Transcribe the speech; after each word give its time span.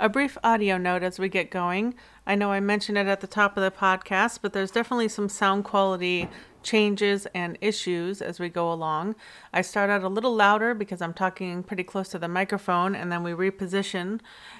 A 0.00 0.08
brief 0.08 0.36
audio 0.42 0.76
note 0.76 1.04
as 1.04 1.20
we 1.20 1.28
get 1.28 1.52
going. 1.52 1.94
I 2.26 2.34
know 2.34 2.50
I 2.50 2.58
mentioned 2.58 2.98
it 2.98 3.06
at 3.06 3.20
the 3.20 3.28
top 3.28 3.56
of 3.56 3.62
the 3.62 3.70
podcast, 3.70 4.40
but 4.42 4.52
there's 4.52 4.72
definitely 4.72 5.06
some 5.06 5.28
sound 5.28 5.64
quality 5.64 6.28
changes 6.64 7.28
and 7.32 7.56
issues 7.60 8.20
as 8.20 8.40
we 8.40 8.48
go 8.48 8.72
along. 8.72 9.14
I 9.52 9.62
start 9.62 9.90
out 9.90 10.02
a 10.02 10.08
little 10.08 10.34
louder 10.34 10.74
because 10.74 11.00
I'm 11.00 11.14
talking 11.14 11.62
pretty 11.62 11.84
close 11.84 12.08
to 12.08 12.18
the 12.18 12.26
microphone 12.26 12.96
and 12.96 13.12
then 13.12 13.22
we 13.22 13.30
reposition. 13.30 14.18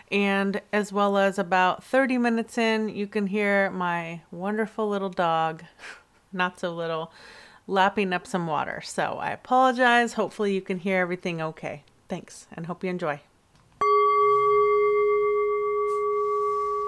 And 0.08 0.60
as 0.72 0.92
well 0.92 1.18
as 1.18 1.36
about 1.36 1.82
30 1.82 2.16
minutes 2.18 2.56
in, 2.56 2.88
you 2.88 3.08
can 3.08 3.26
hear 3.26 3.72
my 3.72 4.20
wonderful 4.30 4.88
little 4.88 5.10
dog, 5.10 5.64
not 6.32 6.60
so 6.60 6.72
little, 6.72 7.10
lapping 7.66 8.12
up 8.12 8.24
some 8.24 8.46
water. 8.46 8.80
So 8.84 9.18
I 9.18 9.30
apologize. 9.30 10.12
Hopefully, 10.12 10.54
you 10.54 10.60
can 10.60 10.78
hear 10.78 11.00
everything 11.00 11.42
okay. 11.42 11.82
Thanks 12.08 12.46
and 12.52 12.66
hope 12.66 12.84
you 12.84 12.90
enjoy. 12.90 13.20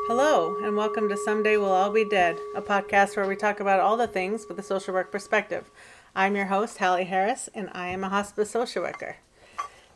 Hello, 0.08 0.56
and 0.62 0.76
welcome 0.76 1.08
to 1.08 1.16
Someday 1.16 1.56
We'll 1.56 1.72
All 1.72 1.90
Be 1.90 2.04
Dead, 2.04 2.38
a 2.54 2.62
podcast 2.62 3.16
where 3.16 3.26
we 3.26 3.34
talk 3.34 3.58
about 3.58 3.80
all 3.80 3.96
the 3.96 4.06
things 4.06 4.46
with 4.48 4.56
a 4.56 4.62
social 4.62 4.94
work 4.94 5.10
perspective. 5.10 5.68
I'm 6.14 6.36
your 6.36 6.44
host, 6.44 6.78
Hallie 6.78 7.06
Harris, 7.06 7.48
and 7.52 7.68
I 7.74 7.88
am 7.88 8.04
a 8.04 8.08
hospice 8.08 8.50
social 8.50 8.84
worker. 8.84 9.16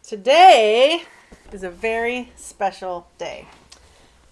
Today 0.03 1.05
is 1.53 1.63
a 1.63 1.71
very 1.71 2.33
special 2.35 3.07
day. 3.19 3.47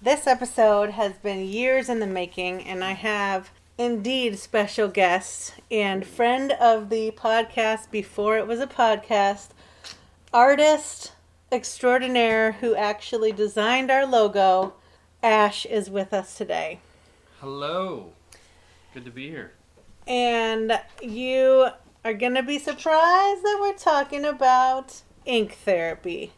This 0.03 0.27
episode 0.27 0.91
has 0.91 1.13
been 1.13 1.47
years 1.47 1.89
in 1.89 2.01
the 2.01 2.09
making, 2.09 2.65
and 2.65 2.83
I 2.83 2.95
have 2.95 3.51
indeed 3.79 4.37
special 4.37 4.89
guests 4.89 5.53
and 5.71 6.05
friend 6.05 6.51
of 6.61 6.89
the 6.89 7.13
podcast 7.13 7.93
before 7.93 8.37
it 8.37 8.49
was 8.49 8.59
a 8.59 8.67
podcast, 8.67 9.51
artist 10.35 11.13
extraordinaire 11.53 12.51
who 12.51 12.75
actually 12.75 13.31
designed 13.31 13.93
our 13.93 14.05
logo 14.05 14.75
Ash 15.23 15.67
is 15.67 15.91
with 15.91 16.13
us 16.13 16.37
today. 16.37 16.79
Hello. 17.41 18.13
Good 18.95 19.05
to 19.05 19.11
be 19.11 19.29
here. 19.29 19.53
And 20.07 20.81
you 21.03 21.69
are 22.05 22.15
going 22.15 22.35
to 22.35 22.43
be 22.43 22.59
surprised 22.59 23.43
that 23.43 23.59
we're 23.61 23.75
talking 23.75 24.25
about 24.25 25.03
ink 25.25 25.55
therapy. 25.65 26.33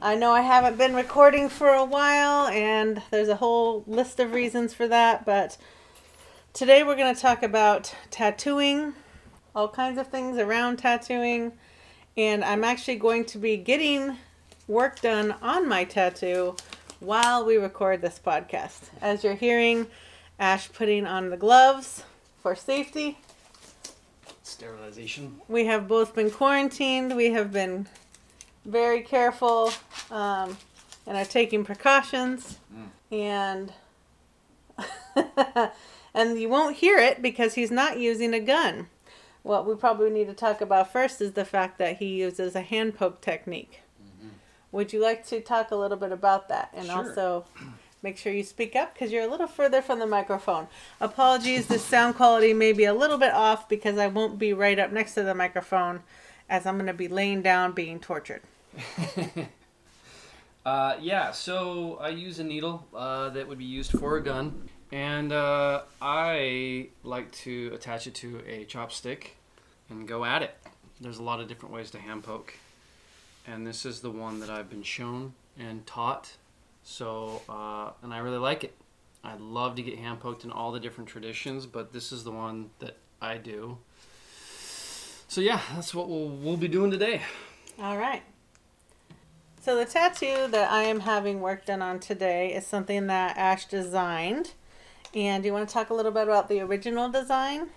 I 0.00 0.16
know 0.16 0.32
I 0.32 0.40
haven't 0.40 0.78
been 0.78 0.94
recording 0.94 1.48
for 1.48 1.68
a 1.68 1.84
while, 1.84 2.48
and 2.48 3.02
there's 3.10 3.28
a 3.28 3.36
whole 3.36 3.84
list 3.86 4.18
of 4.18 4.32
reasons 4.32 4.74
for 4.74 4.88
that, 4.88 5.24
but 5.24 5.56
today 6.52 6.82
we're 6.82 6.96
going 6.96 7.14
to 7.14 7.20
talk 7.20 7.42
about 7.42 7.94
tattooing, 8.10 8.94
all 9.54 9.68
kinds 9.68 9.98
of 9.98 10.08
things 10.08 10.38
around 10.38 10.78
tattooing, 10.78 11.52
and 12.16 12.44
I'm 12.44 12.64
actually 12.64 12.96
going 12.96 13.26
to 13.26 13.38
be 13.38 13.56
getting 13.56 14.16
work 14.66 15.00
done 15.00 15.34
on 15.42 15.68
my 15.68 15.84
tattoo 15.84 16.56
while 17.00 17.44
we 17.44 17.56
record 17.56 18.02
this 18.02 18.20
podcast. 18.24 18.90
As 19.00 19.24
you're 19.24 19.34
hearing, 19.34 19.86
Ash 20.38 20.70
putting 20.72 21.06
on 21.06 21.30
the 21.30 21.36
gloves 21.36 22.04
for 22.42 22.54
safety. 22.54 23.18
Sterilization. 24.42 25.40
We 25.48 25.66
have 25.66 25.88
both 25.88 26.14
been 26.14 26.30
quarantined. 26.30 27.16
We 27.16 27.30
have 27.32 27.52
been 27.52 27.86
very 28.64 29.00
careful 29.00 29.72
um, 30.10 30.56
and 31.06 31.16
are 31.16 31.24
taking 31.24 31.64
precautions. 31.64 32.58
And 33.10 33.72
and 36.14 36.40
you 36.40 36.48
won't 36.48 36.76
hear 36.76 36.98
it 36.98 37.22
because 37.22 37.54
he's 37.54 37.70
not 37.70 37.98
using 37.98 38.34
a 38.34 38.40
gun. 38.40 38.88
What 39.42 39.66
we 39.66 39.74
probably 39.74 40.10
need 40.10 40.26
to 40.26 40.34
talk 40.34 40.60
about 40.60 40.92
first 40.92 41.20
is 41.20 41.32
the 41.32 41.44
fact 41.44 41.78
that 41.78 41.96
he 41.98 42.06
uses 42.06 42.54
a 42.54 42.60
hand 42.60 42.96
poke 42.96 43.20
technique. 43.20 43.80
Would 44.72 44.92
you 44.92 45.02
like 45.02 45.26
to 45.28 45.40
talk 45.40 45.70
a 45.70 45.76
little 45.76 45.96
bit 45.96 46.12
about 46.12 46.48
that 46.48 46.70
and 46.72 46.86
Sure. 46.86 46.96
also 46.96 47.44
make 48.02 48.16
sure 48.16 48.32
you 48.32 48.44
speak 48.44 48.74
up 48.76 48.94
because 48.94 49.10
you're 49.12 49.24
a 49.24 49.30
little 49.30 49.46
further 49.46 49.82
from 49.82 49.98
the 49.98 50.06
microphone? 50.06 50.68
Apologies, 51.00 51.66
the 51.66 51.78
sound 51.78 52.14
quality 52.16 52.52
may 52.54 52.72
be 52.72 52.84
a 52.84 52.94
little 52.94 53.18
bit 53.18 53.32
off 53.32 53.68
because 53.68 53.98
I 53.98 54.06
won't 54.06 54.38
be 54.38 54.52
right 54.52 54.78
up 54.78 54.92
next 54.92 55.14
to 55.14 55.22
the 55.22 55.34
microphone 55.34 56.00
as 56.48 56.66
I'm 56.66 56.76
going 56.76 56.86
to 56.86 56.92
be 56.94 57.08
laying 57.08 57.42
down 57.42 57.72
being 57.72 57.98
tortured. 58.00 58.42
Uh, 60.64 60.94
yeah, 61.00 61.30
so 61.30 61.96
I 62.02 62.10
use 62.10 62.38
a 62.38 62.44
needle 62.44 62.86
uh, 62.94 63.30
that 63.30 63.48
would 63.48 63.56
be 63.56 63.64
used 63.64 63.92
for 63.92 64.18
a 64.18 64.22
gun, 64.22 64.68
and 64.92 65.32
uh, 65.32 65.82
I 66.02 66.88
like 67.02 67.32
to 67.32 67.70
attach 67.74 68.06
it 68.06 68.14
to 68.16 68.42
a 68.46 68.66
chopstick 68.66 69.28
and 69.88 70.06
go 70.06 70.22
at 70.24 70.42
it. 70.42 70.54
There's 71.00 71.16
a 71.16 71.22
lot 71.22 71.40
of 71.40 71.48
different 71.48 71.74
ways 71.74 71.90
to 71.92 71.98
hand 71.98 72.24
poke, 72.24 72.54
and 73.50 73.66
this 73.66 73.84
is 73.84 74.00
the 74.00 74.10
one 74.10 74.40
that 74.40 74.50
I've 74.50 74.70
been 74.70 74.82
shown 74.82 75.34
and 75.58 75.84
taught. 75.86 76.36
So, 76.82 77.42
uh, 77.48 77.90
and 78.02 78.14
I 78.14 78.18
really 78.18 78.38
like 78.38 78.64
it. 78.64 78.74
I 79.22 79.34
love 79.36 79.74
to 79.76 79.82
get 79.82 79.98
hand 79.98 80.20
poked 80.20 80.44
in 80.44 80.50
all 80.50 80.72
the 80.72 80.80
different 80.80 81.10
traditions, 81.10 81.66
but 81.66 81.92
this 81.92 82.12
is 82.12 82.24
the 82.24 82.30
one 82.30 82.70
that 82.78 82.96
I 83.20 83.36
do. 83.36 83.78
So 85.28 85.40
yeah, 85.40 85.60
that's 85.74 85.94
what 85.94 86.08
we'll 86.08 86.28
we'll 86.28 86.56
be 86.56 86.68
doing 86.68 86.90
today. 86.90 87.22
All 87.78 87.98
right. 87.98 88.22
So 89.60 89.76
the 89.76 89.84
tattoo 89.84 90.48
that 90.48 90.70
I 90.70 90.84
am 90.84 91.00
having 91.00 91.40
work 91.40 91.66
done 91.66 91.82
on 91.82 92.00
today 92.00 92.54
is 92.54 92.66
something 92.66 93.08
that 93.08 93.36
Ash 93.36 93.66
designed. 93.66 94.52
And 95.14 95.42
do 95.42 95.48
you 95.48 95.52
want 95.52 95.68
to 95.68 95.72
talk 95.72 95.90
a 95.90 95.94
little 95.94 96.12
bit 96.12 96.22
about 96.22 96.48
the 96.48 96.60
original 96.60 97.10
design? 97.10 97.68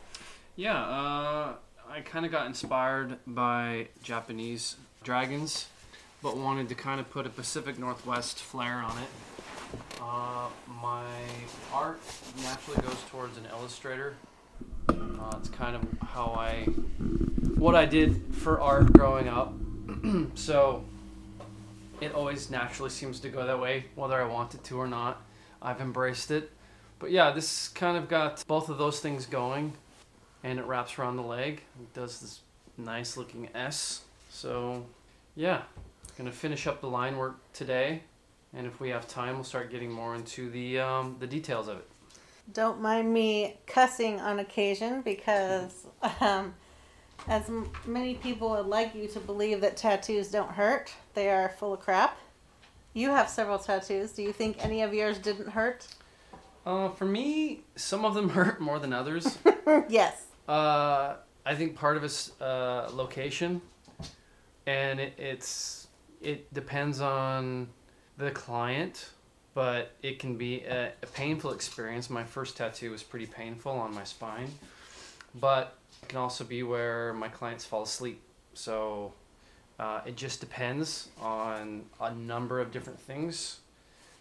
Yeah, 0.56 0.80
uh, 0.80 1.56
I 1.90 2.02
kind 2.02 2.26
of 2.26 2.32
got 2.32 2.48
inspired 2.48 3.18
by 3.28 3.90
Japanese 4.02 4.78
dragons, 5.04 5.68
but 6.22 6.38
wanted 6.38 6.70
to 6.70 6.76
kind 6.76 7.00
of 7.00 7.10
put 7.10 7.26
a 7.26 7.30
Pacific 7.30 7.78
Northwest 7.78 8.40
flair 8.40 8.78
on 8.78 8.98
it. 8.98 9.10
Uh, 10.02 10.48
my 10.82 11.06
art 11.74 12.00
naturally 12.42 12.82
goes 12.82 13.02
towards 13.10 13.38
an 13.38 13.46
illustrator. 13.52 14.16
Uh, 14.90 15.36
it's 15.38 15.50
kind 15.50 15.76
of 15.76 15.86
how 16.10 16.28
I, 16.38 16.66
what 17.56 17.76
I 17.76 17.86
did 17.86 18.36
for 18.36 18.62
art 18.62 18.94
growing 18.94 19.28
up. 19.28 19.54
so 20.36 20.84
it 22.02 22.14
always 22.14 22.50
naturally 22.50 22.90
seems 22.90 23.20
to 23.22 23.30
go 23.30 23.46
that 23.46 23.60
way, 23.60 23.86
whether 23.96 24.22
I 24.22 24.26
want 24.26 24.54
it 24.54 24.64
to 24.66 24.78
or 24.78 24.88
not. 24.88 25.22
I've 25.62 25.80
embraced 25.80 26.32
it. 26.32 26.52
But 27.00 27.12
yeah, 27.12 27.32
this 27.32 27.70
kind 27.70 27.98
of 27.98 28.08
got 28.08 28.46
both 28.48 28.70
of 28.70 28.78
those 28.78 29.00
things 29.00 29.26
going 29.26 29.74
and 30.44 30.60
it 30.60 30.66
wraps 30.66 31.00
around 31.00 31.16
the 31.16 31.24
leg. 31.24 31.62
It 31.80 31.94
does 31.94 32.20
this 32.20 32.42
nice 32.78 33.18
looking 33.18 33.50
S. 33.56 34.02
So, 34.34 34.84
yeah, 35.36 35.62
gonna 36.18 36.32
finish 36.32 36.66
up 36.66 36.82
the 36.82 36.88
line 36.88 37.18
work 37.18 37.38
today, 37.54 38.02
and 38.54 38.66
if 38.66 38.80
we 38.80 38.90
have 38.90 39.08
time, 39.08 39.36
we'll 39.36 39.44
start 39.44 39.70
getting 39.70 39.92
more 39.92 40.16
into 40.16 40.50
the 40.50 40.80
um, 40.80 41.16
the 41.20 41.28
details 41.28 41.68
of 41.68 41.78
it. 41.78 41.88
Don't 42.52 42.82
mind 42.82 43.14
me 43.14 43.58
cussing 43.68 44.20
on 44.20 44.40
occasion 44.40 45.04
because, 45.04 45.86
um, 46.20 46.56
as 47.28 47.48
m- 47.48 47.72
many 47.86 48.16
people 48.16 48.50
would 48.50 48.66
like 48.66 48.96
you 48.96 49.08
to 49.10 49.20
believe 49.20 49.62
that 49.62 49.78
tattoos 49.78 50.30
don't 50.30 50.50
hurt, 50.52 50.92
they 51.14 51.30
are 51.30 51.50
full 51.50 51.74
of 51.74 51.80
crap. 51.80 52.18
You 52.94 53.12
have 53.12 53.30
several 53.30 53.60
tattoos. 53.60 54.12
Do 54.14 54.24
you 54.24 54.34
think 54.34 54.58
any 54.66 54.82
of 54.82 54.96
yours 54.96 55.20
didn't 55.20 55.50
hurt? 55.50 55.88
Uh, 56.66 56.90
for 56.90 57.06
me, 57.06 57.62
some 57.76 58.04
of 58.04 58.16
them 58.16 58.30
hurt 58.38 58.60
more 58.60 58.80
than 58.80 58.94
others. 58.94 59.38
yes. 59.88 60.26
Uh, 60.48 61.16
I 61.46 61.56
think 61.56 61.76
part 61.76 61.98
of 61.98 62.04
it's 62.04 62.40
uh, 62.42 62.90
location, 62.92 63.62
and 64.66 65.00
it, 65.00 65.14
it's 65.18 65.88
it 66.22 66.54
depends 66.54 67.02
on 67.02 67.68
the 68.18 68.32
client, 68.32 69.10
but 69.54 69.92
it 70.02 70.20
can 70.20 70.38
be 70.38 70.62
a, 70.62 70.92
a 71.02 71.08
painful 71.08 71.52
experience. 71.52 72.10
My 72.10 72.24
first 72.24 72.58
tattoo 72.58 72.92
was 72.92 73.04
pretty 73.04 73.26
painful 73.26 73.74
on 73.74 73.94
my 73.94 74.04
spine, 74.04 74.50
but 75.36 75.76
it 76.02 76.10
can 76.10 76.20
also 76.20 76.44
be 76.44 76.64
where 76.64 77.14
my 77.14 77.28
clients 77.28 77.66
fall 77.66 77.84
asleep. 77.84 78.22
So 78.54 79.14
uh, 79.80 80.02
it 80.06 80.16
just 80.16 80.40
depends 80.40 81.10
on 81.22 81.84
a 82.00 82.14
number 82.14 82.60
of 82.60 82.72
different 82.72 83.00
things. 83.00 83.60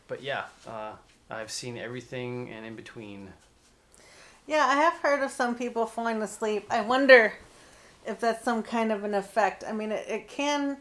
But 0.09 0.23
yeah, 0.23 0.45
uh, 0.67 0.93
I've 1.31 1.51
seen 1.51 1.79
everything 1.79 2.51
and 2.51 2.67
in 2.67 2.75
between. 2.75 3.33
Yeah, 4.47 4.67
I 4.67 4.75
have 4.75 4.95
heard 4.95 5.23
of 5.23 5.31
some 5.31 5.55
people 5.55 5.87
falling 5.87 6.21
asleep. 6.21 6.67
I 6.69 6.81
wonder 6.81 7.35
if 8.07 8.21
that's 8.21 8.45
some 8.45 8.63
kind 8.63 8.93
of 8.93 9.05
an 9.05 9.15
effect. 9.15 9.65
I 9.67 9.73
mean, 9.73 9.93
it, 9.93 10.07
it 10.09 10.29
can, 10.29 10.77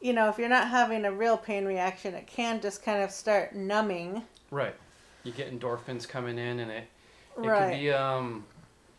you 0.00 0.12
know, 0.12 0.28
if 0.28 0.38
you're 0.38 0.48
not 0.48 0.68
having 0.68 1.04
a 1.04 1.12
real 1.12 1.36
pain 1.36 1.64
reaction, 1.64 2.14
it 2.14 2.26
can 2.26 2.60
just 2.60 2.82
kind 2.82 3.02
of 3.02 3.10
start 3.10 3.54
numbing. 3.54 4.22
Right. 4.50 4.74
You 5.24 5.32
get 5.32 5.52
endorphins 5.56 6.08
coming 6.08 6.38
in, 6.38 6.60
and 6.60 6.70
it 6.70 6.84
it 7.36 7.40
Right. 7.46 7.70
can 7.70 7.80
be 7.80 7.90
um, 7.92 8.44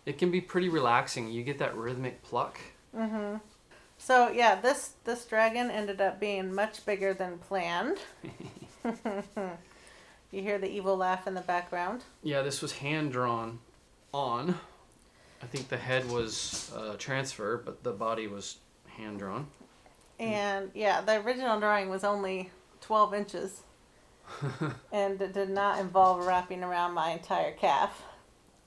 it 0.06 0.18
can 0.18 0.32
be 0.32 0.42
pretty 0.42 0.70
relaxing. 0.70 1.30
You 1.32 1.44
get 1.44 1.60
that 1.60 1.76
rhythmic 1.76 2.22
pluck. 2.24 2.60
Mm-hmm. 2.96 3.38
So 3.98 4.30
yeah, 4.30 4.56
this 4.56 4.92
this 5.06 5.26
dragon 5.26 5.72
ended 5.72 6.02
up 6.02 6.20
being 6.20 6.54
much 6.54 6.86
bigger 6.86 7.14
than 7.14 7.38
planned. 7.40 7.98
you 10.32 10.42
hear 10.42 10.58
the 10.58 10.70
evil 10.70 10.96
laugh 10.98 11.28
in 11.28 11.34
the 11.34 11.42
background. 11.42 12.04
Yeah, 12.24 12.42
this 12.42 12.62
was 12.62 12.74
hand 12.74 13.12
drawn 13.12 13.60
on. 14.14 14.60
I 15.42 15.46
think 15.46 15.70
the 15.70 15.78
head 15.78 16.10
was 16.10 16.72
uh, 16.76 16.96
transfer, 16.98 17.58
but 17.58 17.84
the 17.84 17.92
body 17.92 18.28
was 18.28 18.58
hand 18.88 19.20
drawn. 19.20 19.48
And 20.20 20.72
yeah, 20.74 21.02
the 21.02 21.22
original 21.22 21.60
drawing 21.60 21.90
was 21.90 22.04
only 22.04 22.52
12 22.82 23.14
inches. 23.14 23.62
and 24.92 25.22
it 25.22 25.34
did 25.34 25.50
not 25.50 25.80
involve 25.80 26.26
wrapping 26.26 26.64
around 26.64 26.94
my 26.94 27.12
entire 27.12 27.54
calf. 27.54 28.04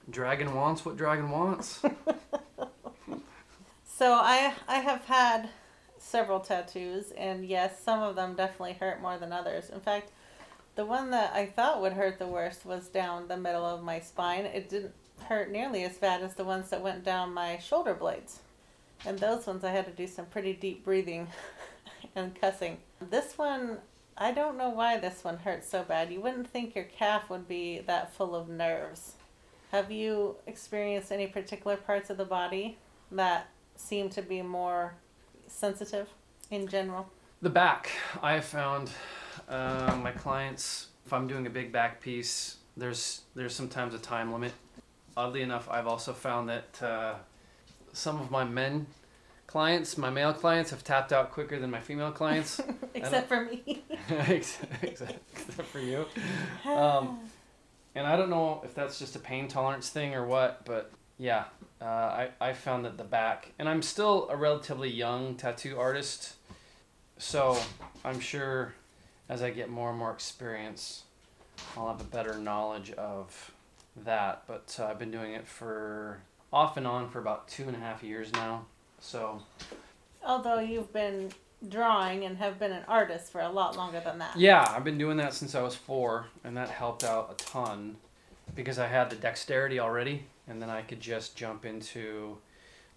Dragon 0.09 0.55
wants 0.55 0.85
what 0.85 0.97
dragon 0.97 1.29
wants. 1.29 1.81
So 4.01 4.13
I 4.13 4.55
I 4.67 4.77
have 4.77 5.05
had 5.05 5.49
several 5.99 6.39
tattoos, 6.39 7.11
and 7.11 7.45
yes, 7.45 7.79
some 7.83 8.01
of 8.01 8.15
them 8.15 8.33
definitely 8.33 8.73
hurt 8.73 8.99
more 8.99 9.19
than 9.19 9.31
others. 9.31 9.69
In 9.69 9.79
fact, 9.79 10.11
the 10.73 10.87
one 10.87 11.11
that 11.11 11.35
I 11.35 11.45
thought 11.45 11.81
would 11.81 11.93
hurt 11.93 12.17
the 12.17 12.25
worst 12.25 12.65
was 12.65 12.87
down 12.87 13.27
the 13.27 13.37
middle 13.37 13.63
of 13.63 13.83
my 13.83 13.99
spine. 13.99 14.45
It 14.45 14.69
didn't 14.69 14.95
hurt 15.23 15.51
nearly 15.51 15.83
as 15.83 15.97
bad 15.97 16.21
as 16.21 16.35
the 16.35 16.43
ones 16.43 16.69
that 16.69 16.81
went 16.81 17.03
down 17.03 17.33
my 17.33 17.57
shoulder 17.57 17.93
blades. 17.93 18.39
And 19.05 19.17
those 19.17 19.47
ones 19.47 19.63
I 19.63 19.71
had 19.71 19.85
to 19.85 19.91
do 19.91 20.07
some 20.07 20.25
pretty 20.25 20.53
deep 20.53 20.83
breathing 20.85 21.27
and 22.15 22.39
cussing. 22.39 22.77
This 23.09 23.37
one, 23.37 23.79
I 24.17 24.31
don't 24.31 24.57
know 24.57 24.69
why 24.69 24.97
this 24.97 25.23
one 25.23 25.37
hurts 25.37 25.69
so 25.69 25.83
bad. 25.83 26.11
You 26.11 26.21
wouldn't 26.21 26.49
think 26.49 26.75
your 26.75 26.85
calf 26.85 27.29
would 27.29 27.47
be 27.47 27.79
that 27.87 28.13
full 28.13 28.35
of 28.35 28.47
nerves. 28.49 29.15
Have 29.71 29.91
you 29.91 30.35
experienced 30.47 31.11
any 31.11 31.27
particular 31.27 31.77
parts 31.77 32.09
of 32.09 32.17
the 32.17 32.25
body 32.25 32.77
that 33.11 33.47
seem 33.75 34.09
to 34.09 34.21
be 34.21 34.41
more 34.41 34.95
sensitive 35.47 36.09
in 36.49 36.67
general? 36.67 37.09
The 37.41 37.49
back, 37.49 37.89
I 38.21 38.33
have 38.33 38.45
found 38.45 38.91
uh, 39.49 39.97
my 40.01 40.11
clients. 40.11 40.87
If 41.05 41.13
I'm 41.13 41.27
doing 41.27 41.47
a 41.47 41.49
big 41.49 41.71
back 41.71 42.01
piece, 42.01 42.57
there's 42.77 43.21
there's 43.35 43.55
sometimes 43.55 43.93
a 43.93 43.99
time 43.99 44.31
limit. 44.31 44.53
Oddly 45.15 45.41
enough, 45.41 45.67
I've 45.69 45.87
also 45.87 46.13
found 46.13 46.49
that 46.49 46.81
uh, 46.81 47.13
some 47.93 48.19
of 48.21 48.31
my 48.31 48.43
men 48.43 48.87
clients, 49.51 49.97
my 49.97 50.09
male 50.09 50.33
clients, 50.33 50.71
have 50.71 50.83
tapped 50.83 51.11
out 51.11 51.31
quicker 51.31 51.59
than 51.59 51.69
my 51.69 51.79
female 51.81 52.11
clients. 52.11 52.61
Except 52.93 53.27
for 53.27 53.45
me. 53.45 53.83
except, 54.09 54.83
except 54.83 55.67
for 55.67 55.79
you. 55.79 56.05
Um, 56.65 57.19
and 57.95 58.07
I 58.07 58.15
don't 58.15 58.29
know 58.29 58.61
if 58.63 58.73
that's 58.73 58.97
just 58.97 59.17
a 59.17 59.19
pain 59.19 59.49
tolerance 59.49 59.89
thing 59.89 60.15
or 60.15 60.25
what, 60.25 60.63
but 60.63 60.91
yeah, 61.17 61.45
uh, 61.81 61.85
I, 61.85 62.29
I 62.39 62.53
found 62.53 62.85
that 62.85 62.97
the 62.97 63.03
back, 63.03 63.51
and 63.59 63.67
I'm 63.67 63.81
still 63.81 64.29
a 64.29 64.37
relatively 64.37 64.89
young 64.89 65.35
tattoo 65.35 65.77
artist, 65.77 66.35
so 67.17 67.57
I'm 68.05 68.21
sure 68.21 68.73
as 69.27 69.41
I 69.41 69.49
get 69.49 69.69
more 69.69 69.89
and 69.89 69.99
more 69.99 70.11
experience, 70.11 71.03
I'll 71.75 71.87
have 71.89 71.99
a 71.99 72.05
better 72.05 72.37
knowledge 72.37 72.91
of 72.91 73.51
that. 73.95 74.43
But 74.47 74.75
uh, 74.79 74.85
I've 74.85 74.99
been 74.99 75.11
doing 75.11 75.33
it 75.33 75.47
for 75.47 76.19
off 76.51 76.77
and 76.77 76.85
on 76.85 77.09
for 77.09 77.19
about 77.19 77.47
two 77.47 77.63
and 77.63 77.75
a 77.75 77.79
half 77.79 78.03
years 78.03 78.31
now, 78.33 78.65
so 78.99 79.41
Although 80.23 80.59
you've 80.59 80.93
been 80.93 81.31
drawing 81.67 82.25
and 82.25 82.37
have 82.37 82.59
been 82.59 82.71
an 82.71 82.83
artist 82.87 83.31
for 83.31 83.41
a 83.41 83.49
lot 83.49 83.75
longer 83.75 83.99
than 83.99 84.19
that. 84.19 84.37
Yeah, 84.37 84.65
I've 84.75 84.83
been 84.83 84.97
doing 84.97 85.17
that 85.17 85.33
since 85.33 85.55
I 85.55 85.61
was 85.61 85.75
four, 85.75 86.27
and 86.43 86.55
that 86.57 86.69
helped 86.69 87.03
out 87.03 87.31
a 87.31 87.43
ton 87.43 87.97
because 88.55 88.79
I 88.79 88.87
had 88.87 89.09
the 89.09 89.15
dexterity 89.15 89.79
already, 89.79 90.25
and 90.47 90.61
then 90.61 90.69
I 90.69 90.81
could 90.81 90.99
just 90.99 91.35
jump 91.35 91.65
into 91.65 92.37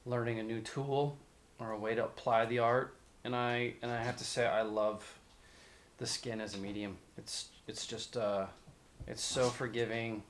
learning 0.06 0.38
a 0.38 0.42
new 0.42 0.60
tool 0.60 1.16
or 1.58 1.72
a 1.72 1.78
way 1.78 1.94
to 1.94 2.04
apply 2.04 2.46
the 2.46 2.58
art. 2.58 2.94
And 3.24 3.34
I 3.34 3.74
and 3.82 3.90
I 3.90 4.02
have 4.02 4.16
to 4.18 4.24
say 4.24 4.46
I 4.46 4.62
love 4.62 5.18
the 5.98 6.06
skin 6.06 6.40
as 6.40 6.54
a 6.54 6.58
medium. 6.58 6.98
It's 7.16 7.48
it's 7.66 7.86
just 7.86 8.16
uh, 8.16 8.46
it's 9.06 9.22
so 9.22 9.48
forgiving 9.48 10.22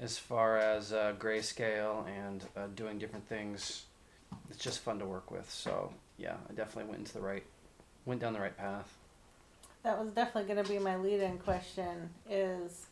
as 0.00 0.18
far 0.18 0.58
as 0.58 0.92
uh, 0.92 1.14
grayscale 1.18 2.06
and 2.08 2.44
uh, 2.56 2.66
doing 2.74 2.98
different 2.98 3.28
things. 3.28 3.84
It's 4.50 4.58
just 4.58 4.80
fun 4.80 4.98
to 4.98 5.04
work 5.04 5.30
with. 5.30 5.50
So 5.50 5.92
yeah, 6.16 6.34
I 6.48 6.52
definitely 6.52 6.90
went 6.90 7.00
into 7.00 7.14
the 7.14 7.20
right 7.20 7.44
went 8.04 8.20
down 8.20 8.32
the 8.32 8.40
right 8.40 8.56
path. 8.56 8.96
That 9.82 10.02
was 10.02 10.10
definitely 10.10 10.52
going 10.52 10.64
to 10.64 10.70
be 10.70 10.78
my 10.78 10.96
lead-in 10.96 11.38
question 11.38 12.10
is 12.28 12.86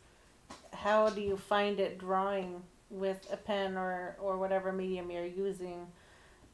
how 0.71 1.09
do 1.09 1.21
you 1.21 1.35
find 1.35 1.79
it 1.79 1.97
drawing 1.97 2.61
with 2.89 3.27
a 3.31 3.37
pen 3.37 3.77
or, 3.77 4.15
or 4.21 4.37
whatever 4.37 4.71
medium 4.71 5.11
you're 5.11 5.25
using 5.25 5.87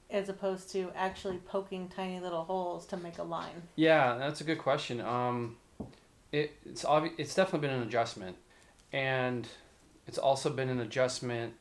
as 0.10 0.30
opposed 0.30 0.72
to 0.72 0.92
actually 0.96 1.38
poking 1.38 1.90
tiny 1.90 2.20
little 2.20 2.44
holes 2.44 2.86
to 2.88 2.98
make 2.98 3.18
a 3.18 3.24
line? 3.24 3.64
Yeah, 3.76 4.16
that's 4.18 4.42
a 4.42 4.44
good 4.44 4.60
question. 4.60 5.02
Um, 5.02 5.58
it, 6.32 6.54
it's 6.66 6.84
obvi- 6.84 7.14
it's 7.18 7.36
definitely 7.36 7.68
been 7.68 7.78
an 7.78 7.84
adjustment, 7.84 8.38
and 8.92 9.48
it's 10.08 10.18
also 10.18 10.50
been 10.50 10.70
an 10.70 10.80
adjustment 10.80 11.54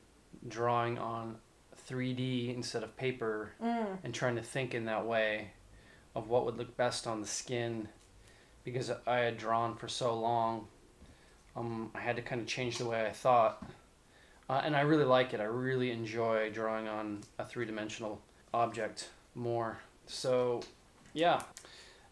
drawing 0.49 0.99
on 0.99 1.37
3D 1.89 2.55
instead 2.55 2.83
of 2.83 2.97
paper 2.97 3.53
Mm. 3.63 3.99
and 4.05 4.15
trying 4.15 4.37
to 4.37 4.43
think 4.43 4.75
in 4.75 4.85
that 4.87 5.07
way 5.07 5.51
of 6.15 6.29
what 6.29 6.45
would 6.45 6.57
look 6.57 6.77
best 6.77 7.07
on 7.07 7.21
the 7.21 7.27
skin 7.27 7.89
because 8.65 8.91
I 9.07 9.19
had 9.19 9.37
drawn 9.39 9.77
for 9.77 9.89
so 9.89 10.15
long. 10.19 10.69
Um, 11.57 11.91
I 11.95 12.01
had 12.01 12.17
to 12.17 12.23
kind 12.23 12.41
of 12.41 12.47
change 12.47 12.79
the 12.79 12.87
way 12.87 13.05
I 13.07 13.11
thought. 13.11 13.65
Uh, 14.49 14.61
and 14.65 14.77
I 14.77 14.83
really 14.83 15.05
like 15.05 15.35
it. 15.35 15.41
I 15.41 15.45
really 15.45 15.91
enjoy 15.91 16.51
drawing 16.51 16.87
on 16.89 17.21
a 17.39 17.45
three 17.45 17.65
dimensional 17.67 18.21
object 18.55 19.09
more. 19.35 19.79
So, 20.07 20.61
yeah. 21.13 21.43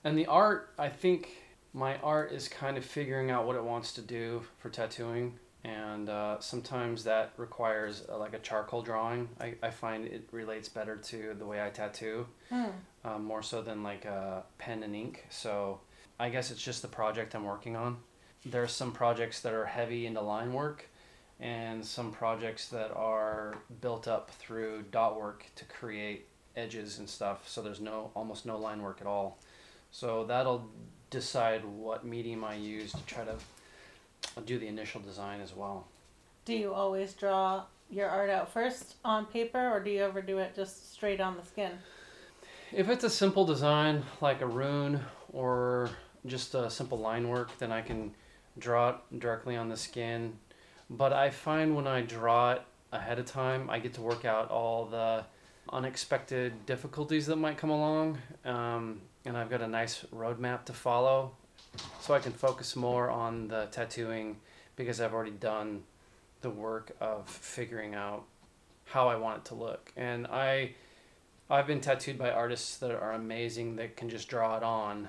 And 0.04 0.16
the 0.18 0.26
art, 0.26 0.72
I 0.78 0.88
think 0.88 1.28
my 1.72 1.98
art 1.98 2.32
is 2.32 2.48
kind 2.48 2.76
of 2.76 2.84
figuring 2.84 3.30
out 3.30 3.46
what 3.46 3.56
it 3.56 3.62
wants 3.64 3.92
to 3.94 4.00
do 4.02 4.42
for 4.58 4.70
tattooing. 4.70 5.38
And 5.62 6.08
uh, 6.08 6.40
sometimes 6.40 7.04
that 7.04 7.32
requires 7.36 8.04
uh, 8.08 8.16
like 8.18 8.32
a 8.32 8.38
charcoal 8.38 8.80
drawing. 8.82 9.28
I, 9.40 9.54
I 9.62 9.70
find 9.70 10.06
it 10.06 10.26
relates 10.32 10.68
better 10.70 10.96
to 10.96 11.34
the 11.38 11.44
way 11.44 11.62
I 11.64 11.70
tattoo 11.70 12.26
Mm. 12.50 12.72
um, 13.04 13.24
more 13.24 13.42
so 13.42 13.62
than 13.62 13.82
like 13.82 14.04
a 14.06 14.42
pen 14.58 14.82
and 14.82 14.96
ink. 14.96 15.26
So 15.30 15.80
I 16.18 16.30
guess 16.30 16.50
it's 16.50 16.62
just 16.62 16.82
the 16.82 16.88
project 16.88 17.34
I'm 17.34 17.44
working 17.44 17.76
on. 17.76 17.98
There 18.44 18.62
are 18.62 18.68
some 18.68 18.90
projects 18.92 19.40
that 19.42 19.52
are 19.52 19.66
heavy 19.66 20.06
into 20.06 20.20
line 20.22 20.52
work, 20.54 20.88
and 21.38 21.84
some 21.84 22.10
projects 22.10 22.68
that 22.68 22.90
are 22.96 23.58
built 23.80 24.08
up 24.08 24.30
through 24.30 24.84
dot 24.90 25.18
work 25.20 25.44
to 25.56 25.64
create 25.66 26.26
edges 26.56 26.98
and 26.98 27.08
stuff. 27.08 27.48
So 27.48 27.62
there's 27.62 27.80
no 27.80 28.10
almost 28.14 28.46
no 28.46 28.58
line 28.58 28.82
work 28.82 28.98
at 29.00 29.06
all. 29.06 29.38
So 29.90 30.24
that'll 30.24 30.68
decide 31.10 31.64
what 31.64 32.04
medium 32.04 32.44
I 32.44 32.54
use 32.54 32.92
to 32.92 33.02
try 33.06 33.24
to 33.24 33.36
do 34.44 34.58
the 34.58 34.66
initial 34.66 35.00
design 35.00 35.40
as 35.40 35.54
well. 35.54 35.86
Do 36.44 36.54
you 36.54 36.72
always 36.72 37.12
draw 37.12 37.64
your 37.90 38.08
art 38.08 38.30
out 38.30 38.52
first 38.52 38.96
on 39.04 39.26
paper 39.26 39.70
or 39.70 39.80
do 39.80 39.90
you 39.90 40.02
ever 40.02 40.22
do 40.22 40.38
it 40.38 40.54
just 40.54 40.92
straight 40.92 41.20
on 41.20 41.36
the 41.36 41.44
skin? 41.44 41.72
If 42.72 42.88
it's 42.88 43.04
a 43.04 43.10
simple 43.10 43.44
design 43.44 44.04
like 44.20 44.40
a 44.40 44.46
rune 44.46 45.00
or 45.32 45.90
just 46.26 46.54
a 46.54 46.70
simple 46.70 46.98
line 46.98 47.28
work, 47.28 47.56
then 47.58 47.72
I 47.72 47.80
can 47.80 48.14
draw 48.58 48.90
it 48.90 48.96
directly 49.18 49.56
on 49.56 49.68
the 49.68 49.76
skin. 49.76 50.38
But 50.88 51.12
I 51.12 51.30
find 51.30 51.74
when 51.74 51.86
I 51.86 52.02
draw 52.02 52.52
it 52.52 52.62
ahead 52.92 53.18
of 53.18 53.26
time, 53.26 53.70
I 53.70 53.78
get 53.78 53.94
to 53.94 54.00
work 54.00 54.24
out 54.24 54.50
all 54.50 54.86
the 54.86 55.24
unexpected 55.72 56.66
difficulties 56.66 57.26
that 57.26 57.36
might 57.36 57.56
come 57.56 57.70
along. 57.70 58.18
Um, 58.44 59.00
and 59.24 59.36
I've 59.36 59.50
got 59.50 59.62
a 59.62 59.68
nice 59.68 60.04
roadmap 60.14 60.64
to 60.66 60.72
follow. 60.72 61.32
So 62.00 62.14
I 62.14 62.18
can 62.18 62.32
focus 62.32 62.76
more 62.76 63.10
on 63.10 63.48
the 63.48 63.68
tattooing 63.70 64.36
because 64.76 65.00
I've 65.00 65.12
already 65.12 65.30
done 65.30 65.82
the 66.40 66.50
work 66.50 66.92
of 67.00 67.28
figuring 67.28 67.94
out 67.94 68.24
how 68.86 69.08
I 69.08 69.16
want 69.16 69.38
it 69.38 69.44
to 69.46 69.54
look. 69.54 69.92
And 69.96 70.26
I 70.26 70.74
I've 71.48 71.66
been 71.66 71.80
tattooed 71.80 72.16
by 72.16 72.30
artists 72.30 72.76
that 72.78 72.92
are 72.92 73.12
amazing 73.12 73.76
that 73.76 73.96
can 73.96 74.08
just 74.08 74.28
draw 74.28 74.56
it 74.56 74.62
on. 74.62 75.08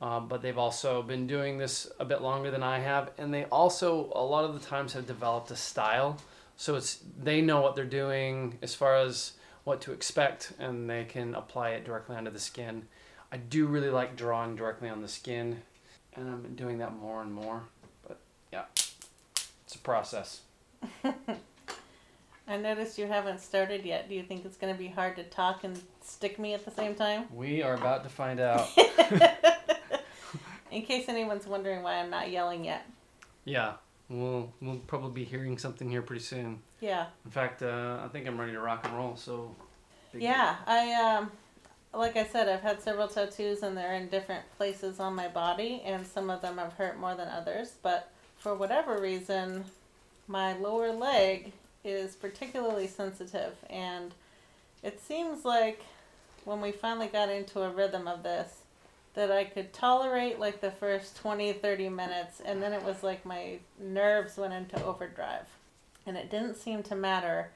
Um, 0.00 0.28
but 0.28 0.40
they've 0.40 0.58
also 0.58 1.02
been 1.02 1.26
doing 1.26 1.58
this 1.58 1.86
a 2.00 2.04
bit 2.04 2.22
longer 2.22 2.50
than 2.50 2.62
I 2.62 2.78
have, 2.78 3.10
and 3.18 3.32
they 3.34 3.44
also 3.44 4.10
a 4.14 4.24
lot 4.24 4.44
of 4.44 4.54
the 4.54 4.66
times 4.66 4.94
have 4.94 5.06
developed 5.06 5.50
a 5.50 5.56
style. 5.56 6.16
So 6.56 6.74
it's 6.74 7.00
they 7.22 7.42
know 7.42 7.60
what 7.60 7.76
they're 7.76 7.84
doing 7.84 8.58
as 8.62 8.74
far 8.74 8.96
as 8.96 9.32
what 9.64 9.80
to 9.82 9.92
expect, 9.92 10.52
and 10.58 10.88
they 10.88 11.04
can 11.04 11.34
apply 11.34 11.70
it 11.70 11.84
directly 11.84 12.16
onto 12.16 12.30
the 12.30 12.40
skin. 12.40 12.88
I 13.30 13.36
do 13.36 13.66
really 13.66 13.90
like 13.90 14.16
drawing 14.16 14.56
directly 14.56 14.88
on 14.88 15.02
the 15.02 15.08
skin, 15.08 15.62
and 16.16 16.28
I've 16.30 16.42
been 16.42 16.56
doing 16.56 16.78
that 16.78 16.94
more 16.96 17.22
and 17.22 17.32
more. 17.32 17.62
But 18.06 18.18
yeah, 18.52 18.64
it's 18.74 19.74
a 19.74 19.78
process. 19.78 20.40
I 22.48 22.56
noticed 22.56 22.98
you 22.98 23.06
haven't 23.06 23.40
started 23.40 23.84
yet. 23.84 24.08
Do 24.08 24.14
you 24.14 24.22
think 24.24 24.44
it's 24.44 24.56
going 24.56 24.72
to 24.74 24.78
be 24.78 24.88
hard 24.88 25.14
to 25.16 25.22
talk 25.24 25.62
and 25.62 25.80
stick 26.02 26.38
me 26.38 26.52
at 26.54 26.64
the 26.64 26.70
same 26.72 26.94
time? 26.96 27.26
We 27.32 27.62
are 27.62 27.74
about 27.74 28.02
to 28.02 28.08
find 28.10 28.40
out. 28.40 28.68
In 30.72 30.82
case 30.82 31.08
anyone's 31.08 31.46
wondering 31.46 31.82
why 31.82 31.94
I'm 31.94 32.10
not 32.10 32.30
yelling 32.30 32.64
yet. 32.64 32.86
yeah, 33.44 33.74
we'll 34.08 34.52
we'll 34.60 34.76
probably 34.86 35.10
be 35.12 35.24
hearing 35.24 35.58
something 35.58 35.88
here 35.90 36.02
pretty 36.02 36.22
soon. 36.22 36.60
Yeah. 36.80 37.06
In 37.24 37.30
fact, 37.30 37.62
uh, 37.62 37.98
I 38.04 38.08
think 38.08 38.26
I'm 38.26 38.40
ready 38.40 38.52
to 38.52 38.60
rock 38.60 38.84
and 38.84 38.96
roll. 38.96 39.16
So. 39.16 39.54
Yeah, 40.12 40.56
I 40.66 40.92
um 41.18 41.30
like 41.92 42.16
I 42.16 42.24
said, 42.24 42.48
I've 42.48 42.62
had 42.62 42.80
several 42.80 43.08
tattoos 43.08 43.62
and 43.62 43.76
they're 43.76 43.94
in 43.94 44.08
different 44.08 44.44
places 44.56 45.00
on 45.00 45.14
my 45.14 45.28
body 45.28 45.82
and 45.84 46.06
some 46.06 46.30
of 46.30 46.42
them 46.42 46.58
have 46.58 46.74
hurt 46.74 46.98
more 46.98 47.14
than 47.14 47.28
others, 47.28 47.74
but 47.82 48.10
for 48.38 48.54
whatever 48.54 49.00
reason, 49.00 49.64
my 50.28 50.56
lower 50.56 50.92
leg 50.92 51.52
is 51.84 52.14
particularly 52.14 52.86
sensitive 52.86 53.54
and 53.68 54.14
it 54.82 55.00
seems 55.00 55.44
like 55.44 55.82
when 56.44 56.60
we 56.60 56.72
finally 56.72 57.06
got 57.06 57.28
into 57.28 57.60
a 57.60 57.70
rhythm 57.70 58.08
of 58.08 58.22
this, 58.22 58.60
that 59.14 59.30
I 59.30 59.44
could 59.44 59.72
tolerate 59.72 60.38
like 60.38 60.60
the 60.60 60.70
first 60.70 61.16
20, 61.16 61.52
30 61.54 61.88
minutes, 61.88 62.40
and 62.44 62.62
then 62.62 62.72
it 62.72 62.82
was 62.82 63.02
like 63.02 63.26
my 63.26 63.58
nerves 63.78 64.36
went 64.36 64.52
into 64.52 64.82
overdrive. 64.84 65.46
And 66.06 66.16
it 66.16 66.30
didn't 66.30 66.56
seem 66.56 66.82
to 66.84 66.94
matter 66.94 67.50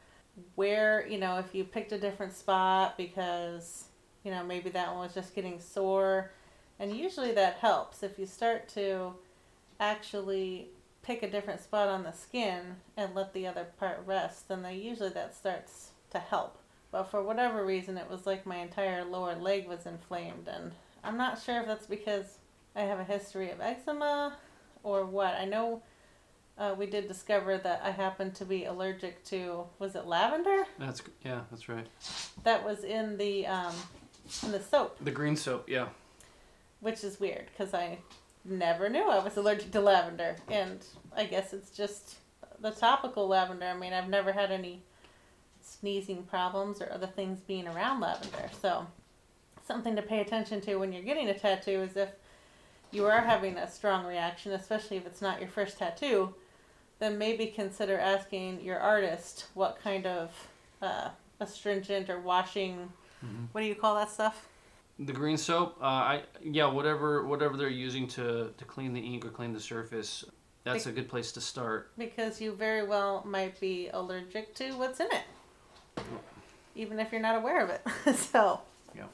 where, 0.56 1.06
you 1.06 1.18
know, 1.18 1.38
if 1.38 1.54
you 1.54 1.64
picked 1.64 1.92
a 1.92 1.98
different 1.98 2.34
spot 2.36 2.96
because, 2.96 3.84
you 4.24 4.30
know, 4.30 4.42
maybe 4.42 4.70
that 4.70 4.88
one 4.88 5.00
was 5.00 5.14
just 5.14 5.34
getting 5.34 5.60
sore. 5.60 6.32
And 6.78 6.96
usually 6.96 7.32
that 7.32 7.56
helps. 7.56 8.02
If 8.02 8.18
you 8.18 8.26
start 8.26 8.68
to 8.70 9.12
actually 9.78 10.68
pick 11.02 11.22
a 11.22 11.30
different 11.30 11.60
spot 11.60 11.88
on 11.88 12.02
the 12.02 12.12
skin 12.12 12.76
and 12.96 13.14
let 13.14 13.32
the 13.32 13.46
other 13.46 13.66
part 13.78 14.02
rest, 14.06 14.48
then 14.48 14.62
they 14.62 14.74
usually 14.74 15.10
that 15.10 15.36
starts 15.36 15.90
to 16.10 16.18
help. 16.18 16.58
But 16.90 17.04
for 17.04 17.22
whatever 17.22 17.64
reason, 17.64 17.98
it 17.98 18.08
was 18.08 18.26
like 18.26 18.46
my 18.46 18.56
entire 18.56 19.04
lower 19.04 19.34
leg 19.34 19.68
was 19.68 19.84
inflamed, 19.84 20.48
and 20.48 20.72
I'm 21.02 21.16
not 21.16 21.42
sure 21.42 21.60
if 21.60 21.66
that's 21.66 21.86
because 21.86 22.38
I 22.76 22.82
have 22.82 23.00
a 23.00 23.04
history 23.04 23.50
of 23.50 23.60
eczema 23.60 24.36
or 24.84 25.04
what. 25.04 25.34
I 25.34 25.44
know 25.44 25.82
uh, 26.56 26.74
we 26.78 26.86
did 26.86 27.08
discover 27.08 27.58
that 27.58 27.80
I 27.82 27.90
happen 27.90 28.30
to 28.32 28.44
be 28.44 28.64
allergic 28.64 29.24
to 29.24 29.64
was 29.78 29.96
it 29.96 30.06
lavender? 30.06 30.64
That's 30.78 31.02
yeah, 31.24 31.40
that's 31.50 31.68
right. 31.68 31.86
That 32.44 32.64
was 32.64 32.84
in 32.84 33.16
the 33.16 33.46
um, 33.48 33.74
in 34.42 34.52
the 34.52 34.60
soap. 34.60 34.96
The 35.00 35.10
green 35.10 35.36
soap, 35.36 35.68
yeah. 35.68 35.88
Which 36.80 37.04
is 37.04 37.20
weird 37.20 37.46
because 37.46 37.74
I 37.74 37.98
never 38.44 38.88
knew 38.88 39.08
I 39.08 39.22
was 39.22 39.36
allergic 39.36 39.70
to 39.72 39.80
lavender, 39.80 40.36
and 40.48 40.84
I 41.16 41.24
guess 41.24 41.52
it's 41.52 41.70
just 41.70 42.16
the 42.60 42.70
topical 42.70 43.26
lavender. 43.26 43.66
I 43.66 43.76
mean, 43.76 43.92
I've 43.92 44.08
never 44.08 44.32
had 44.32 44.50
any 44.50 44.82
sneezing 45.62 46.24
problems 46.24 46.80
or 46.82 46.92
other 46.92 47.06
things 47.06 47.40
being 47.40 47.66
around 47.66 48.00
lavender, 48.00 48.50
so 48.60 48.86
something 49.66 49.96
to 49.96 50.02
pay 50.02 50.20
attention 50.20 50.60
to 50.62 50.76
when 50.76 50.92
you're 50.92 51.02
getting 51.02 51.28
a 51.28 51.38
tattoo 51.38 51.82
is 51.82 51.96
if 51.96 52.10
you 52.90 53.06
are 53.06 53.22
having 53.22 53.56
a 53.56 53.70
strong 53.70 54.04
reaction, 54.06 54.52
especially 54.52 54.96
if 54.96 55.06
it's 55.06 55.22
not 55.22 55.40
your 55.40 55.48
first 55.48 55.78
tattoo, 55.78 56.34
then 56.98 57.18
maybe 57.18 57.46
consider 57.46 57.98
asking 57.98 58.60
your 58.60 58.78
artist 58.78 59.46
what 59.54 59.78
kind 59.82 60.06
of 60.06 60.30
uh, 60.80 61.08
astringent 61.40 62.08
or 62.08 62.20
washing. 62.20 62.92
Mhm. 63.24 63.48
What 63.52 63.60
do 63.60 63.66
you 63.66 63.74
call 63.74 63.94
that 63.96 64.10
stuff? 64.10 64.48
The 64.98 65.12
green 65.12 65.36
soap, 65.36 65.76
uh, 65.80 65.84
I 65.86 66.22
yeah, 66.42 66.66
whatever 66.66 67.24
whatever 67.26 67.56
they're 67.56 67.68
using 67.68 68.06
to 68.08 68.52
to 68.56 68.64
clean 68.64 68.92
the 68.92 69.00
ink 69.00 69.24
or 69.24 69.30
clean 69.30 69.52
the 69.52 69.60
surface, 69.60 70.24
that's 70.62 70.86
a 70.86 70.92
good 70.92 71.08
place 71.08 71.32
to 71.32 71.40
start. 71.40 71.90
Because 71.98 72.40
you 72.40 72.52
very 72.52 72.86
well 72.86 73.22
might 73.26 73.58
be 73.60 73.88
allergic 73.92 74.54
to 74.56 74.72
what's 74.72 75.00
in 75.00 75.08
it, 75.10 76.04
even 76.76 77.00
if 77.00 77.10
you're 77.10 77.20
not 77.20 77.36
aware 77.36 77.60
of 77.60 77.70
it. 77.70 78.16
so, 78.16 78.60
Yeah. 78.94 79.04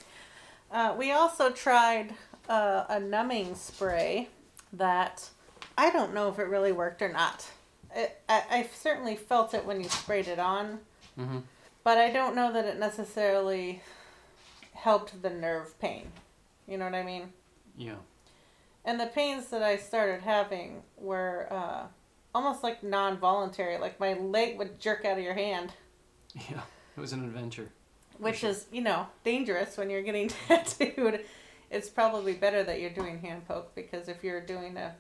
Uh, 0.70 0.94
we 0.96 1.10
also 1.12 1.50
tried 1.50 2.14
uh, 2.48 2.84
a 2.88 3.00
numbing 3.00 3.54
spray 3.54 4.28
that 4.72 5.30
I 5.78 5.90
don't 5.90 6.12
know 6.14 6.28
if 6.28 6.38
it 6.38 6.44
really 6.44 6.72
worked 6.72 7.00
or 7.02 7.08
not. 7.10 7.46
It, 7.94 8.20
I, 8.28 8.42
I 8.50 8.68
certainly 8.74 9.16
felt 9.16 9.52
it 9.54 9.64
when 9.64 9.80
you 9.80 9.88
sprayed 9.88 10.28
it 10.28 10.38
on, 10.38 10.80
hmm 11.16 11.38
but 11.82 11.96
I 11.96 12.10
don't 12.10 12.34
know 12.36 12.52
that 12.52 12.66
it 12.66 12.78
necessarily 12.78 13.80
helped 14.80 15.22
the 15.22 15.30
nerve 15.30 15.78
pain. 15.78 16.06
You 16.66 16.78
know 16.78 16.84
what 16.84 16.94
I 16.94 17.02
mean? 17.02 17.32
Yeah. 17.76 17.96
And 18.84 18.98
the 18.98 19.06
pains 19.06 19.48
that 19.48 19.62
I 19.62 19.76
started 19.76 20.22
having 20.22 20.82
were 20.96 21.46
uh, 21.50 21.82
almost 22.34 22.62
like 22.62 22.82
non 22.82 23.18
voluntary. 23.18 23.78
Like 23.78 24.00
my 24.00 24.14
leg 24.14 24.58
would 24.58 24.80
jerk 24.80 25.04
out 25.04 25.18
of 25.18 25.24
your 25.24 25.34
hand, 25.34 25.72
Yeah. 26.34 26.62
It 26.96 27.00
was 27.00 27.12
an 27.12 27.24
adventure. 27.24 27.68
which 28.18 28.38
sure. 28.38 28.50
is, 28.50 28.66
you 28.72 28.80
know, 28.82 29.06
dangerous 29.24 29.76
when 29.76 29.90
you're 29.90 30.02
getting 30.02 30.28
tattooed. 30.48 31.24
It's 31.70 31.88
probably 31.88 32.32
better 32.34 32.62
that 32.64 32.80
you're 32.80 32.90
doing 32.90 33.20
hand 33.20 33.46
poke 33.46 33.74
because 33.74 34.08
if 34.08 34.24
you're 34.24 34.40
doing 34.40 34.76
a, 34.76 34.94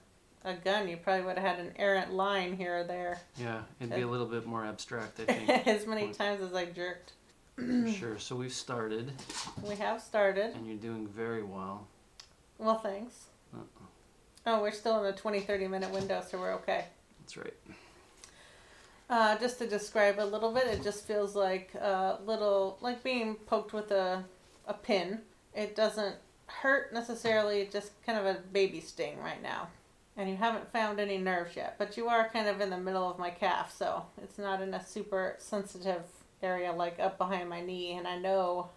a 0.44 0.54
gun, 0.54 0.88
you 0.88 0.96
probably 0.98 1.24
would 1.26 1.36
have 1.38 1.56
had 1.56 1.66
an 1.66 1.72
errant 1.76 2.12
line 2.12 2.56
here 2.56 2.78
or 2.78 2.84
there 2.84 3.20
Yeah, 3.36 3.62
it'd 3.80 3.94
be 3.94 4.02
a 4.02 4.06
little 4.06 4.26
bit 4.26 4.46
more 4.46 4.64
abstract, 4.64 5.20
I 5.20 5.24
think, 5.32 5.66
as 5.66 5.86
many 5.86 6.12
times 6.12 6.42
as 6.42 6.54
I 6.54 6.66
jerked. 6.66 7.12
sure. 7.98 8.18
So 8.18 8.36
we've 8.36 8.52
started, 8.52 9.12
We 9.62 9.76
have 9.76 10.00
started. 10.00 10.54
and 10.54 10.66
you're 10.66 10.76
doing 10.76 11.06
very 11.06 11.42
well. 11.42 11.86
Well, 12.58 12.78
thanks. 12.78 13.14
Uh-uh. 13.54 13.86
Oh, 14.46 14.62
we're 14.62 14.72
still 14.72 14.98
in 14.98 15.04
the 15.04 15.12
20 15.18 15.40
30 15.40 15.68
minute 15.68 15.90
window, 15.90 16.22
so 16.28 16.38
we're 16.38 16.52
okay. 16.54 16.84
That's 17.20 17.36
right. 17.36 17.54
Uh, 19.08 19.36
just 19.38 19.58
to 19.58 19.66
describe 19.66 20.18
a 20.20 20.24
little 20.24 20.52
bit, 20.52 20.66
it 20.68 20.82
just 20.84 21.04
feels 21.04 21.34
like 21.34 21.74
a 21.74 22.18
little, 22.24 22.78
like 22.80 23.02
being 23.02 23.34
poked 23.34 23.72
with 23.72 23.90
a, 23.90 24.24
a 24.66 24.74
pin. 24.74 25.20
It 25.54 25.74
doesn't 25.74 26.14
hurt 26.46 26.92
necessarily, 26.92 27.68
just 27.72 27.90
kind 28.06 28.18
of 28.18 28.24
a 28.26 28.38
baby 28.52 28.80
sting 28.80 29.18
right 29.18 29.42
now. 29.42 29.68
And 30.16 30.28
you 30.28 30.36
haven't 30.36 30.70
found 30.72 31.00
any 31.00 31.18
nerves 31.18 31.56
yet, 31.56 31.76
but 31.78 31.96
you 31.96 32.08
are 32.08 32.28
kind 32.28 32.46
of 32.48 32.60
in 32.60 32.70
the 32.70 32.78
middle 32.78 33.08
of 33.10 33.18
my 33.18 33.30
calf, 33.30 33.74
so 33.76 34.04
it's 34.22 34.38
not 34.38 34.60
in 34.60 34.74
a 34.74 34.84
super 34.84 35.34
sensitive 35.38 36.02
area 36.42 36.72
like 36.72 36.98
up 36.98 37.18
behind 37.18 37.48
my 37.48 37.60
knee. 37.60 37.92
And 37.92 38.06
I 38.06 38.18
know 38.18 38.70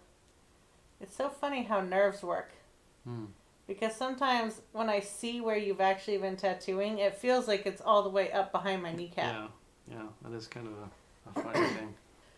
it's 1.00 1.16
so 1.16 1.28
funny 1.28 1.62
how 1.62 1.80
nerves 1.80 2.22
work. 2.22 2.52
Hmm. 3.04 3.26
Because 3.66 3.94
sometimes 3.94 4.60
when 4.72 4.90
I 4.90 5.00
see 5.00 5.40
where 5.40 5.56
you've 5.56 5.80
actually 5.80 6.18
been 6.18 6.36
tattooing, 6.36 6.98
it 6.98 7.16
feels 7.16 7.48
like 7.48 7.64
it's 7.66 7.80
all 7.80 8.02
the 8.02 8.10
way 8.10 8.30
up 8.30 8.52
behind 8.52 8.82
my 8.82 8.92
kneecap. 8.92 9.50
Yeah, 9.88 9.96
yeah, 9.96 10.06
that 10.22 10.36
is 10.36 10.46
kind 10.46 10.66
of 10.66 10.74
a, 10.74 11.40
a 11.40 11.42
funny 11.42 11.66
thing. 11.74 11.94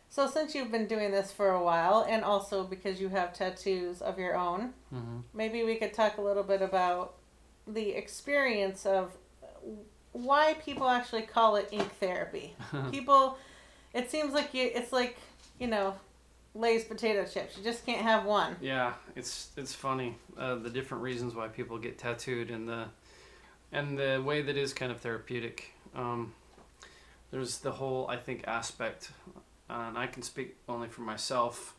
So 0.09 0.29
since 0.29 0.55
you've 0.55 0.71
been 0.71 0.87
doing 0.87 1.11
this 1.11 1.33
for 1.33 1.51
a 1.51 1.63
while, 1.63 2.07
and 2.09 2.23
also 2.23 2.63
because 2.63 3.01
you 3.01 3.09
have 3.09 3.33
tattoos 3.33 4.01
of 4.01 4.19
your 4.19 4.37
own, 4.37 4.73
hmm 4.91 5.19
maybe 5.35 5.65
we 5.65 5.75
could 5.77 5.93
talk 5.93 6.19
a 6.19 6.23
little 6.23 6.45
bit 6.45 6.63
about 6.63 7.15
the 7.67 7.91
experience 7.91 8.87
of 8.87 9.17
why 10.13 10.55
people 10.65 10.89
actually 10.89 11.23
call 11.23 11.57
it 11.57 11.69
ink 11.73 11.93
therapy. 11.99 12.55
people, 12.91 13.37
it 13.97 14.11
seems 14.11 14.33
like 14.33 14.55
you, 14.55 14.71
it's 14.75 14.93
like 14.93 15.17
you 15.59 15.67
know, 15.67 15.95
Lay's 16.55 16.85
potato 16.85 17.25
chips. 17.25 17.57
You 17.57 17.65
just 17.65 17.85
can't 17.85 18.03
have 18.03 18.25
one. 18.25 18.57
Yeah, 18.61 18.95
it's 19.15 19.51
it's 19.57 19.75
funny 19.75 20.17
uh, 20.39 20.57
the 20.57 20.71
different 20.71 21.03
reasons 21.03 21.35
why 21.35 21.49
people 21.49 21.79
get 21.79 21.99
tattooed 21.99 22.51
and 22.51 22.69
the 22.69 22.85
and 23.73 23.99
the 23.99 24.23
way 24.25 24.43
that 24.43 24.57
is 24.57 24.73
kind 24.73 24.93
of 24.93 25.01
therapeutic. 25.01 25.73
Um, 25.95 26.35
there's 27.31 27.59
the 27.59 27.73
whole 27.73 28.07
I 28.09 28.17
think 28.17 28.45
aspect, 28.47 29.11
and 29.69 29.99
I 29.99 30.07
can 30.07 30.23
speak 30.23 30.57
only 30.69 30.89
for 30.89 31.03
myself, 31.03 31.75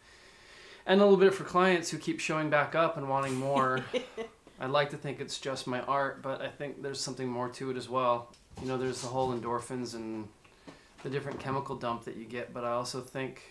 and 0.86 1.00
a 1.00 1.04
little 1.04 1.20
bit 1.20 1.34
for 1.34 1.44
clients 1.44 1.90
who 1.90 1.98
keep 1.98 2.20
showing 2.20 2.50
back 2.50 2.76
up 2.76 2.98
and 2.98 3.10
wanting 3.10 3.36
more. 3.36 3.86
I'd 4.60 4.72
like 4.72 4.90
to 4.90 4.98
think 4.98 5.22
it's 5.22 5.40
just 5.40 5.68
my 5.68 5.82
art, 5.82 6.24
but 6.24 6.42
I 6.42 6.48
think 6.48 6.82
there's 6.82 7.00
something 7.00 7.28
more 7.28 7.48
to 7.50 7.70
it 7.70 7.78
as 7.78 7.88
well. 7.88 8.34
You 8.60 8.68
know, 8.68 8.78
there's 8.78 9.02
the 9.04 9.08
whole 9.08 9.32
endorphins 9.32 9.94
and 9.94 10.28
the 11.08 11.14
different 11.14 11.40
chemical 11.40 11.78
dump 11.78 12.04
that 12.04 12.18
you 12.18 12.26
get, 12.26 12.54
but 12.54 12.66
I 12.66 12.72
also 12.72 13.00
think 13.00 13.42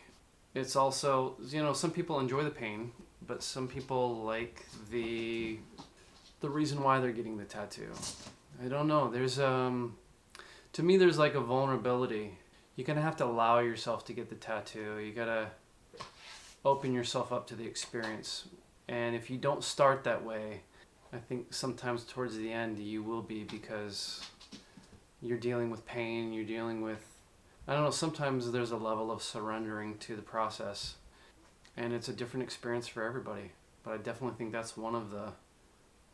it's 0.54 0.76
also 0.76 1.36
you 1.48 1.62
know 1.62 1.72
some 1.72 1.90
people 1.90 2.20
enjoy 2.20 2.44
the 2.44 2.50
pain, 2.50 2.92
but 3.26 3.42
some 3.42 3.66
people 3.66 4.22
like 4.24 4.66
the 4.90 5.58
the 6.40 6.50
reason 6.50 6.82
why 6.82 7.00
they're 7.00 7.12
getting 7.12 7.38
the 7.38 7.44
tattoo. 7.44 7.90
I 8.62 8.68
don't 8.68 8.86
know. 8.86 9.10
There's 9.10 9.38
um 9.38 9.96
to 10.74 10.82
me 10.82 10.98
there's 10.98 11.18
like 11.18 11.34
a 11.34 11.40
vulnerability. 11.40 12.38
You're 12.74 12.86
gonna 12.86 13.00
have 13.00 13.16
to 13.16 13.24
allow 13.24 13.60
yourself 13.60 14.04
to 14.06 14.12
get 14.12 14.28
the 14.28 14.34
tattoo. 14.34 14.98
You 14.98 15.12
gotta 15.12 15.48
open 16.62 16.92
yourself 16.92 17.32
up 17.32 17.46
to 17.46 17.54
the 17.54 17.64
experience. 17.64 18.44
And 18.86 19.16
if 19.16 19.30
you 19.30 19.38
don't 19.38 19.64
start 19.64 20.04
that 20.04 20.22
way, 20.22 20.60
I 21.10 21.16
think 21.16 21.54
sometimes 21.54 22.04
towards 22.04 22.36
the 22.36 22.52
end 22.52 22.78
you 22.78 23.02
will 23.02 23.22
be 23.22 23.44
because 23.44 24.28
you're 25.22 25.38
dealing 25.38 25.70
with 25.70 25.86
pain, 25.86 26.34
you're 26.34 26.44
dealing 26.44 26.82
with 26.82 27.15
I 27.68 27.74
don't 27.74 27.84
know, 27.84 27.90
sometimes 27.90 28.52
there's 28.52 28.70
a 28.70 28.76
level 28.76 29.10
of 29.10 29.22
surrendering 29.22 29.98
to 29.98 30.16
the 30.16 30.22
process. 30.22 30.96
And 31.76 31.92
it's 31.92 32.08
a 32.08 32.12
different 32.12 32.44
experience 32.44 32.86
for 32.86 33.02
everybody. 33.04 33.52
But 33.82 33.92
I 33.92 33.96
definitely 33.98 34.36
think 34.38 34.52
that's 34.52 34.76
one 34.76 34.94
of 34.94 35.10
the 35.10 35.32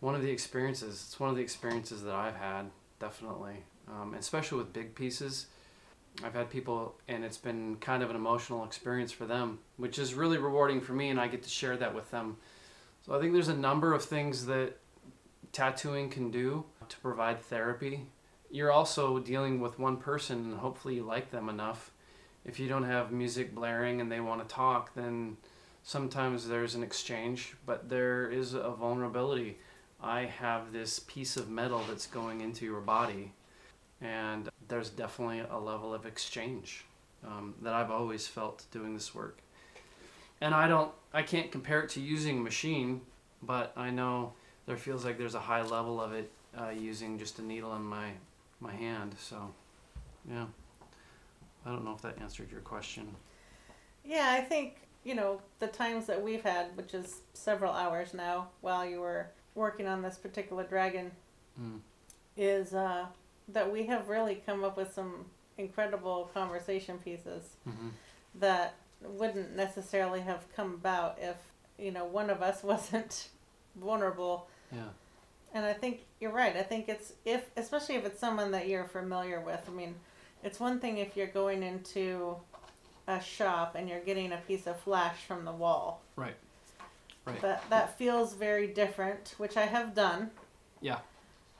one 0.00 0.16
of 0.16 0.22
the 0.22 0.30
experiences. 0.30 1.04
It's 1.06 1.20
one 1.20 1.30
of 1.30 1.36
the 1.36 1.42
experiences 1.42 2.02
that 2.02 2.14
I've 2.14 2.34
had, 2.34 2.64
definitely. 2.98 3.62
Um, 3.88 4.14
especially 4.18 4.58
with 4.58 4.72
big 4.72 4.96
pieces. 4.96 5.46
I've 6.24 6.34
had 6.34 6.50
people, 6.50 6.96
and 7.06 7.24
it's 7.24 7.38
been 7.38 7.76
kind 7.76 8.02
of 8.02 8.10
an 8.10 8.16
emotional 8.16 8.64
experience 8.64 9.12
for 9.12 9.26
them, 9.26 9.60
which 9.76 9.98
is 9.98 10.14
really 10.14 10.38
rewarding 10.38 10.80
for 10.80 10.92
me, 10.92 11.08
and 11.08 11.20
I 11.20 11.28
get 11.28 11.44
to 11.44 11.48
share 11.48 11.76
that 11.76 11.94
with 11.94 12.10
them. 12.10 12.36
So 13.06 13.16
I 13.16 13.20
think 13.20 13.32
there's 13.32 13.48
a 13.48 13.56
number 13.56 13.94
of 13.94 14.04
things 14.04 14.46
that 14.46 14.76
tattooing 15.52 16.10
can 16.10 16.30
do 16.30 16.64
to 16.88 16.96
provide 16.98 17.40
therapy. 17.40 18.06
You're 18.52 18.70
also 18.70 19.18
dealing 19.18 19.60
with 19.60 19.78
one 19.78 19.96
person, 19.96 20.38
and 20.38 20.58
hopefully 20.58 20.96
you 20.96 21.04
like 21.04 21.30
them 21.30 21.48
enough. 21.48 21.90
If 22.44 22.60
you 22.60 22.68
don't 22.68 22.84
have 22.84 23.10
music 23.10 23.54
blaring 23.54 24.02
and 24.02 24.12
they 24.12 24.20
want 24.20 24.46
to 24.46 24.54
talk, 24.54 24.94
then 24.94 25.38
sometimes 25.82 26.46
there's 26.46 26.74
an 26.74 26.82
exchange, 26.82 27.54
but 27.64 27.88
there 27.88 28.30
is 28.30 28.52
a 28.52 28.70
vulnerability. 28.70 29.56
I 30.02 30.26
have 30.26 30.70
this 30.70 30.98
piece 30.98 31.38
of 31.38 31.48
metal 31.48 31.82
that's 31.88 32.06
going 32.06 32.42
into 32.42 32.66
your 32.66 32.82
body, 32.82 33.32
and 34.02 34.50
there's 34.68 34.90
definitely 34.90 35.40
a 35.50 35.58
level 35.58 35.94
of 35.94 36.04
exchange 36.04 36.84
um, 37.26 37.54
that 37.62 37.72
I've 37.72 37.90
always 37.90 38.26
felt 38.26 38.66
doing 38.70 38.92
this 38.92 39.14
work. 39.14 39.38
And 40.42 40.54
I 40.54 40.68
don't, 40.68 40.92
I 41.14 41.22
can't 41.22 41.50
compare 41.50 41.80
it 41.80 41.88
to 41.90 42.02
using 42.02 42.40
a 42.40 42.42
machine, 42.42 43.00
but 43.42 43.72
I 43.78 43.88
know 43.88 44.34
there 44.66 44.76
feels 44.76 45.06
like 45.06 45.16
there's 45.16 45.36
a 45.36 45.40
high 45.40 45.62
level 45.62 46.02
of 46.02 46.12
it 46.12 46.30
uh, 46.60 46.68
using 46.68 47.18
just 47.18 47.38
a 47.38 47.42
needle 47.42 47.74
in 47.76 47.82
my 47.82 48.10
my 48.62 48.72
hand. 48.72 49.14
So, 49.18 49.52
yeah. 50.30 50.46
I 51.66 51.70
don't 51.70 51.84
know 51.84 51.92
if 51.94 52.02
that 52.02 52.20
answered 52.20 52.50
your 52.50 52.60
question. 52.60 53.14
Yeah, 54.04 54.28
I 54.36 54.40
think, 54.40 54.76
you 55.04 55.14
know, 55.14 55.40
the 55.60 55.68
times 55.68 56.06
that 56.06 56.20
we've 56.22 56.42
had, 56.42 56.76
which 56.76 56.94
is 56.94 57.20
several 57.34 57.72
hours 57.72 58.14
now 58.14 58.48
while 58.60 58.84
you 58.84 59.00
were 59.00 59.28
working 59.54 59.86
on 59.86 60.02
this 60.02 60.16
particular 60.16 60.64
dragon, 60.64 61.10
Mm. 61.60 61.80
is 62.34 62.72
uh, 62.72 63.04
that 63.48 63.70
we 63.70 63.84
have 63.84 64.08
really 64.08 64.36
come 64.46 64.64
up 64.64 64.74
with 64.74 64.90
some 64.94 65.26
incredible 65.58 66.30
conversation 66.32 66.96
pieces 66.96 67.56
hmm 67.64 67.88
that 68.36 68.74
wouldn't 69.02 69.54
necessarily 69.54 70.20
have 70.22 70.46
come 70.56 70.72
about 70.72 71.18
if, 71.20 71.36
you 71.78 71.90
know, 71.90 72.06
one 72.06 72.30
of 72.30 72.40
us 72.40 72.62
wasn't 72.72 73.28
vulnerable. 73.76 74.48
Yeah. 74.72 74.88
And 75.54 75.64
I 75.64 75.72
think 75.72 76.04
you're 76.20 76.32
right. 76.32 76.56
I 76.56 76.62
think 76.62 76.88
it's 76.88 77.12
if, 77.24 77.50
especially 77.56 77.96
if 77.96 78.04
it's 78.06 78.18
someone 78.18 78.50
that 78.52 78.68
you're 78.68 78.84
familiar 78.84 79.40
with. 79.40 79.60
I 79.68 79.70
mean, 79.70 79.94
it's 80.42 80.58
one 80.58 80.80
thing 80.80 80.98
if 80.98 81.16
you're 81.16 81.26
going 81.26 81.62
into 81.62 82.36
a 83.06 83.20
shop 83.20 83.74
and 83.74 83.88
you're 83.88 84.00
getting 84.00 84.32
a 84.32 84.38
piece 84.48 84.66
of 84.66 84.78
flash 84.80 85.24
from 85.26 85.44
the 85.44 85.52
wall. 85.52 86.00
Right. 86.16 86.36
Right. 87.24 87.40
That 87.40 87.68
that 87.70 87.98
feels 87.98 88.34
very 88.34 88.66
different, 88.66 89.34
which 89.38 89.56
I 89.56 89.66
have 89.66 89.94
done. 89.94 90.30
Yeah. 90.80 90.98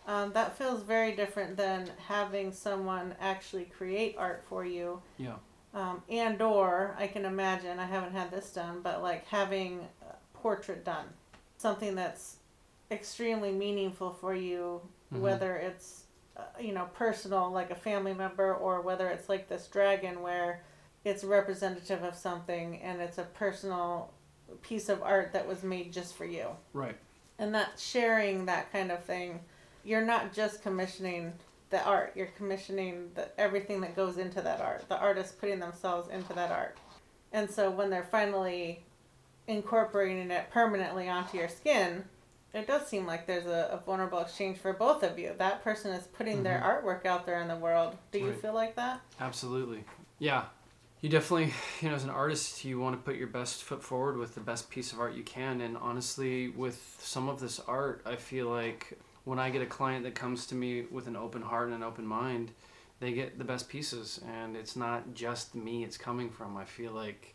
Um, 0.06 0.32
that 0.32 0.58
feels 0.58 0.82
very 0.82 1.12
different 1.14 1.56
than 1.56 1.88
having 2.08 2.52
someone 2.52 3.14
actually 3.20 3.66
create 3.66 4.16
art 4.18 4.42
for 4.48 4.64
you, 4.64 5.00
Yeah. 5.16 5.36
um, 5.74 6.02
and 6.08 6.42
or 6.42 6.96
I 6.98 7.06
can 7.06 7.24
imagine 7.24 7.78
I 7.78 7.86
haven't 7.86 8.12
had 8.12 8.32
this 8.32 8.50
done, 8.52 8.80
but 8.82 9.00
like 9.00 9.24
having 9.28 9.86
a 10.02 10.14
portrait 10.38 10.84
done, 10.84 11.06
something 11.56 11.94
that's 11.94 12.38
extremely 12.92 13.50
meaningful 13.52 14.12
for 14.12 14.34
you, 14.34 14.80
Mhm. 15.12 15.20
whether 15.20 15.56
it's 15.56 16.04
uh, 16.36 16.42
you 16.58 16.72
know 16.72 16.88
personal 16.94 17.50
like 17.50 17.70
a 17.70 17.74
family 17.74 18.14
member 18.14 18.54
or 18.54 18.80
whether 18.80 19.08
it's 19.10 19.28
like 19.28 19.48
this 19.48 19.66
dragon 19.68 20.22
where 20.22 20.62
it's 21.04 21.24
representative 21.24 22.02
of 22.02 22.14
something 22.14 22.80
and 22.80 23.02
it's 23.02 23.18
a 23.18 23.24
personal 23.24 24.10
piece 24.62 24.88
of 24.88 25.02
art 25.02 25.32
that 25.34 25.46
was 25.46 25.62
made 25.62 25.92
just 25.92 26.14
for 26.14 26.24
you 26.24 26.46
Right. 26.72 26.96
and 27.38 27.54
that 27.54 27.78
sharing 27.78 28.46
that 28.46 28.72
kind 28.72 28.90
of 28.90 29.04
thing 29.04 29.40
you're 29.84 30.04
not 30.06 30.32
just 30.32 30.62
commissioning 30.62 31.34
the 31.68 31.84
art 31.84 32.12
you're 32.16 32.28
commissioning 32.28 33.10
the, 33.14 33.28
everything 33.38 33.82
that 33.82 33.94
goes 33.94 34.16
into 34.16 34.40
that 34.40 34.62
art 34.62 34.88
the 34.88 34.96
artist 34.98 35.38
putting 35.38 35.60
themselves 35.60 36.08
into 36.08 36.32
that 36.32 36.50
art 36.50 36.78
and 37.32 37.50
so 37.50 37.70
when 37.70 37.90
they're 37.90 38.04
finally 38.04 38.82
incorporating 39.48 40.30
it 40.30 40.48
permanently 40.50 41.10
onto 41.10 41.36
your 41.36 41.48
skin 41.48 42.04
it 42.54 42.66
does 42.66 42.86
seem 42.86 43.06
like 43.06 43.26
there's 43.26 43.46
a, 43.46 43.70
a 43.72 43.82
vulnerable 43.84 44.18
exchange 44.18 44.58
for 44.58 44.72
both 44.72 45.02
of 45.02 45.18
you 45.18 45.32
that 45.38 45.62
person 45.64 45.92
is 45.92 46.06
putting 46.08 46.42
their 46.42 46.58
mm-hmm. 46.58 46.86
artwork 46.86 47.06
out 47.06 47.24
there 47.26 47.40
in 47.40 47.48
the 47.48 47.56
world 47.56 47.96
do 48.10 48.18
you 48.18 48.30
Right. 48.30 48.40
feel 48.40 48.54
like 48.54 48.76
that 48.76 49.00
Absolutely. 49.20 49.84
Yeah. 50.18 50.44
You 51.00 51.08
definitely, 51.08 51.52
you 51.80 51.88
know, 51.88 51.96
as 51.96 52.04
an 52.04 52.10
artist, 52.10 52.64
you 52.64 52.78
want 52.78 52.94
to 52.94 53.02
put 53.02 53.16
your 53.16 53.26
best 53.26 53.64
foot 53.64 53.82
forward 53.82 54.18
with 54.18 54.34
the 54.36 54.40
best 54.40 54.70
piece 54.70 54.92
of 54.92 55.00
art 55.00 55.14
you 55.14 55.24
can. 55.24 55.60
And 55.60 55.76
honestly, 55.76 56.50
with 56.50 56.96
some 57.00 57.28
of 57.28 57.40
this 57.40 57.58
art, 57.66 58.02
I 58.06 58.14
feel 58.14 58.48
like 58.48 58.96
when 59.24 59.40
I 59.40 59.50
get 59.50 59.62
a 59.62 59.66
client 59.66 60.04
that 60.04 60.14
comes 60.14 60.46
to 60.46 60.54
me 60.54 60.82
with 60.92 61.08
an 61.08 61.16
open 61.16 61.42
heart 61.42 61.66
and 61.66 61.74
an 61.74 61.82
open 61.82 62.06
mind, 62.06 62.52
they 63.00 63.12
get 63.12 63.36
the 63.36 63.44
best 63.44 63.68
pieces. 63.68 64.20
And 64.28 64.56
it's 64.56 64.76
not 64.76 65.12
just 65.12 65.56
me 65.56 65.82
it's 65.82 65.96
coming 65.96 66.30
from. 66.30 66.56
I 66.56 66.64
feel 66.64 66.92
like 66.92 67.34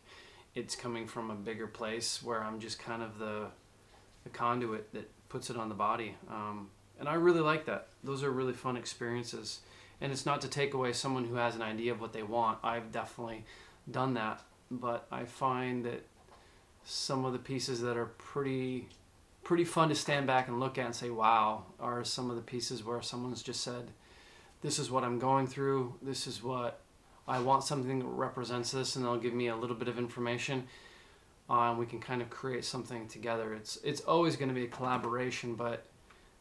it's 0.54 0.74
coming 0.74 1.06
from 1.06 1.30
a 1.30 1.34
bigger 1.34 1.66
place 1.66 2.22
where 2.22 2.42
I'm 2.42 2.60
just 2.60 2.78
kind 2.78 3.02
of 3.02 3.18
the, 3.18 3.48
the 4.24 4.30
conduit 4.30 4.92
that 4.92 5.10
puts 5.28 5.50
it 5.50 5.56
on 5.56 5.68
the 5.68 5.74
body. 5.74 6.14
Um, 6.28 6.70
and 6.98 7.08
I 7.08 7.14
really 7.14 7.40
like 7.40 7.66
that. 7.66 7.88
Those 8.02 8.22
are 8.22 8.30
really 8.30 8.52
fun 8.52 8.76
experiences 8.76 9.60
and 10.00 10.12
it's 10.12 10.26
not 10.26 10.40
to 10.42 10.48
take 10.48 10.74
away 10.74 10.92
someone 10.92 11.24
who 11.24 11.34
has 11.34 11.54
an 11.54 11.62
idea 11.62 11.92
of 11.92 12.00
what 12.00 12.12
they 12.12 12.22
want. 12.22 12.58
I've 12.62 12.92
definitely 12.92 13.44
done 13.90 14.14
that, 14.14 14.42
but 14.70 15.06
I 15.10 15.24
find 15.24 15.84
that 15.84 16.06
some 16.84 17.24
of 17.24 17.32
the 17.32 17.38
pieces 17.38 17.80
that 17.82 17.96
are 17.96 18.06
pretty 18.06 18.88
pretty 19.44 19.64
fun 19.64 19.88
to 19.88 19.94
stand 19.94 20.26
back 20.26 20.48
and 20.48 20.60
look 20.60 20.76
at 20.78 20.86
and 20.86 20.94
say, 20.94 21.10
"Wow," 21.10 21.64
are 21.80 22.04
some 22.04 22.28
of 22.30 22.36
the 22.36 22.42
pieces 22.42 22.84
where 22.84 23.00
someone's 23.02 23.42
just 23.42 23.62
said, 23.62 23.92
"This 24.60 24.78
is 24.78 24.90
what 24.90 25.04
I'm 25.04 25.18
going 25.18 25.46
through. 25.46 25.94
This 26.02 26.26
is 26.26 26.42
what 26.42 26.82
I 27.26 27.40
want 27.40 27.64
something 27.64 27.98
that 27.98 28.04
represents 28.04 28.70
this," 28.70 28.94
and 28.94 29.04
they'll 29.04 29.16
give 29.16 29.34
me 29.34 29.48
a 29.48 29.56
little 29.56 29.76
bit 29.76 29.88
of 29.88 29.98
information. 29.98 30.68
Uh, 31.50 31.70
and 31.70 31.78
we 31.78 31.86
can 31.86 31.98
kind 31.98 32.20
of 32.20 32.28
create 32.28 32.64
something 32.64 33.08
together. 33.08 33.54
It's 33.54 33.78
it's 33.82 34.02
always 34.02 34.36
going 34.36 34.48
to 34.48 34.54
be 34.54 34.64
a 34.64 34.68
collaboration, 34.68 35.54
but 35.54 35.86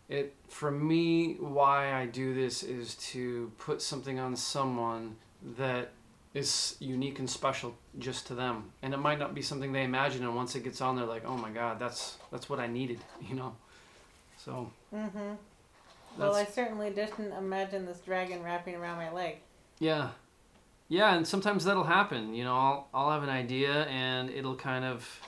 it 0.10 0.34
for 0.48 0.72
me 0.72 1.36
why 1.40 1.94
i 1.94 2.06
do 2.06 2.34
this 2.34 2.64
is 2.64 2.96
to 2.96 3.52
put 3.58 3.82
something 3.82 4.20
on 4.20 4.36
someone 4.36 5.16
that 5.58 5.92
is 6.34 6.76
unique 6.80 7.20
and 7.20 7.30
special 7.30 7.76
just 8.00 8.28
to 8.28 8.36
them. 8.36 8.72
And 8.82 8.94
it 8.94 8.98
might 8.98 9.20
not 9.20 9.34
be 9.34 9.42
something 9.42 9.72
they 9.72 9.84
imagine 9.84 10.24
and 10.24 10.36
once 10.36 10.56
it 10.56 10.64
gets 10.64 10.82
on 10.82 10.96
they're 10.96 11.06
like 11.06 11.26
oh 11.26 11.38
my 11.38 11.50
god 11.50 11.80
that's 11.80 12.18
that's 12.32 12.50
what 12.50 12.60
i 12.60 12.68
needed 12.68 13.00
you 13.28 13.36
know? 13.36 13.56
So 14.38 14.72
mm-hmm. 14.94 15.34
Well 16.18 16.36
i 16.36 16.46
certainly 16.46 16.90
didn't 16.90 17.34
imagine 17.34 17.86
this 17.86 18.00
dragon 18.00 18.44
wrapping 18.44 18.76
around 18.76 18.98
my 18.98 19.12
leg. 19.12 19.38
Yeah 19.80 20.10
yeah 20.90 21.16
and 21.16 21.28
sometimes 21.28 21.66
that'll 21.66 21.84
happen 21.84 22.34
you 22.34 22.44
know 22.44 22.56
i'll, 22.56 22.88
I'll 22.94 23.12
have 23.12 23.24
an 23.24 23.30
idea 23.30 23.84
and 23.86 24.30
it'll 24.30 24.56
kind 24.56 24.86
of 24.86 25.20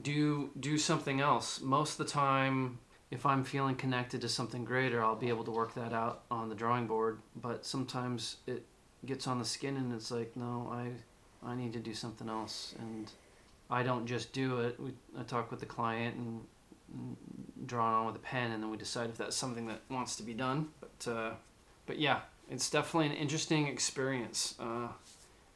do 0.00 0.50
do 0.58 0.78
something 0.78 1.20
else. 1.20 1.60
Most 1.60 1.92
of 1.92 2.06
the 2.06 2.12
time 2.12 2.78
if 3.10 3.26
i'm 3.26 3.44
feeling 3.44 3.74
connected 3.74 4.22
to 4.22 4.28
something 4.28 4.64
greater 4.64 5.04
i'll 5.04 5.14
be 5.14 5.28
able 5.28 5.44
to 5.44 5.50
work 5.50 5.74
that 5.74 5.92
out 5.92 6.22
on 6.30 6.48
the 6.48 6.54
drawing 6.54 6.86
board 6.86 7.20
but 7.36 7.66
sometimes 7.66 8.38
it 8.46 8.64
gets 9.04 9.26
on 9.26 9.38
the 9.38 9.44
skin 9.44 9.76
and 9.76 9.92
it's 9.92 10.10
like 10.10 10.34
no 10.34 10.72
i 10.72 10.90
i 11.46 11.54
need 11.54 11.74
to 11.74 11.78
do 11.78 11.92
something 11.92 12.28
else 12.28 12.74
and 12.78 13.12
i 13.70 13.82
don't 13.82 14.06
just 14.06 14.32
do 14.32 14.60
it. 14.60 14.80
We, 14.80 14.92
i 15.18 15.22
talk 15.24 15.50
with 15.50 15.60
the 15.60 15.66
client 15.66 16.16
and, 16.16 16.40
and 16.94 17.16
draw 17.66 17.90
it 17.90 18.00
on 18.00 18.06
with 18.06 18.16
a 18.16 18.20
pen 18.20 18.50
and 18.50 18.62
then 18.62 18.70
we 18.70 18.78
decide 18.78 19.10
if 19.10 19.18
that's 19.18 19.36
something 19.36 19.66
that 19.66 19.82
wants 19.90 20.16
to 20.16 20.22
be 20.22 20.32
done 20.32 20.68
but 20.80 21.12
uh, 21.12 21.30
but 21.84 21.98
yeah 21.98 22.20
it's 22.52 22.68
definitely 22.68 23.06
an 23.06 23.14
interesting 23.14 23.66
experience 23.66 24.54
uh, 24.60 24.88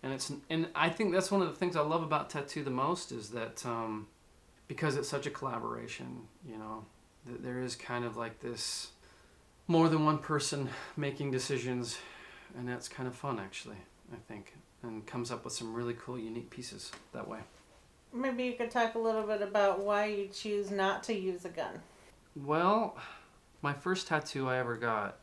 and 0.02 0.12
it's 0.12 0.32
and 0.48 0.66
i 0.74 0.88
think 0.88 1.12
that's 1.12 1.30
one 1.30 1.42
of 1.42 1.48
the 1.48 1.54
things 1.54 1.76
i 1.76 1.80
love 1.80 2.02
about 2.02 2.30
tattoo 2.30 2.64
the 2.64 2.70
most 2.70 3.12
is 3.12 3.30
that 3.30 3.64
um, 3.66 4.06
because 4.66 4.96
it's 4.96 5.08
such 5.08 5.26
a 5.26 5.30
collaboration 5.30 6.22
you 6.48 6.56
know 6.56 6.84
that 7.26 7.42
there 7.42 7.60
is 7.60 7.76
kind 7.76 8.04
of 8.04 8.16
like 8.16 8.40
this 8.40 8.90
more 9.68 9.88
than 9.88 10.04
one 10.04 10.18
person 10.18 10.68
making 10.96 11.30
decisions 11.30 11.98
and 12.56 12.66
that's 12.68 12.88
kind 12.88 13.06
of 13.06 13.14
fun 13.14 13.38
actually 13.38 13.76
i 14.12 14.16
think 14.26 14.54
and 14.82 15.06
comes 15.06 15.30
up 15.30 15.44
with 15.44 15.52
some 15.52 15.74
really 15.74 15.94
cool 15.94 16.18
unique 16.18 16.50
pieces 16.50 16.90
that 17.12 17.28
way 17.28 17.38
Maybe 18.14 18.44
you 18.44 18.54
could 18.54 18.70
talk 18.70 18.94
a 18.94 18.98
little 18.98 19.24
bit 19.24 19.42
about 19.42 19.80
why 19.80 20.06
you 20.06 20.28
choose 20.28 20.70
not 20.70 21.02
to 21.02 21.12
use 21.14 21.44
a 21.44 21.50
gun. 21.50 21.82
well 22.34 22.96
my 23.60 23.74
first 23.74 24.06
tattoo 24.06 24.48
i 24.48 24.56
ever 24.56 24.76
got 24.76 25.18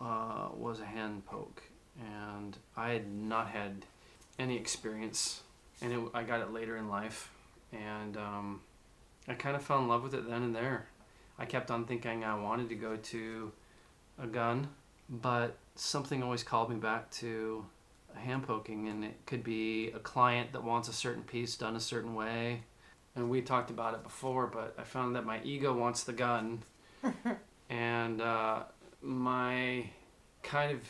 uh, 0.00 0.48
was 0.54 0.80
a 0.80 0.86
hand 0.86 1.26
poke. 1.26 1.62
And 2.00 2.56
i 2.76 2.90
had 2.90 3.10
not 3.12 3.48
had 3.48 3.84
any 4.38 4.56
experience 4.56 5.42
and 5.82 5.92
it, 5.92 6.00
i 6.14 6.22
got 6.22 6.40
it 6.40 6.52
later 6.52 6.76
in 6.76 6.88
life. 6.88 7.30
And 7.72 8.16
um, 8.16 8.60
i 9.26 9.34
kind 9.34 9.56
of 9.56 9.62
fell 9.62 9.78
in 9.78 9.88
love 9.88 10.02
with 10.02 10.14
it 10.14 10.28
then 10.28 10.42
and 10.42 10.54
there. 10.54 10.88
I 11.38 11.44
kept 11.44 11.70
on 11.70 11.84
thinking 11.84 12.24
i 12.24 12.34
wanted 12.34 12.68
to 12.68 12.74
go 12.74 12.96
to 12.96 13.52
a 14.20 14.26
gun 14.26 14.68
but 15.08 15.56
something 15.76 16.22
always 16.22 16.42
called 16.42 16.68
me 16.70 16.76
back 16.76 17.10
to 17.10 17.64
hand 18.14 18.42
poking 18.42 18.88
and 18.88 19.04
it 19.04 19.14
could 19.26 19.44
be 19.44 19.90
a 19.94 19.98
client 19.98 20.52
that 20.52 20.64
wants 20.64 20.88
a 20.88 20.92
certain 20.92 21.22
piece 21.22 21.56
done 21.56 21.76
a 21.76 21.80
certain 21.80 22.14
way. 22.14 22.62
And 23.16 23.30
we 23.30 23.40
talked 23.42 23.70
about 23.70 23.94
it 23.94 24.02
before 24.04 24.46
but 24.46 24.74
i 24.78 24.84
found 24.84 25.16
that 25.16 25.26
my 25.26 25.40
ego 25.42 25.72
wants 25.72 26.04
the 26.04 26.12
gun. 26.12 26.62
And 27.70 28.20
uh, 28.22 28.62
my 29.02 29.90
kind 30.42 30.72
of 30.72 30.80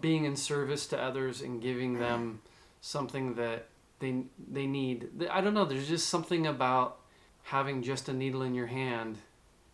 being 0.00 0.24
in 0.24 0.36
service 0.36 0.86
to 0.88 1.00
others 1.00 1.40
and 1.40 1.60
giving 1.60 1.96
uh-huh. 1.96 2.08
them 2.08 2.40
something 2.80 3.34
that 3.34 3.68
they 3.98 4.24
they 4.50 4.66
need. 4.66 5.08
I 5.30 5.40
don't 5.40 5.54
know 5.54 5.64
there's 5.64 5.88
just 5.88 6.08
something 6.08 6.46
about 6.46 6.98
having 7.44 7.82
just 7.82 8.08
a 8.08 8.12
needle 8.12 8.42
in 8.42 8.54
your 8.54 8.66
hand 8.66 9.18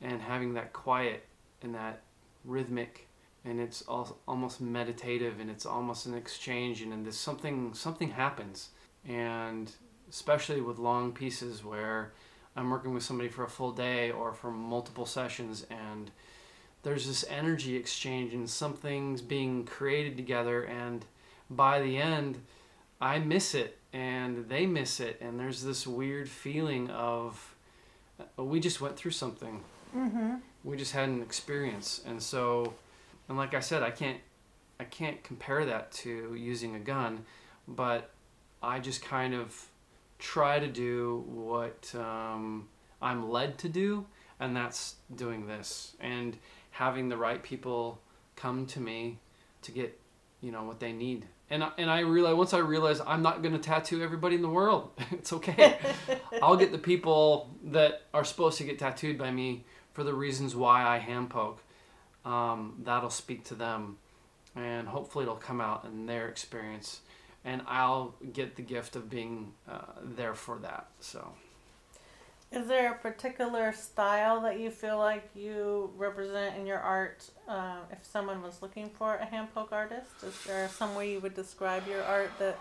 and 0.01 0.23
having 0.23 0.55
that 0.55 0.73
quiet 0.73 1.25
and 1.63 1.75
that 1.75 2.03
rhythmic 2.45 3.09
and 3.45 3.61
it's 3.61 3.83
al- 3.89 4.19
almost 4.27 4.61
meditative 4.61 5.41
and 5.41 5.51
it's 5.51 5.67
almost 5.67 6.07
an 6.07 6.15
exchange 6.15 6.83
and 6.83 6.93
then 6.93 7.03
there's 7.03 7.17
something 7.17 7.75
something 7.75 8.11
happens. 8.11 8.71
And 9.07 9.71
especially 10.11 10.61
with 10.61 10.79
long 10.79 11.13
pieces 11.13 11.65
where 11.65 12.13
i'm 12.57 12.71
working 12.71 12.95
with 12.95 13.03
somebody 13.03 13.29
for 13.29 13.45
a 13.45 13.49
full 13.49 13.73
day 13.73 14.11
or 14.11 14.33
for 14.33 14.51
multiple 14.51 15.07
sessions 15.07 15.67
and 15.71 16.11
there's 16.83 17.07
this 17.07 17.25
energy 17.29 17.77
exchange 17.77 18.33
and 18.33 18.49
something's 18.49 19.21
being 19.23 19.64
created 19.64 20.17
together 20.17 20.62
and 20.62 21.05
by 21.51 21.81
the 21.81 21.97
end 21.99 22.38
i 23.01 23.19
miss 23.19 23.55
it 23.55 23.79
and 23.93 24.49
they 24.49 24.67
miss 24.67 25.01
it 25.01 25.19
and 25.21 25.38
there's 25.41 25.62
this 25.62 25.87
weird 25.87 26.29
feeling 26.29 26.88
of 26.91 27.55
uh, 28.38 28.43
we 28.45 28.61
just 28.61 28.81
went 28.81 28.97
through 28.97 29.11
something 29.12 29.61
Mm-hmm. 29.97 30.35
we 30.64 30.77
just 30.77 30.93
had 30.93 31.09
an 31.09 31.23
experience, 31.23 32.03
and 32.07 32.23
so, 32.23 32.75
and 33.27 33.38
like 33.38 33.55
I 33.55 33.61
said, 33.61 33.83
I 33.83 33.91
can't, 33.91 34.19
I 34.79 34.85
can't 34.85 35.25
compare 35.25 35.64
that 35.64 35.91
to 35.93 36.35
using 36.35 36.75
a 36.75 36.79
gun, 36.79 37.25
but 37.67 38.11
I 38.62 38.79
just 38.79 39.03
kind 39.03 39.33
of 39.33 39.64
try 40.19 40.59
to 40.59 40.67
do 40.67 41.25
what 41.27 41.91
um, 41.95 42.69
I'm 43.01 43.31
led 43.31 43.57
to 43.61 43.71
do, 43.71 44.05
and 44.38 44.55
that's 44.55 44.97
doing 45.14 45.47
this 45.47 45.97
and 46.01 46.37
having 46.79 47.09
the 47.09 47.17
right 47.17 47.43
people 47.43 48.01
come 48.37 48.64
to 48.64 48.79
me 48.79 49.19
to 49.62 49.73
get, 49.73 49.99
you 50.41 50.53
know, 50.53 50.62
what 50.62 50.79
they 50.79 50.93
need. 50.93 51.27
And 51.51 51.64
I, 51.64 51.73
and 51.77 51.91
I 51.91 52.01
realize 52.01 52.37
once 52.37 52.55
I 52.55 52.59
realize 52.59 53.01
I'm 53.05 53.21
not 53.21 53.43
going 53.43 53.53
to 53.53 53.59
tattoo 53.59 54.01
everybody 54.01 54.37
in 54.37 54.43
the 54.43 54.49
world. 54.49 54.93
it's 55.11 55.33
okay. 55.33 55.77
I'll 56.43 56.57
get 56.57 56.71
the 56.71 56.79
people 56.79 57.51
that 57.64 58.03
are 58.14 58.23
supposed 58.23 58.59
to 58.59 58.64
get 58.64 58.79
tattooed 58.79 59.19
by 59.19 59.33
me 59.33 59.64
for 59.93 60.05
the 60.05 60.14
reasons 60.14 60.55
why 60.55 60.87
I 60.87 60.99
hand 60.99 61.31
poke. 61.31 61.61
Um, 62.25 62.81
that'll 62.85 63.11
speak 63.11 63.43
to 63.47 63.57
them, 63.57 63.97
and 64.55 64.87
hopefully 64.87 65.25
it'll 65.25 65.35
come 65.35 65.61
out 65.61 65.85
in 65.85 66.07
their 66.07 66.29
experience, 66.29 67.01
and 67.45 67.61
I'll 67.67 68.14
get 68.33 68.55
the 68.55 68.62
gift 68.62 68.95
of 68.95 69.11
being 69.11 69.53
uh, 69.69 69.81
there 70.05 70.35
for 70.35 70.59
that. 70.59 70.87
So. 71.01 71.33
Is 72.51 72.67
there 72.67 72.93
a 72.93 72.97
particular 72.97 73.73
style 73.73 74.41
that 74.41 74.59
you 74.59 74.71
feel 74.71 74.97
like 74.97 75.29
you 75.35 75.93
represent 75.97 76.57
in 76.57 76.67
your 76.67 76.79
art? 76.79 77.29
Uh, 77.47 77.81
if 77.93 78.05
someone 78.07 78.43
was 78.43 78.63
looking 78.63 78.89
for 78.89 79.17
a 79.17 79.27
hand 79.27 79.49
poke 79.55 79.71
artist, 79.71 80.11
is 80.27 80.35
there 80.47 80.69
some 80.69 80.95
way 80.95 81.13
you 81.13 81.21
would 81.21 81.35
describe 81.35 81.87
your 81.87 82.03
art 82.05 82.31
that, 82.39 82.59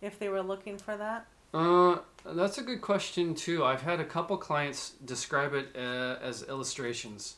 if 0.00 0.18
they 0.20 0.28
were 0.28 0.42
looking 0.42 0.78
for 0.78 0.96
that? 0.96 1.26
Uh, 1.52 1.98
that's 2.24 2.58
a 2.58 2.62
good 2.62 2.80
question 2.80 3.34
too. 3.34 3.64
I've 3.64 3.82
had 3.82 3.98
a 3.98 4.04
couple 4.04 4.36
clients 4.36 4.90
describe 5.04 5.54
it 5.54 5.74
uh, 5.76 6.16
as 6.22 6.44
illustrations. 6.44 7.34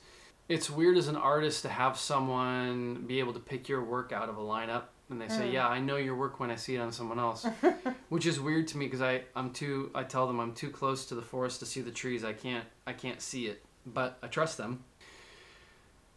It's 0.51 0.69
weird 0.69 0.99
as 0.99 1.09
an 1.09 1.17
artist 1.17 1.63
to 1.63 1.71
have 1.71 1.97
someone 1.97 3.05
be 3.07 3.19
able 3.19 3.33
to 3.33 3.41
pick 3.41 3.71
your 3.71 3.83
work 3.83 4.13
out 4.13 4.29
of 4.29 4.37
a 4.37 4.43
lineup 4.43 4.85
and 5.13 5.21
they 5.21 5.29
say, 5.29 5.49
Mm. 5.49 5.53
"Yeah, 5.53 5.69
I 5.69 5.79
know 5.79 5.97
your 5.97 6.17
work 6.17 6.41
when 6.41 6.51
I 6.51 6.57
see 6.57 6.75
it 6.75 6.81
on 6.81 6.91
someone 6.91 7.19
else," 7.21 7.47
which 8.09 8.27
is 8.27 8.41
weird 8.41 8.67
to 8.69 8.79
me 8.79 8.87
because 8.87 9.01
I 9.03 9.23
I'm 9.37 9.53
too 9.53 9.91
I 9.95 10.03
tell 10.03 10.27
them 10.27 10.41
I'm 10.41 10.55
too 10.55 10.71
close 10.71 11.07
to 11.07 11.15
the 11.15 11.23
forest 11.23 11.61
to 11.61 11.67
see 11.67 11.81
the 11.81 11.93
trees. 11.93 12.25
I 12.25 12.33
can't 12.33 12.65
I 12.87 12.93
can't 12.93 13.21
see 13.21 13.47
it, 13.47 13.63
but 13.87 14.19
I 14.23 14.27
trust 14.27 14.59
them. 14.59 14.85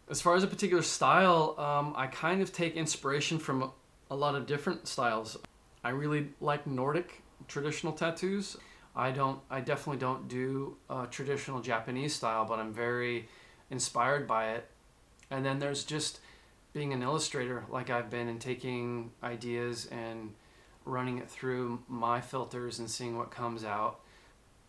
As 0.09 0.21
far 0.21 0.35
as 0.35 0.43
a 0.43 0.47
particular 0.47 0.83
style, 0.83 1.55
um, 1.59 1.93
I 1.95 2.07
kind 2.07 2.41
of 2.41 2.51
take 2.53 2.75
inspiration 2.75 3.39
from 3.39 3.71
a 4.09 4.15
lot 4.15 4.35
of 4.35 4.45
different 4.45 4.87
styles. 4.87 5.37
I 5.83 5.89
really 5.89 6.29
like 6.41 6.65
Nordic 6.67 7.21
traditional 7.47 7.93
tattoos. 7.93 8.57
I 8.95 9.11
don't. 9.11 9.39
I 9.49 9.61
definitely 9.61 9.99
don't 9.99 10.27
do 10.27 10.77
uh, 10.89 11.05
traditional 11.07 11.59
Japanese 11.59 12.13
style, 12.13 12.45
but 12.45 12.59
I'm 12.59 12.71
very 12.71 13.27
inspired 13.69 14.27
by 14.27 14.51
it. 14.51 14.69
And 15.31 15.43
then 15.45 15.59
there's 15.59 15.83
just 15.83 16.19
being 16.75 16.91
an 16.91 17.01
illustrator, 17.01 17.63
like 17.69 17.89
I've 17.89 18.09
been, 18.09 18.27
and 18.27 18.39
taking 18.39 19.11
ideas 19.23 19.87
and 19.93 20.33
running 20.83 21.19
it 21.19 21.29
through 21.29 21.81
my 21.87 22.19
filters 22.19 22.79
and 22.79 22.91
seeing 22.91 23.17
what 23.17 23.31
comes 23.31 23.63
out. 23.63 24.01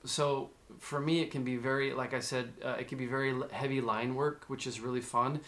So 0.04 0.50
for 0.78 1.00
me, 1.00 1.20
it 1.20 1.32
can 1.32 1.42
be 1.42 1.56
very, 1.56 1.92
like 1.92 2.14
I 2.14 2.20
said, 2.20 2.52
uh, 2.64 2.76
it 2.78 2.86
could 2.86 2.98
be 2.98 3.06
very 3.06 3.34
heavy 3.50 3.80
line 3.80 4.14
work, 4.14 4.44
which 4.46 4.68
is 4.68 4.78
really 4.78 5.00
fun, 5.00 5.40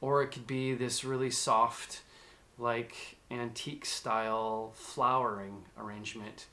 or 0.00 0.22
it 0.22 0.28
could 0.28 0.46
be 0.46 0.72
this 0.72 1.04
really 1.04 1.30
soft, 1.30 2.00
like 2.58 2.94
antique 3.30 3.84
style 3.84 4.72
flowering 4.74 5.64
arrangement 5.78 6.46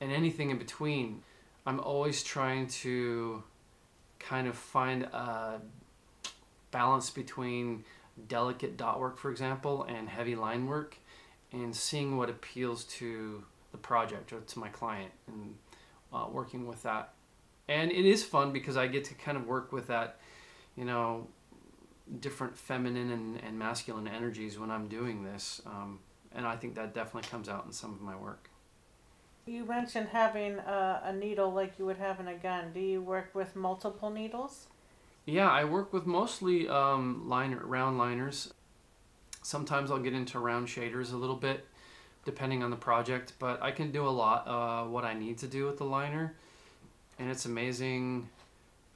and 0.00 0.10
anything 0.10 0.50
in 0.50 0.58
between. 0.58 1.22
I'm 1.64 1.78
always 1.78 2.24
trying 2.24 2.66
to 2.82 3.44
kind 4.18 4.48
of 4.48 4.56
find 4.56 5.04
a 5.04 5.60
balance 6.72 7.08
between 7.08 7.84
delicate 8.28 8.76
dot 8.76 9.00
work, 9.00 9.18
for 9.18 9.30
example, 9.30 9.84
and 9.84 10.08
heavy 10.08 10.34
line 10.34 10.66
work, 10.66 10.96
and 11.52 11.74
seeing 11.74 12.16
what 12.16 12.30
appeals 12.30 12.84
to 12.84 13.44
the 13.72 13.78
project 13.78 14.32
or 14.32 14.40
to 14.40 14.58
my 14.58 14.68
client, 14.68 15.12
and 15.26 15.54
uh, 16.12 16.26
working 16.30 16.66
with 16.66 16.82
that. 16.82 17.12
And 17.68 17.92
it 17.92 18.04
is 18.04 18.24
fun 18.24 18.52
because 18.52 18.76
I 18.76 18.88
get 18.88 19.04
to 19.04 19.14
kind 19.14 19.36
of 19.36 19.46
work 19.46 19.72
with 19.72 19.86
that, 19.86 20.18
you 20.76 20.84
know, 20.84 21.28
different 22.18 22.58
feminine 22.58 23.12
and, 23.12 23.40
and 23.44 23.58
masculine 23.58 24.08
energies 24.08 24.58
when 24.58 24.70
I'm 24.70 24.88
doing 24.88 25.22
this. 25.22 25.62
Um, 25.64 26.00
and 26.34 26.46
I 26.46 26.56
think 26.56 26.74
that 26.74 26.94
definitely 26.94 27.28
comes 27.30 27.48
out 27.48 27.64
in 27.66 27.72
some 27.72 27.92
of 27.92 28.00
my 28.00 28.16
work. 28.16 28.50
You 29.46 29.64
mentioned 29.64 30.08
having 30.08 30.58
a, 30.58 31.02
a 31.04 31.12
needle 31.12 31.52
like 31.52 31.78
you 31.78 31.86
would 31.86 31.98
have 31.98 32.18
in 32.18 32.28
a 32.28 32.34
gun. 32.34 32.72
Do 32.72 32.80
you 32.80 33.00
work 33.00 33.34
with 33.34 33.54
multiple 33.54 34.10
needles? 34.10 34.66
Yeah, 35.30 35.48
I 35.48 35.62
work 35.62 35.92
with 35.92 36.06
mostly 36.06 36.68
um, 36.68 37.28
liner, 37.28 37.64
round 37.64 37.98
liners. 37.98 38.52
Sometimes 39.42 39.88
I'll 39.92 40.00
get 40.00 40.12
into 40.12 40.40
round 40.40 40.66
shaders 40.66 41.12
a 41.12 41.16
little 41.16 41.36
bit, 41.36 41.66
depending 42.24 42.64
on 42.64 42.70
the 42.70 42.76
project. 42.76 43.34
But 43.38 43.62
I 43.62 43.70
can 43.70 43.92
do 43.92 44.08
a 44.08 44.10
lot 44.10 44.48
uh, 44.48 44.88
what 44.88 45.04
I 45.04 45.14
need 45.14 45.38
to 45.38 45.46
do 45.46 45.66
with 45.66 45.78
the 45.78 45.84
liner, 45.84 46.34
and 47.20 47.30
it's 47.30 47.44
amazing 47.44 48.28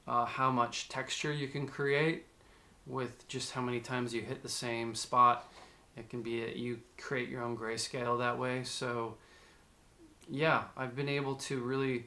uh, 0.08 0.24
how 0.24 0.50
much 0.50 0.88
texture 0.88 1.32
you 1.32 1.46
can 1.46 1.68
create 1.68 2.24
with 2.84 3.28
just 3.28 3.52
how 3.52 3.60
many 3.60 3.78
times 3.78 4.12
you 4.12 4.20
hit 4.20 4.42
the 4.42 4.48
same 4.48 4.96
spot. 4.96 5.52
It 5.96 6.10
can 6.10 6.20
be 6.20 6.52
you 6.56 6.80
create 6.98 7.28
your 7.28 7.44
own 7.44 7.56
grayscale 7.56 8.18
that 8.18 8.40
way. 8.40 8.64
So 8.64 9.14
yeah, 10.28 10.64
I've 10.76 10.96
been 10.96 11.08
able 11.08 11.36
to 11.36 11.60
really 11.60 12.06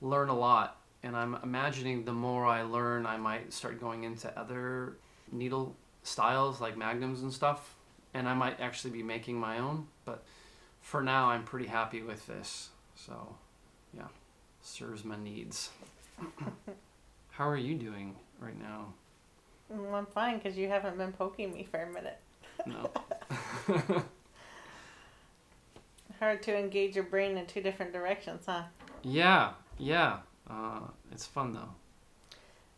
learn 0.00 0.30
a 0.30 0.36
lot 0.36 0.80
and 1.06 1.16
I'm 1.16 1.38
imagining 1.42 2.04
the 2.04 2.12
more 2.12 2.44
I 2.44 2.62
learn, 2.62 3.06
I 3.06 3.16
might 3.16 3.52
start 3.52 3.80
going 3.80 4.02
into 4.02 4.36
other 4.38 4.96
needle 5.30 5.76
styles 6.02 6.60
like 6.60 6.76
magnums 6.76 7.22
and 7.22 7.32
stuff, 7.32 7.76
and 8.12 8.28
I 8.28 8.34
might 8.34 8.60
actually 8.60 8.90
be 8.90 9.04
making 9.04 9.38
my 9.38 9.58
own. 9.60 9.86
But 10.04 10.24
for 10.80 11.02
now, 11.02 11.30
I'm 11.30 11.44
pretty 11.44 11.66
happy 11.66 12.02
with 12.02 12.26
this. 12.26 12.70
So, 12.96 13.36
yeah, 13.96 14.08
serves 14.62 15.04
my 15.04 15.16
needs. 15.16 15.70
How 17.30 17.48
are 17.48 17.56
you 17.56 17.76
doing 17.76 18.16
right 18.40 18.60
now? 18.60 18.92
Mm, 19.72 19.92
I'm 19.94 20.06
fine 20.06 20.38
because 20.38 20.58
you 20.58 20.68
haven't 20.68 20.98
been 20.98 21.12
poking 21.12 21.52
me 21.52 21.68
for 21.70 21.82
a 21.82 21.92
minute. 21.92 22.18
No. 22.66 22.90
Hard 26.18 26.42
to 26.42 26.56
engage 26.58 26.96
your 26.96 27.04
brain 27.04 27.36
in 27.36 27.46
two 27.46 27.60
different 27.60 27.92
directions, 27.92 28.44
huh? 28.46 28.62
yeah, 29.02 29.50
yeah. 29.78 30.18
Uh, 30.48 30.80
it's 31.12 31.26
fun 31.26 31.52
though. 31.52 31.70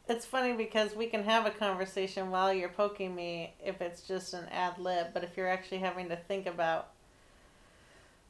It's 0.09 0.25
funny 0.25 0.55
because 0.55 0.97
we 0.97 1.07
can 1.07 1.23
have 1.25 1.45
a 1.45 1.51
conversation 1.51 2.31
while 2.31 2.51
you're 2.53 2.71
poking 2.71 3.15
me 3.15 3.53
if 3.63 3.83
it's 3.83 4.01
just 4.01 4.33
an 4.33 4.47
ad 4.51 4.79
lib, 4.79 5.09
but 5.13 5.23
if 5.23 5.37
you're 5.37 5.49
actually 5.49 5.79
having 5.79 6.09
to 6.09 6.17
think 6.17 6.47
about 6.47 6.89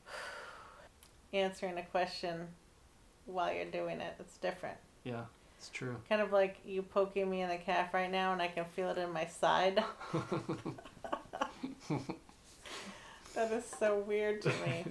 answering 1.33 1.79
a 1.79 1.85
question 1.85 2.49
while 3.27 3.53
you're 3.55 3.65
doing 3.67 4.01
it, 4.01 4.15
it's 4.19 4.37
different. 4.39 4.77
Yeah, 5.05 5.23
it's 5.57 5.69
true. 5.69 5.95
Kind 6.09 6.21
of 6.21 6.33
like 6.33 6.57
you 6.67 6.83
poking 6.83 7.31
me 7.31 7.43
in 7.43 7.49
the 7.49 7.59
calf 7.59 7.95
right 7.95 8.11
now, 8.11 8.33
and 8.33 8.43
I 8.43 8.49
can 8.49 8.65
feel 8.75 8.91
it 8.91 8.99
in 8.99 9.13
my 9.13 9.27
side. 9.27 9.85
that 13.35 13.53
is 13.53 13.65
so 13.79 14.01
weird 14.01 14.43
to 14.43 14.49
me. 14.49 14.85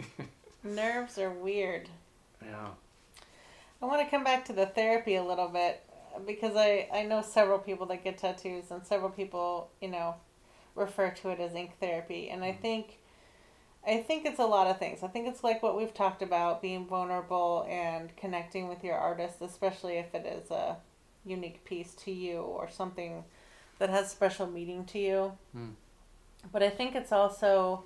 Nerves 0.63 1.17
are 1.17 1.31
weird. 1.31 1.89
Yeah. 2.41 2.69
I 3.81 3.85
want 3.85 4.03
to 4.03 4.09
come 4.09 4.23
back 4.23 4.45
to 4.45 4.53
the 4.53 4.65
therapy 4.65 5.15
a 5.15 5.23
little 5.23 5.47
bit 5.47 5.83
because 6.25 6.55
I, 6.55 6.87
I 6.91 7.03
know 7.03 7.21
several 7.21 7.59
people 7.59 7.85
that 7.87 8.03
get 8.03 8.17
tattoos 8.17 8.71
and 8.71 8.85
several 8.85 9.09
people, 9.09 9.69
you 9.81 9.89
know, 9.89 10.15
refer 10.75 11.09
to 11.11 11.29
it 11.29 11.39
as 11.39 11.53
ink 11.53 11.71
therapy. 11.79 12.29
And 12.29 12.43
I 12.43 12.53
think 12.53 12.99
I 13.85 14.01
think 14.01 14.25
it's 14.25 14.39
a 14.39 14.45
lot 14.45 14.67
of 14.67 14.79
things. 14.79 15.01
I 15.01 15.07
think 15.07 15.27
it's 15.27 15.43
like 15.43 15.63
what 15.63 15.77
we've 15.77 15.93
talked 15.93 16.21
about, 16.21 16.61
being 16.61 16.85
vulnerable 16.87 17.65
and 17.69 18.13
connecting 18.17 18.67
with 18.67 18.83
your 18.83 18.95
artist, 18.95 19.37
especially 19.41 19.97
if 19.97 20.13
it 20.13 20.25
is 20.25 20.51
a 20.51 20.77
unique 21.25 21.63
piece 21.63 21.93
to 21.93 22.11
you 22.11 22.39
or 22.39 22.69
something 22.69 23.23
that 23.79 23.89
has 23.89 24.11
special 24.11 24.47
meaning 24.47 24.83
to 24.85 24.99
you. 24.99 25.37
Hmm. 25.53 25.69
But 26.51 26.63
I 26.63 26.69
think 26.69 26.95
it's 26.95 27.11
also 27.11 27.83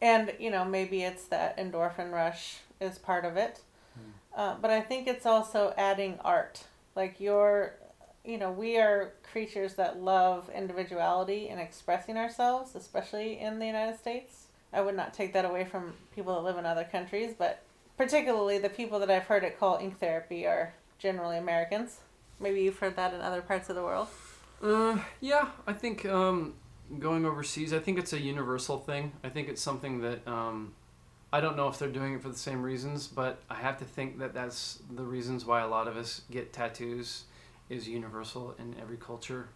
and 0.00 0.32
you 0.38 0.50
know, 0.50 0.64
maybe 0.64 1.02
it's 1.02 1.24
that 1.26 1.58
endorphin 1.58 2.10
rush 2.10 2.58
is 2.80 2.98
part 2.98 3.24
of 3.24 3.36
it. 3.36 3.60
Uh, 4.36 4.54
but 4.60 4.70
I 4.70 4.80
think 4.80 5.06
it's 5.06 5.26
also 5.26 5.74
adding 5.76 6.18
art. 6.24 6.64
Like 6.94 7.20
you're, 7.20 7.74
you 8.24 8.38
know, 8.38 8.50
we 8.52 8.78
are 8.78 9.12
creatures 9.32 9.74
that 9.74 10.00
love 10.00 10.50
individuality 10.54 11.48
and 11.48 11.60
expressing 11.60 12.16
ourselves, 12.16 12.74
especially 12.74 13.38
in 13.38 13.58
the 13.58 13.66
United 13.66 13.98
States. 13.98 14.46
I 14.72 14.80
would 14.80 14.96
not 14.96 15.14
take 15.14 15.32
that 15.32 15.44
away 15.44 15.64
from 15.64 15.94
people 16.14 16.34
that 16.34 16.42
live 16.42 16.56
in 16.56 16.66
other 16.66 16.84
countries, 16.84 17.34
but 17.36 17.62
particularly 17.96 18.58
the 18.58 18.68
people 18.68 18.98
that 19.00 19.10
I've 19.10 19.24
heard 19.24 19.44
it 19.44 19.58
call 19.58 19.78
ink 19.78 19.98
therapy 19.98 20.46
are 20.46 20.74
generally 20.98 21.38
Americans. 21.38 21.98
Maybe 22.38 22.62
you've 22.62 22.78
heard 22.78 22.96
that 22.96 23.12
in 23.12 23.20
other 23.20 23.42
parts 23.42 23.68
of 23.68 23.76
the 23.76 23.82
world. 23.82 24.08
Uh, 24.62 24.98
yeah, 25.20 25.48
I 25.66 25.72
think 25.72 26.06
um, 26.06 26.54
going 26.98 27.24
overseas, 27.24 27.72
I 27.72 27.78
think 27.78 27.98
it's 27.98 28.12
a 28.12 28.20
universal 28.20 28.78
thing. 28.78 29.12
I 29.24 29.28
think 29.28 29.48
it's 29.48 29.60
something 29.60 30.00
that 30.02 30.26
um, 30.26 30.74
I 31.32 31.40
don't 31.40 31.56
know 31.56 31.68
if 31.68 31.78
they're 31.78 31.88
doing 31.88 32.14
it 32.14 32.22
for 32.22 32.28
the 32.28 32.36
same 32.36 32.62
reasons, 32.62 33.06
but 33.06 33.40
I 33.48 33.54
have 33.54 33.78
to 33.78 33.84
think 33.84 34.18
that 34.18 34.34
that's 34.34 34.80
the 34.90 35.04
reasons 35.04 35.44
why 35.44 35.60
a 35.60 35.68
lot 35.68 35.86
of 35.86 35.96
us 35.96 36.22
get 36.30 36.52
tattoos 36.52 37.24
is 37.68 37.88
universal 37.88 38.54
in 38.58 38.74
every 38.80 38.96
culture. 38.96 39.48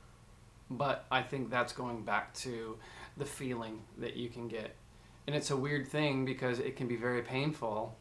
but 0.71 1.05
I 1.11 1.23
think 1.23 1.51
that's 1.51 1.73
going 1.73 2.03
back 2.05 2.33
to 2.37 2.77
the 3.17 3.25
feeling 3.25 3.83
that 3.99 4.17
you 4.17 4.29
can 4.29 4.49
get. 4.49 4.75
And 5.27 5.37
it's 5.37 5.51
a 5.51 5.57
weird 5.57 5.87
thing 5.89 6.25
because 6.25 6.59
it 6.59 6.77
can 6.77 6.87
be 6.89 6.97
very 6.97 7.23
painful. 7.23 7.99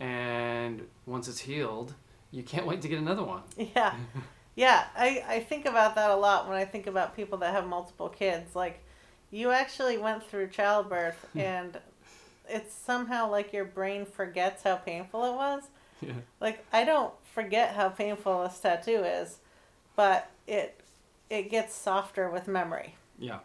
And 0.00 0.86
once 1.06 1.28
it's 1.28 1.40
healed, 1.40 1.94
you 2.30 2.42
can't 2.42 2.66
wait 2.66 2.82
to 2.82 2.88
get 2.88 2.98
another 2.98 3.24
one. 3.24 3.42
Yeah. 3.74 3.94
Yeah, 4.56 4.84
I, 4.96 5.24
I 5.26 5.40
think 5.40 5.66
about 5.66 5.96
that 5.96 6.10
a 6.10 6.14
lot 6.14 6.48
when 6.48 6.56
I 6.56 6.64
think 6.64 6.86
about 6.86 7.16
people 7.16 7.38
that 7.38 7.52
have 7.52 7.66
multiple 7.66 8.08
kids. 8.08 8.54
Like, 8.54 8.84
you 9.32 9.50
actually 9.50 9.98
went 9.98 10.22
through 10.22 10.50
childbirth, 10.50 11.26
hmm. 11.32 11.40
and 11.40 11.80
it's 12.48 12.74
somehow 12.74 13.30
like 13.30 13.52
your 13.52 13.64
brain 13.64 14.04
forgets 14.04 14.62
how 14.62 14.76
painful 14.76 15.24
it 15.24 15.34
was. 15.34 15.62
Yeah. 16.00 16.12
Like, 16.40 16.64
I 16.72 16.84
don't 16.84 17.12
forget 17.32 17.74
how 17.74 17.88
painful 17.88 18.42
this 18.44 18.58
tattoo 18.58 19.04
is, 19.04 19.38
but 19.96 20.30
it 20.46 20.80
it 21.30 21.50
gets 21.50 21.74
softer 21.74 22.30
with 22.30 22.46
memory. 22.46 22.96
Yeah. 23.18 23.38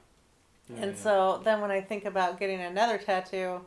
Yeah, 0.69 0.83
and 0.83 0.91
yeah. 0.91 1.01
so 1.01 1.41
then 1.43 1.61
when 1.61 1.71
I 1.71 1.81
think 1.81 2.05
about 2.05 2.39
getting 2.39 2.59
another 2.59 2.97
tattoo, 2.97 3.61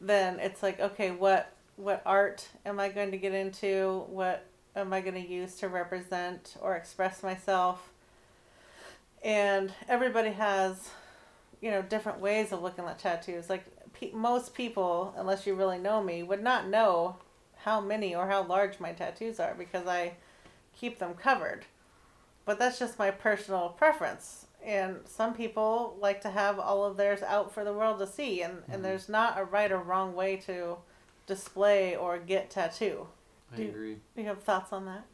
then 0.00 0.40
it's 0.40 0.62
like, 0.62 0.80
okay, 0.80 1.10
what 1.10 1.52
what 1.76 2.02
art 2.04 2.48
am 2.66 2.80
I 2.80 2.88
going 2.88 3.12
to 3.12 3.18
get 3.18 3.32
into? 3.32 4.04
What 4.08 4.44
am 4.74 4.92
I 4.92 5.00
going 5.00 5.14
to 5.14 5.28
use 5.28 5.54
to 5.56 5.68
represent 5.68 6.56
or 6.60 6.74
express 6.74 7.22
myself? 7.22 7.90
And 9.22 9.72
everybody 9.88 10.30
has, 10.30 10.90
you 11.60 11.70
know, 11.70 11.82
different 11.82 12.20
ways 12.20 12.52
of 12.52 12.62
looking 12.62 12.84
at 12.84 12.98
tattoos. 12.98 13.48
Like 13.48 13.64
pe- 13.98 14.12
most 14.12 14.54
people, 14.54 15.14
unless 15.16 15.46
you 15.46 15.54
really 15.54 15.78
know 15.78 16.02
me, 16.02 16.22
would 16.22 16.42
not 16.42 16.68
know 16.68 17.16
how 17.58 17.80
many 17.80 18.14
or 18.14 18.28
how 18.28 18.42
large 18.44 18.78
my 18.80 18.92
tattoos 18.92 19.40
are 19.40 19.54
because 19.54 19.86
I 19.86 20.14
keep 20.78 20.98
them 20.98 21.14
covered. 21.14 21.64
But 22.44 22.58
that's 22.58 22.78
just 22.78 22.98
my 22.98 23.10
personal 23.10 23.70
preference. 23.70 24.46
And 24.64 25.00
some 25.06 25.34
people 25.34 25.96
like 26.00 26.20
to 26.22 26.30
have 26.30 26.58
all 26.58 26.84
of 26.84 26.96
theirs 26.96 27.22
out 27.22 27.52
for 27.52 27.64
the 27.64 27.72
world 27.72 27.98
to 27.98 28.06
see. 28.06 28.42
And, 28.42 28.58
Mhm. 28.58 28.74
and 28.74 28.84
there's 28.84 29.08
not 29.08 29.38
a 29.38 29.44
right 29.44 29.70
or 29.70 29.78
wrong 29.78 30.14
way 30.14 30.36
to 30.38 30.76
display 31.26 31.94
or 31.96 32.18
get 32.18 32.50
tattoo. 32.50 33.06
I 33.52 33.56
Do- 33.56 33.68
agree. 33.68 33.94
Do 34.14 34.22
you 34.22 34.28
have 34.28 34.42
thoughts 34.42 34.72
on 34.72 34.86
that? 34.86 35.04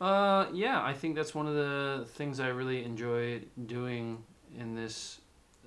Uh, 0.00 0.46
yeah, 0.52 0.82
I 0.82 0.92
think 0.92 1.14
that's 1.16 1.34
one 1.34 1.46
of 1.46 1.54
the 1.54 2.06
things 2.14 2.38
I 2.40 2.48
really 2.48 2.84
enjoy 2.84 3.42
doing 3.66 4.24
in 4.58 4.74
this 4.74 5.20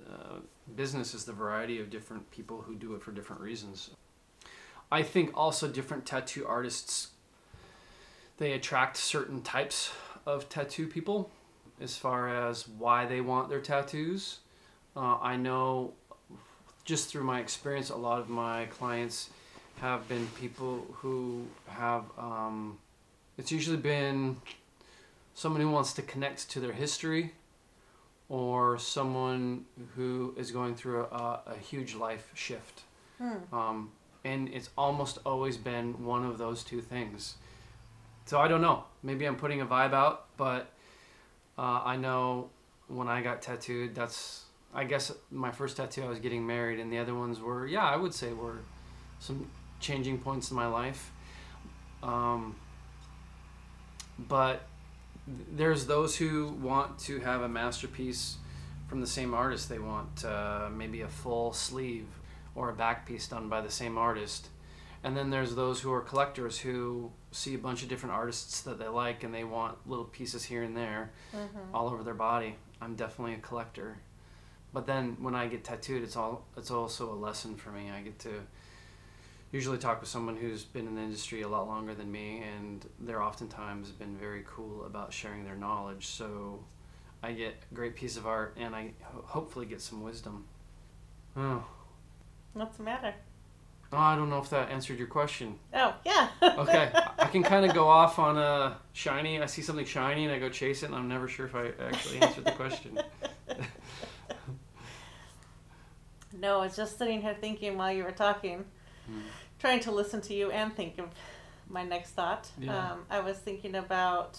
uh, 0.08 0.36
business 0.76 1.14
is 1.14 1.24
the 1.24 1.32
variety 1.32 1.80
of 1.80 1.90
different 1.90 2.30
people 2.30 2.62
who 2.62 2.74
do 2.74 2.94
it 2.94 3.02
for 3.02 3.12
different 3.12 3.42
reasons. 3.42 3.90
I 4.92 5.02
think 5.02 5.30
also 5.34 5.68
different 5.68 6.06
tattoo 6.06 6.46
artists 6.46 7.08
they 8.40 8.52
attract 8.52 8.96
certain 8.96 9.42
types 9.42 9.92
of 10.24 10.48
tattoo 10.48 10.86
people 10.86 11.30
as 11.80 11.96
far 11.96 12.48
as 12.48 12.66
why 12.66 13.04
they 13.04 13.20
want 13.20 13.50
their 13.50 13.60
tattoos. 13.60 14.38
Uh, 14.96 15.18
I 15.20 15.36
know 15.36 15.92
just 16.84 17.10
through 17.10 17.24
my 17.24 17.38
experience, 17.38 17.90
a 17.90 17.96
lot 17.96 18.18
of 18.18 18.30
my 18.30 18.64
clients 18.66 19.28
have 19.80 20.08
been 20.08 20.26
people 20.40 20.86
who 20.94 21.44
have. 21.68 22.04
Um, 22.18 22.78
it's 23.36 23.52
usually 23.52 23.76
been 23.76 24.38
someone 25.34 25.60
who 25.60 25.70
wants 25.70 25.92
to 25.94 26.02
connect 26.02 26.50
to 26.50 26.60
their 26.60 26.72
history 26.72 27.32
or 28.30 28.78
someone 28.78 29.64
who 29.96 30.32
is 30.38 30.52
going 30.52 30.76
through 30.76 31.02
a, 31.02 31.40
a 31.46 31.56
huge 31.60 31.94
life 31.96 32.30
shift. 32.32 32.82
Hmm. 33.18 33.54
Um, 33.54 33.90
and 34.24 34.48
it's 34.48 34.70
almost 34.78 35.18
always 35.26 35.56
been 35.56 36.04
one 36.04 36.24
of 36.24 36.38
those 36.38 36.62
two 36.62 36.80
things. 36.80 37.34
So 38.26 38.38
I 38.38 38.46
don't 38.46 38.62
know. 38.62 38.84
Maybe 39.02 39.26
I'm 39.26 39.34
putting 39.34 39.60
a 39.60 39.66
vibe 39.66 39.92
out, 39.92 40.26
but 40.36 40.70
uh, 41.58 41.82
I 41.84 41.96
know 41.96 42.50
when 42.86 43.08
I 43.08 43.20
got 43.20 43.42
tattooed, 43.42 43.96
that's, 43.96 44.44
I 44.72 44.84
guess, 44.84 45.12
my 45.32 45.50
first 45.50 45.76
tattoo, 45.76 46.04
I 46.04 46.08
was 46.08 46.20
getting 46.20 46.46
married, 46.46 46.78
and 46.78 46.92
the 46.92 46.98
other 46.98 47.14
ones 47.14 47.40
were, 47.40 47.66
yeah, 47.66 47.84
I 47.84 47.96
would 47.96 48.14
say 48.14 48.32
were 48.32 48.58
some 49.18 49.50
changing 49.80 50.18
points 50.18 50.52
in 50.52 50.56
my 50.56 50.66
life. 50.66 51.10
Um, 52.04 52.54
but 54.28 54.62
there's 55.26 55.86
those 55.86 56.16
who 56.16 56.48
want 56.60 56.98
to 57.00 57.20
have 57.20 57.42
a 57.42 57.48
masterpiece 57.48 58.36
from 58.88 59.00
the 59.00 59.06
same 59.06 59.34
artist. 59.34 59.68
They 59.68 59.78
want 59.78 60.24
uh, 60.24 60.68
maybe 60.74 61.02
a 61.02 61.08
full 61.08 61.52
sleeve 61.52 62.06
or 62.54 62.70
a 62.70 62.74
back 62.74 63.06
piece 63.06 63.28
done 63.28 63.48
by 63.48 63.60
the 63.60 63.70
same 63.70 63.96
artist. 63.96 64.48
And 65.02 65.16
then 65.16 65.30
there's 65.30 65.54
those 65.54 65.80
who 65.80 65.92
are 65.92 66.00
collectors 66.00 66.58
who 66.58 67.10
see 67.30 67.54
a 67.54 67.58
bunch 67.58 67.82
of 67.82 67.88
different 67.88 68.14
artists 68.14 68.60
that 68.62 68.78
they 68.78 68.88
like 68.88 69.22
and 69.24 69.32
they 69.32 69.44
want 69.44 69.78
little 69.88 70.04
pieces 70.04 70.44
here 70.44 70.62
and 70.62 70.76
there 70.76 71.10
Mm-hmm. 71.34 71.74
all 71.74 71.88
over 71.88 72.02
their 72.02 72.14
body. 72.14 72.56
I'm 72.82 72.96
definitely 72.96 73.34
a 73.34 73.38
collector. 73.38 73.98
But 74.72 74.86
then 74.86 75.16
when 75.20 75.34
I 75.34 75.46
get 75.48 75.64
tattooed, 75.64 76.02
it's 76.02 76.16
all 76.16 76.44
it's 76.56 76.70
also 76.70 77.12
a 77.12 77.14
lesson 77.14 77.56
for 77.56 77.70
me. 77.70 77.90
I 77.90 78.00
get 78.02 78.18
to 78.20 78.30
usually 79.52 79.78
talk 79.78 80.00
with 80.00 80.08
someone 80.08 80.36
who's 80.36 80.64
been 80.64 80.86
in 80.86 80.94
the 80.94 81.02
industry 81.02 81.42
a 81.42 81.48
lot 81.48 81.66
longer 81.66 81.94
than 81.94 82.10
me, 82.10 82.42
and 82.56 82.86
they're 83.00 83.22
oftentimes 83.22 83.90
been 83.90 84.16
very 84.16 84.44
cool 84.46 84.84
about 84.86 85.12
sharing 85.12 85.44
their 85.44 85.56
knowledge. 85.56 86.06
So 86.06 86.62
I 87.22 87.32
get 87.32 87.54
a 87.70 87.74
great 87.74 87.96
piece 87.96 88.16
of 88.16 88.26
art, 88.26 88.56
and 88.58 88.74
I 88.74 88.92
ho- 89.02 89.24
hopefully 89.26 89.66
get 89.66 89.80
some 89.80 90.02
wisdom. 90.02 90.44
Oh, 91.36 91.64
What's 92.52 92.76
the 92.78 92.82
matter? 92.82 93.14
oh 93.92 93.96
I 93.96 94.14
don't 94.16 94.30
know 94.30 94.38
if 94.38 94.50
that 94.50 94.70
answered 94.70 94.98
your 94.98 95.08
question. 95.08 95.58
Oh, 95.74 95.94
yeah. 96.04 96.28
Okay, 96.42 96.90
I 97.18 97.26
can 97.26 97.42
kind 97.42 97.64
of 97.64 97.74
go 97.74 97.88
off 97.88 98.18
on 98.18 98.36
a 98.38 98.76
shiny. 98.92 99.40
I 99.42 99.46
see 99.46 99.62
something 99.62 99.84
shiny 99.84 100.24
and 100.26 100.32
I 100.34 100.38
go 100.38 100.48
chase 100.48 100.82
it, 100.82 100.86
and 100.86 100.94
I'm 100.94 101.08
never 101.08 101.26
sure 101.28 101.46
if 101.46 101.54
I 101.54 101.70
actually 101.82 102.20
answered 102.22 102.44
the 102.44 102.52
question. 102.52 102.98
no, 106.38 106.60
I 106.60 106.64
was 106.64 106.76
just 106.76 106.98
sitting 106.98 107.20
here 107.22 107.36
thinking 107.40 107.76
while 107.76 107.92
you 107.92 108.04
were 108.04 108.12
talking, 108.12 108.64
Hmm. 109.08 109.20
Trying 109.60 109.80
to 109.80 109.92
listen 109.92 110.20
to 110.22 110.34
you 110.34 110.50
and 110.50 110.74
think 110.74 110.98
of 110.98 111.08
my 111.68 111.84
next 111.84 112.10
thought. 112.10 112.48
Yeah. 112.58 112.92
Um, 112.92 113.04
I 113.08 113.20
was 113.20 113.36
thinking 113.38 113.76
about 113.76 114.38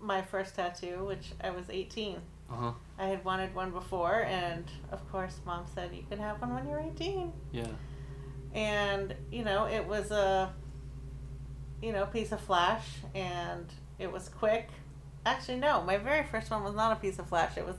my 0.00 0.20
first 0.20 0.56
tattoo, 0.56 1.04
which 1.06 1.32
I 1.42 1.50
was 1.50 1.64
18. 1.70 2.16
Uh 2.50 2.54
huh. 2.54 2.72
I 2.98 3.06
had 3.06 3.24
wanted 3.24 3.54
one 3.54 3.70
before, 3.70 4.24
and 4.24 4.64
of 4.90 5.10
course, 5.10 5.38
mom 5.46 5.64
said 5.74 5.94
you 5.94 6.04
can 6.08 6.18
have 6.18 6.40
one 6.40 6.54
when 6.54 6.68
you're 6.68 6.80
18. 6.80 7.32
Yeah. 7.52 7.66
And 8.54 9.14
you 9.30 9.44
know, 9.44 9.66
it 9.66 9.86
was 9.86 10.10
a 10.10 10.52
you 11.82 11.92
know 11.92 12.06
piece 12.06 12.32
of 12.32 12.40
flash, 12.40 12.86
and 13.14 13.66
it 13.98 14.10
was 14.10 14.28
quick. 14.28 14.68
Actually, 15.26 15.58
no, 15.58 15.82
my 15.82 15.98
very 15.98 16.24
first 16.26 16.50
one 16.50 16.64
was 16.64 16.74
not 16.74 16.92
a 16.92 16.96
piece 16.96 17.18
of 17.18 17.28
flash. 17.28 17.56
It 17.56 17.66
was 17.66 17.76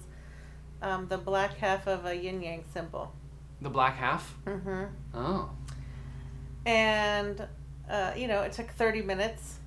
um, 0.82 1.08
the 1.08 1.18
black 1.18 1.58
half 1.58 1.88
of 1.88 2.06
a 2.06 2.15
yin 2.15 2.42
yang 2.42 2.63
symbol. 2.72 3.13
The 3.62 3.70
black 3.70 3.96
half. 3.96 4.36
Mm-hmm. 4.46 4.84
Oh. 5.15 5.50
And 6.65 7.48
uh, 7.89 8.13
you 8.15 8.28
know, 8.28 8.41
it 8.41 8.52
took 8.54 8.69
30 8.72 9.02
minutes. 9.02 9.58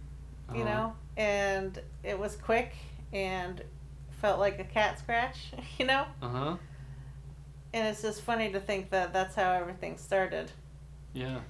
You 0.55 0.63
Uh-huh. 0.63 0.71
know, 0.75 0.97
and 1.17 1.81
it 2.03 2.19
was 2.19 2.37
quick 2.37 2.75
and 3.13 3.63
felt 4.21 4.39
like 4.39 4.59
a 4.59 4.65
cat 4.65 4.99
scratch. 4.99 5.53
You 5.79 5.87
know. 5.87 6.05
Uh 6.21 6.29
huh. 6.29 6.57
And 7.75 7.89
it's 7.89 8.03
just 8.03 8.21
funny 8.21 8.53
to 8.53 8.61
think 8.61 8.91
that 8.91 9.13
that's 9.15 9.35
how 9.35 9.51
everything 9.53 9.97
started, 9.97 10.53
Yeah. 11.15 11.41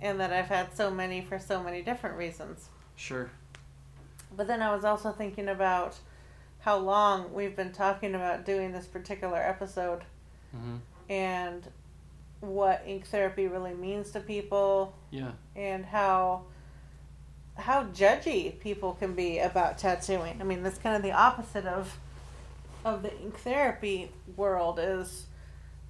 and 0.00 0.18
that 0.18 0.32
I've 0.32 0.48
had 0.48 0.74
so 0.76 0.90
many 0.90 1.20
for 1.22 1.38
so 1.38 1.62
many 1.62 1.82
different 1.82 2.16
reasons. 2.16 2.68
Sure. 2.96 3.30
But 4.36 4.48
then 4.48 4.60
I 4.60 4.74
was 4.74 4.84
also 4.84 5.12
thinking 5.12 5.48
about 5.48 5.96
how 6.58 6.78
long 6.78 7.32
we've 7.32 7.54
been 7.54 7.70
talking 7.70 8.16
about 8.16 8.44
doing 8.44 8.72
this 8.72 8.86
particular 8.86 9.38
episode 9.38 10.02
Mm-hmm. 10.56 10.76
and 11.08 11.68
what 12.48 12.82
ink 12.86 13.06
therapy 13.06 13.46
really 13.46 13.74
means 13.74 14.10
to 14.12 14.20
people 14.20 14.94
Yeah. 15.10 15.32
and 15.56 15.84
how 15.84 16.44
how 17.56 17.84
judgy 17.84 18.58
people 18.58 18.94
can 18.94 19.14
be 19.14 19.38
about 19.38 19.78
tattooing. 19.78 20.40
I 20.40 20.44
mean, 20.44 20.64
that's 20.64 20.78
kind 20.78 20.96
of 20.96 21.02
the 21.02 21.12
opposite 21.12 21.66
of 21.66 21.98
of 22.84 23.02
the 23.02 23.16
ink 23.20 23.38
therapy 23.38 24.10
world 24.36 24.78
is 24.78 25.26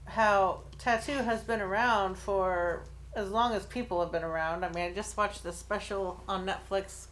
how 0.05 0.61
tattoo 0.79 1.19
has 1.23 1.43
been 1.43 1.61
around 1.61 2.17
for 2.19 2.85
as 3.17 3.31
long 3.31 3.53
as 3.55 3.65
people 3.67 4.01
have 4.01 4.13
been 4.13 4.23
around. 4.25 4.65
I 4.65 4.69
mean, 4.71 4.91
I 4.91 4.93
just 4.95 5.17
watched 5.17 5.43
this 5.43 5.57
special 5.57 6.23
on 6.29 6.47
Netflix 6.47 7.07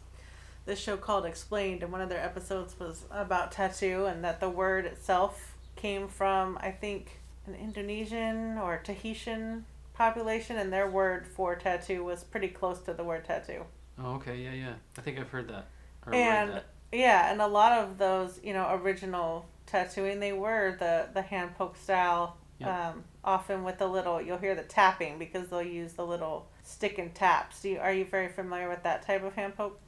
this 0.65 0.79
show 0.79 0.95
called 0.95 1.25
Explained 1.25 1.83
and 1.83 1.91
one 1.91 1.99
of 2.01 2.07
their 2.09 2.23
episodes 2.23 2.79
was 2.79 3.03
about 3.11 3.51
tattoo 3.51 4.05
and 4.05 4.23
that 4.23 4.39
the 4.39 4.49
word 4.49 4.85
itself 4.85 5.55
came 5.75 6.07
from 6.07 6.57
I 6.61 6.71
think 6.71 7.19
an 7.45 7.55
Indonesian 7.55 8.57
or 8.57 8.77
Tahitian 8.83 9.65
population 9.93 10.57
and 10.57 10.71
their 10.71 10.89
word 10.89 11.27
for 11.27 11.55
tattoo 11.55 12.03
was 12.03 12.23
pretty 12.23 12.47
close 12.47 12.79
to 12.79 12.93
the 12.93 13.03
word 13.03 13.25
tattoo. 13.25 13.63
Oh, 13.99 14.15
okay. 14.15 14.37
Yeah, 14.37 14.53
yeah. 14.53 14.73
I 14.97 15.01
think 15.01 15.19
I've 15.19 15.29
heard 15.29 15.47
that. 15.49 15.67
And 16.11 16.51
that. 16.51 16.65
yeah, 16.91 17.31
and 17.31 17.41
a 17.41 17.47
lot 17.47 17.73
of 17.73 17.97
those, 17.97 18.39
you 18.43 18.53
know, 18.53 18.79
original 18.81 19.45
tattooing, 19.65 20.19
they 20.19 20.33
were 20.33 20.75
the 20.79 21.07
the 21.13 21.21
hand 21.21 21.55
poke 21.55 21.77
style. 21.77 22.37
Yep. 22.59 22.69
Um, 22.69 23.03
often 23.23 23.63
with 23.63 23.77
the 23.77 23.87
little, 23.87 24.21
you'll 24.21 24.37
hear 24.37 24.55
the 24.55 24.63
tapping 24.63 25.17
because 25.17 25.49
they'll 25.49 25.61
use 25.63 25.93
the 25.93 26.05
little 26.05 26.47
stick 26.63 26.97
and 26.97 27.13
taps. 27.13 27.61
Do 27.61 27.69
you, 27.69 27.79
are 27.79 27.93
you 27.93 28.05
very 28.05 28.29
familiar 28.29 28.69
with 28.69 28.83
that 28.83 29.05
type 29.05 29.23
of 29.23 29.33
hand 29.33 29.55
poke? 29.55 29.79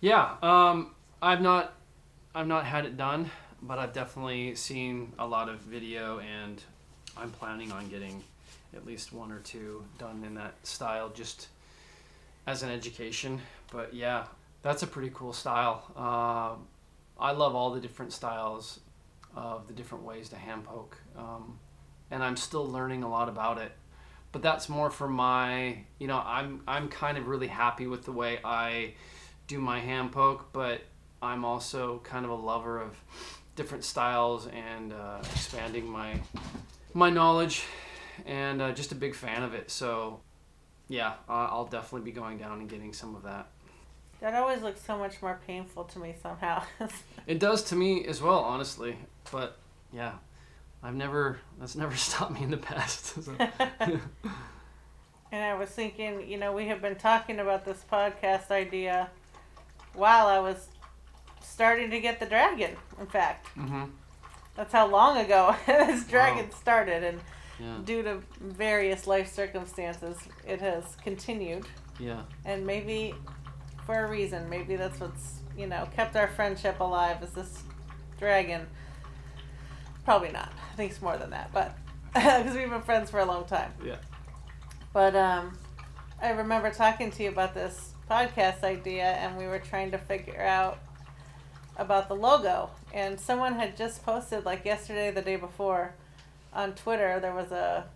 Yeah. 0.00 0.36
Um, 0.42 0.94
I've 1.22 1.40
not, 1.40 1.74
I've 2.34 2.46
not 2.46 2.66
had 2.66 2.84
it 2.84 2.96
done, 2.96 3.30
but 3.62 3.78
I've 3.78 3.92
definitely 3.92 4.54
seen 4.54 5.12
a 5.18 5.26
lot 5.26 5.48
of 5.48 5.60
video, 5.60 6.18
and 6.18 6.62
I'm 7.16 7.30
planning 7.30 7.72
on 7.72 7.88
getting 7.88 8.22
at 8.74 8.86
least 8.86 9.12
one 9.12 9.30
or 9.30 9.38
two 9.40 9.84
done 9.98 10.24
in 10.24 10.34
that 10.34 10.54
style, 10.66 11.10
just 11.10 11.48
as 12.46 12.62
an 12.62 12.70
education. 12.70 13.40
But 13.72 13.94
yeah, 13.94 14.24
that's 14.62 14.82
a 14.82 14.86
pretty 14.86 15.10
cool 15.14 15.32
style. 15.32 15.84
Uh, 15.96 17.22
I 17.22 17.32
love 17.32 17.54
all 17.54 17.70
the 17.70 17.80
different 17.80 18.12
styles 18.12 18.80
of 19.36 19.66
the 19.68 19.74
different 19.74 20.04
ways 20.04 20.28
to 20.30 20.36
hand 20.36 20.64
poke, 20.64 20.98
um, 21.16 21.58
and 22.10 22.22
I'm 22.22 22.36
still 22.36 22.66
learning 22.66 23.02
a 23.02 23.08
lot 23.08 23.28
about 23.28 23.58
it. 23.58 23.72
But 24.32 24.42
that's 24.42 24.68
more 24.68 24.90
for 24.90 25.08
my, 25.08 25.78
you 25.98 26.08
know, 26.08 26.20
I'm 26.24 26.62
I'm 26.66 26.88
kind 26.88 27.16
of 27.16 27.28
really 27.28 27.46
happy 27.46 27.86
with 27.86 28.04
the 28.04 28.12
way 28.12 28.40
I 28.44 28.94
do 29.46 29.60
my 29.60 29.78
hand 29.78 30.12
poke, 30.12 30.52
but 30.52 30.80
I'm 31.22 31.44
also 31.44 32.00
kind 32.04 32.24
of 32.24 32.30
a 32.30 32.34
lover 32.34 32.80
of 32.80 32.96
different 33.56 33.84
styles 33.84 34.48
and 34.48 34.92
uh, 34.92 35.18
expanding 35.20 35.88
my 35.88 36.20
my 36.94 37.10
knowledge, 37.10 37.64
and 38.24 38.62
uh, 38.62 38.72
just 38.72 38.92
a 38.92 38.94
big 38.94 39.14
fan 39.14 39.42
of 39.42 39.52
it. 39.52 39.70
So, 39.70 40.20
yeah, 40.88 41.14
I'll 41.28 41.66
definitely 41.66 42.10
be 42.10 42.12
going 42.12 42.38
down 42.38 42.60
and 42.60 42.68
getting 42.68 42.92
some 42.92 43.14
of 43.14 43.24
that. 43.24 43.48
That 44.20 44.34
always 44.34 44.62
looks 44.62 44.80
so 44.80 44.96
much 44.96 45.20
more 45.20 45.38
painful 45.46 45.84
to 45.84 45.98
me 45.98 46.14
somehow. 46.22 46.62
it 47.26 47.38
does 47.38 47.64
to 47.64 47.76
me 47.76 48.06
as 48.06 48.22
well, 48.22 48.38
honestly. 48.38 48.96
But 49.30 49.58
yeah, 49.92 50.12
I've 50.82 50.94
never 50.94 51.40
that's 51.58 51.76
never 51.76 51.94
stopped 51.96 52.32
me 52.32 52.42
in 52.42 52.50
the 52.50 52.56
past. 52.56 53.22
So. 53.22 53.34
and 53.80 54.00
I 55.32 55.54
was 55.54 55.68
thinking, 55.68 56.26
you 56.28 56.38
know, 56.38 56.52
we 56.52 56.68
have 56.68 56.80
been 56.80 56.96
talking 56.96 57.40
about 57.40 57.64
this 57.64 57.84
podcast 57.90 58.50
idea 58.50 59.10
while 59.94 60.26
I 60.26 60.38
was 60.38 60.68
starting 61.42 61.90
to 61.90 62.00
get 62.00 62.20
the 62.20 62.26
dragon. 62.26 62.76
In 62.98 63.06
fact, 63.06 63.46
mm-hmm. 63.56 63.84
That's 64.54 64.72
how 64.72 64.86
long 64.86 65.18
ago 65.18 65.54
this 65.66 66.04
dragon 66.06 66.46
wow. 66.46 66.56
started, 66.58 67.04
and 67.04 67.20
yeah. 67.60 67.78
due 67.84 68.02
to 68.02 68.20
various 68.40 69.06
life 69.06 69.32
circumstances, 69.32 70.16
it 70.46 70.60
has 70.60 70.96
continued. 71.02 71.66
Yeah. 71.98 72.22
And 72.44 72.66
maybe 72.66 73.14
for 73.86 74.04
a 74.04 74.10
reason, 74.10 74.48
maybe 74.48 74.76
that's 74.76 75.00
what's 75.00 75.40
you 75.56 75.66
know 75.66 75.88
kept 75.94 76.16
our 76.16 76.28
friendship 76.28 76.80
alive. 76.80 77.22
Is 77.22 77.30
this 77.30 77.62
dragon? 78.18 78.66
Probably 80.04 80.30
not. 80.30 80.52
I 80.72 80.76
think 80.76 80.92
it's 80.92 81.02
more 81.02 81.16
than 81.16 81.30
that, 81.30 81.50
but 81.52 81.76
because 82.14 82.54
we've 82.54 82.70
been 82.70 82.82
friends 82.82 83.10
for 83.10 83.20
a 83.20 83.24
long 83.24 83.44
time. 83.44 83.72
Yeah. 83.84 83.96
But 84.92 85.16
um, 85.16 85.58
I 86.22 86.30
remember 86.30 86.70
talking 86.70 87.10
to 87.10 87.22
you 87.24 87.30
about 87.30 87.54
this 87.54 87.94
podcast 88.08 88.62
idea, 88.62 89.04
and 89.04 89.36
we 89.36 89.46
were 89.46 89.58
trying 89.58 89.90
to 89.90 89.98
figure 89.98 90.40
out 90.40 90.78
about 91.76 92.08
the 92.08 92.14
logo. 92.14 92.70
And 92.92 93.18
someone 93.18 93.54
had 93.54 93.76
just 93.76 94.04
posted, 94.04 94.44
like 94.44 94.64
yesterday, 94.64 95.10
the 95.10 95.22
day 95.22 95.36
before, 95.36 95.94
on 96.52 96.74
Twitter. 96.74 97.18
There 97.20 97.34
was 97.34 97.52
a 97.52 97.86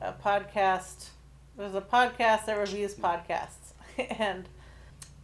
a 0.00 0.12
podcast. 0.12 1.08
There 1.56 1.66
was 1.66 1.74
a 1.74 1.80
podcast 1.80 2.46
that 2.46 2.58
reviews 2.58 2.94
podcasts, 2.94 3.72
and 4.18 4.48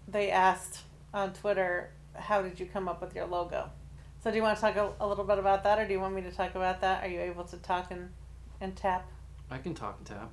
they 0.09 0.31
asked 0.31 0.81
on 1.13 1.33
Twitter, 1.33 1.91
"How 2.15 2.43
did 2.43 2.59
you 2.59 2.67
come 2.67 2.89
up 2.89 3.01
with 3.01 3.15
your 3.15 3.27
logo?" 3.27 3.71
So, 4.23 4.31
do 4.31 4.37
you 4.37 4.43
want 4.43 4.57
to 4.57 4.61
talk 4.61 4.77
a, 4.77 4.93
a 5.01 5.07
little 5.07 5.25
bit 5.25 5.39
about 5.39 5.65
that, 5.65 5.79
or 5.79 5.87
do 5.87 5.93
you 5.93 6.01
want 6.01 6.15
me 6.15 6.23
to 6.23 6.31
talk 6.31 6.55
about 6.55 6.81
that? 6.83 7.05
Are 7.05 7.09
you 7.09 7.21
able 7.21 7.45
to 7.45 7.57
talk 7.59 7.91
and 7.91 8.11
and 8.61 8.77
tap? 8.77 9.09
I 9.51 9.59
can 9.59 9.75
talk 9.75 9.97
and 9.99 10.07
tap. 10.07 10.31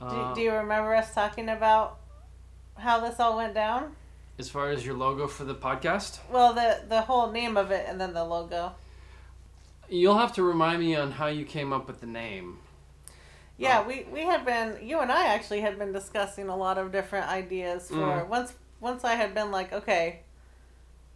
Uh, 0.00 0.34
do, 0.34 0.36
do 0.36 0.40
you 0.42 0.52
remember 0.52 0.94
us 0.94 1.14
talking 1.14 1.48
about 1.48 1.98
how 2.76 3.00
this 3.00 3.18
all 3.20 3.36
went 3.36 3.54
down? 3.54 3.94
As 4.38 4.50
far 4.50 4.70
as 4.70 4.84
your 4.84 4.94
logo 4.94 5.26
for 5.26 5.44
the 5.44 5.54
podcast? 5.54 6.18
Well, 6.30 6.52
the 6.52 6.82
the 6.88 7.02
whole 7.02 7.30
name 7.30 7.56
of 7.56 7.70
it 7.70 7.86
and 7.88 8.00
then 8.00 8.12
the 8.12 8.24
logo. 8.24 8.74
You'll 9.88 10.18
have 10.18 10.34
to 10.34 10.42
remind 10.42 10.80
me 10.80 10.94
on 10.94 11.12
how 11.12 11.28
you 11.28 11.44
came 11.44 11.72
up 11.72 11.86
with 11.86 12.00
the 12.00 12.06
name. 12.06 12.58
Yeah, 13.56 13.82
oh. 13.82 13.88
we 13.88 14.06
we 14.12 14.20
had 14.20 14.44
been 14.44 14.78
you 14.82 15.00
and 15.00 15.10
I 15.10 15.26
actually 15.28 15.60
had 15.62 15.78
been 15.78 15.92
discussing 15.92 16.48
a 16.48 16.56
lot 16.56 16.76
of 16.76 16.92
different 16.92 17.28
ideas 17.28 17.88
for 17.88 17.96
mm. 17.96 18.28
once 18.28 18.52
once 18.80 19.04
I 19.04 19.14
had 19.14 19.34
been 19.34 19.50
like, 19.50 19.72
okay, 19.72 20.20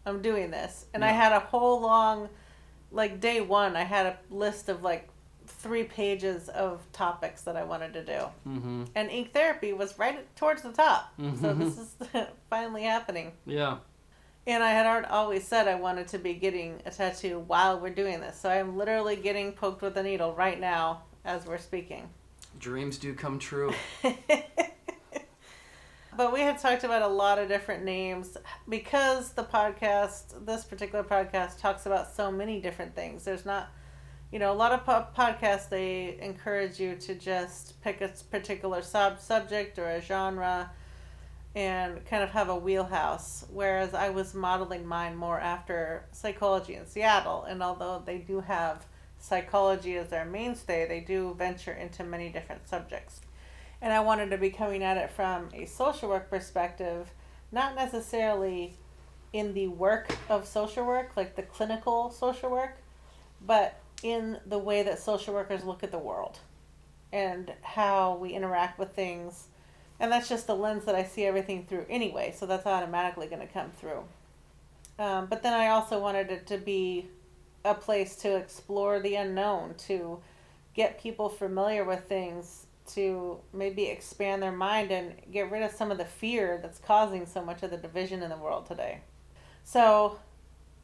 I'm 0.06 0.22
doing 0.22 0.50
this. 0.50 0.87
And 0.94 1.02
yeah. 1.02 1.11
I 1.11 1.12
had 1.12 1.33
a 1.33 1.40
whole 1.40 1.80
long 1.80 2.30
like 2.90 3.20
day 3.20 3.40
1, 3.40 3.76
I 3.76 3.85
had 3.85 4.06
a 4.06 4.18
list 4.30 4.68
of 4.68 4.83
like 4.83 5.09
three 5.51 5.85
pages 5.85 6.49
of 6.49 6.81
topics 6.93 7.43
that 7.43 7.57
I 7.57 7.65
wanted 7.65 7.93
to 7.95 8.05
do. 8.05 8.19
Mm-hmm. 8.49 8.85
And 8.95 9.11
ink 9.11 9.33
therapy 9.33 9.73
was 9.73 9.99
right 9.99 10.25
towards 10.37 10.63
the 10.63 10.73
top. 10.73 11.13
Mm-hmm. 11.19 11.41
So 11.41 11.55
this 11.55 11.79
is 11.79 11.95
finally 12.51 12.85
happening. 12.85 13.33
Yeah. 13.47 13.79
And 14.47 14.65
I 14.65 14.71
had 14.71 15.05
always 15.05 15.47
said 15.47 15.69
I 15.69 15.75
wanted 15.75 16.09
to 16.09 16.19
be 16.19 16.35
getting 16.35 16.81
a 16.87 16.91
tattoo 16.91 17.45
while 17.47 17.79
we're 17.79 17.91
doing 17.91 18.21
this. 18.21 18.41
So 18.41 18.51
I'm 18.51 18.77
literally 18.77 19.17
getting 19.17 19.53
poked 19.53 19.83
with 19.83 19.97
a 19.97 20.03
needle 20.03 20.35
right 20.35 20.59
now 20.59 21.03
as 21.25 21.47
we're 21.47 21.59
speaking. 21.59 22.09
Dreams 22.59 22.99
do 22.99 23.15
come 23.15 23.39
true. 23.39 23.73
but 26.17 26.33
we 26.33 26.41
have 26.41 26.61
talked 26.61 26.85
about 26.85 27.03
a 27.03 27.09
lot 27.09 27.39
of 27.39 27.49
different 27.49 27.85
names 27.85 28.37
because 28.69 29.33
the 29.33 29.45
podcast, 29.45 30.47
this 30.47 30.65
particular 30.65 31.05
podcast, 31.05 31.61
talks 31.61 31.87
about 31.87 32.11
so 32.11 32.33
many 32.33 32.61
different 32.61 32.95
things. 32.95 33.25
There's 33.25 33.47
not 33.47 33.71
you 34.33 34.38
know, 34.38 34.53
a 34.53 34.55
lot 34.55 34.73
of 34.73 34.85
po- 34.85 35.07
podcasts 35.16 35.69
they 35.69 36.19
encourage 36.21 36.79
you 36.79 36.95
to 36.97 37.14
just 37.14 37.81
pick 37.83 38.01
a 38.01 38.09
particular 38.31 38.83
sub 38.83 39.21
subject 39.21 39.79
or 39.79 39.88
a 39.88 40.01
genre 40.01 40.71
and 41.55 42.05
kind 42.07 42.23
of 42.23 42.31
have 42.31 42.49
a 42.49 42.57
wheelhouse. 42.57 43.45
Whereas 43.51 43.93
I 43.93 44.11
was 44.11 44.35
modeling 44.35 44.87
mine 44.87 45.16
more 45.16 45.40
after 45.40 46.05
psychology 46.12 46.75
in 46.75 46.87
Seattle, 46.87 47.45
and 47.45 47.62
although 47.62 48.03
they 48.05 48.19
do 48.19 48.40
have 48.40 48.87
psychology 49.19 49.97
as 49.97 50.09
their 50.09 50.25
mainstay, 50.25 50.87
they 50.87 51.01
do 51.01 51.35
venture 51.37 51.73
into 51.73 52.05
many 52.05 52.29
different 52.31 52.69
subjects. 52.69 53.21
And 53.83 53.93
I 53.93 54.01
wanted 54.01 54.31
to 54.31 54.38
be 54.38 54.51
coming 54.51 54.85
at 54.85 54.97
it 54.97 55.11
from 55.11 55.49
a 55.53 55.66
social 55.66 56.09
work 56.09 56.31
perspective, 56.31 57.11
not 57.51 57.75
necessarily 57.75 58.75
in 59.33 59.55
the 59.55 59.69
work 59.69 60.14
of 60.29 60.47
social 60.47 60.87
work, 60.87 61.16
like 61.16 61.35
the 61.35 61.43
clinical 61.43 62.11
social 62.11 62.51
work, 62.51 62.79
but 63.45 63.81
in 64.03 64.39
the 64.47 64.59
way 64.59 64.83
that 64.83 64.99
social 64.99 65.35
workers 65.35 65.65
look 65.65 65.83
at 65.83 65.91
the 65.91 65.99
world 65.99 66.39
and 67.13 67.53
how 67.63 68.17
we 68.17 68.31
interact 68.31 68.79
with 68.79 68.93
things. 68.95 69.49
And 69.99 70.11
that's 70.11 70.29
just 70.29 70.47
the 70.47 70.55
lens 70.55 70.85
that 70.87 70.95
I 70.95 71.05
see 71.05 71.25
everything 71.25 71.67
through 71.67 71.87
anyway, 71.91 72.35
so 72.37 72.47
that's 72.47 72.67
automatically 72.67 73.27
going 73.27 73.47
to 73.47 73.53
come 73.53 73.71
through. 73.71 74.05
Um, 74.99 75.27
but 75.27 75.43
then 75.43 75.53
I 75.53 75.69
also 75.69 75.99
wanted 75.99 76.31
it 76.31 76.47
to 76.49 76.59
be 76.59 77.09
a 77.65 77.75
place 77.75 78.17
to 78.17 78.37
explore 78.37 79.01
the 79.01 79.17
unknown, 79.17 79.75
to 79.87 80.21
get 80.75 81.01
people 81.01 81.29
familiar 81.29 81.85
with 81.85 82.05
things, 82.05 82.67
to 82.95 83.39
maybe 83.53 83.87
expand 83.87 84.43
their 84.43 84.53
mind 84.53 84.91
and 84.91 85.15
get 85.31 85.51
rid 85.51 85.63
of 85.63 85.71
some 85.71 85.91
of 85.91 85.99
the 85.99 86.05
fear 86.05 86.59
that's 86.63 86.79
causing 86.79 87.27
so 87.27 87.43
much 87.43 87.63
of 87.63 87.71
the 87.71 87.77
division 87.77 88.23
in 88.23 88.31
the 88.31 88.37
world 88.37 88.67
today. 88.67 89.01
So, 89.65 90.19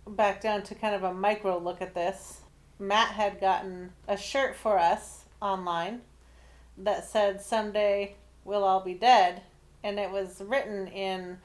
back 0.07 0.41
down 0.41 0.63
to 0.65 0.75
kind 0.75 0.95
of 0.95 1.03
a 1.03 1.13
micro 1.13 1.59
look 1.59 1.83
at 1.83 1.95
this. 1.95 2.41
Matt 2.79 3.09
had 3.09 3.41
gotten 3.41 3.93
a 4.07 4.17
shirt 4.17 4.55
for 4.55 4.79
us 4.79 5.25
online 5.41 6.03
that 6.79 7.09
said, 7.09 7.41
Someday 7.41 8.17
we'll 8.45 8.65
all 8.65 8.81
be 8.81 8.95
dead. 8.95 9.43
And 9.83 9.99
it 9.99 10.11
was 10.11 10.43
written 10.45 10.89
in 10.89 11.39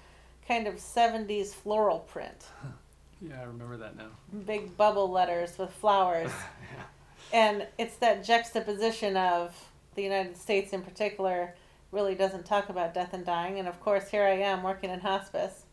kind 0.48 0.68
of 0.68 0.76
70s 0.76 1.54
floral 1.54 2.00
print. 2.00 2.46
Yeah, 3.24 3.40
I 3.40 3.44
remember 3.44 3.78
that 3.78 3.96
now. 3.96 4.08
Big 4.48 4.76
bubble 4.76 5.12
letters 5.12 5.60
with 5.60 5.72
flowers. 5.72 6.32
yeah. 6.76 6.84
And 7.32 7.68
it's 7.78 7.98
that 7.98 8.24
juxtaposition 8.24 9.16
of 9.16 9.56
the 9.94 10.02
United 10.02 10.36
States 10.36 10.74
in 10.74 10.82
particular 10.82 11.54
really 11.92 12.16
doesn't 12.16 12.48
talk 12.48 12.70
about 12.70 12.96
death 12.96 13.14
and 13.14 13.24
dying. 13.24 13.60
And 13.60 13.68
of 13.68 13.80
course, 13.80 14.10
here 14.10 14.24
I 14.24 14.40
am 14.40 14.64
working 14.64 14.90
in 14.90 15.02
hospice. 15.02 15.66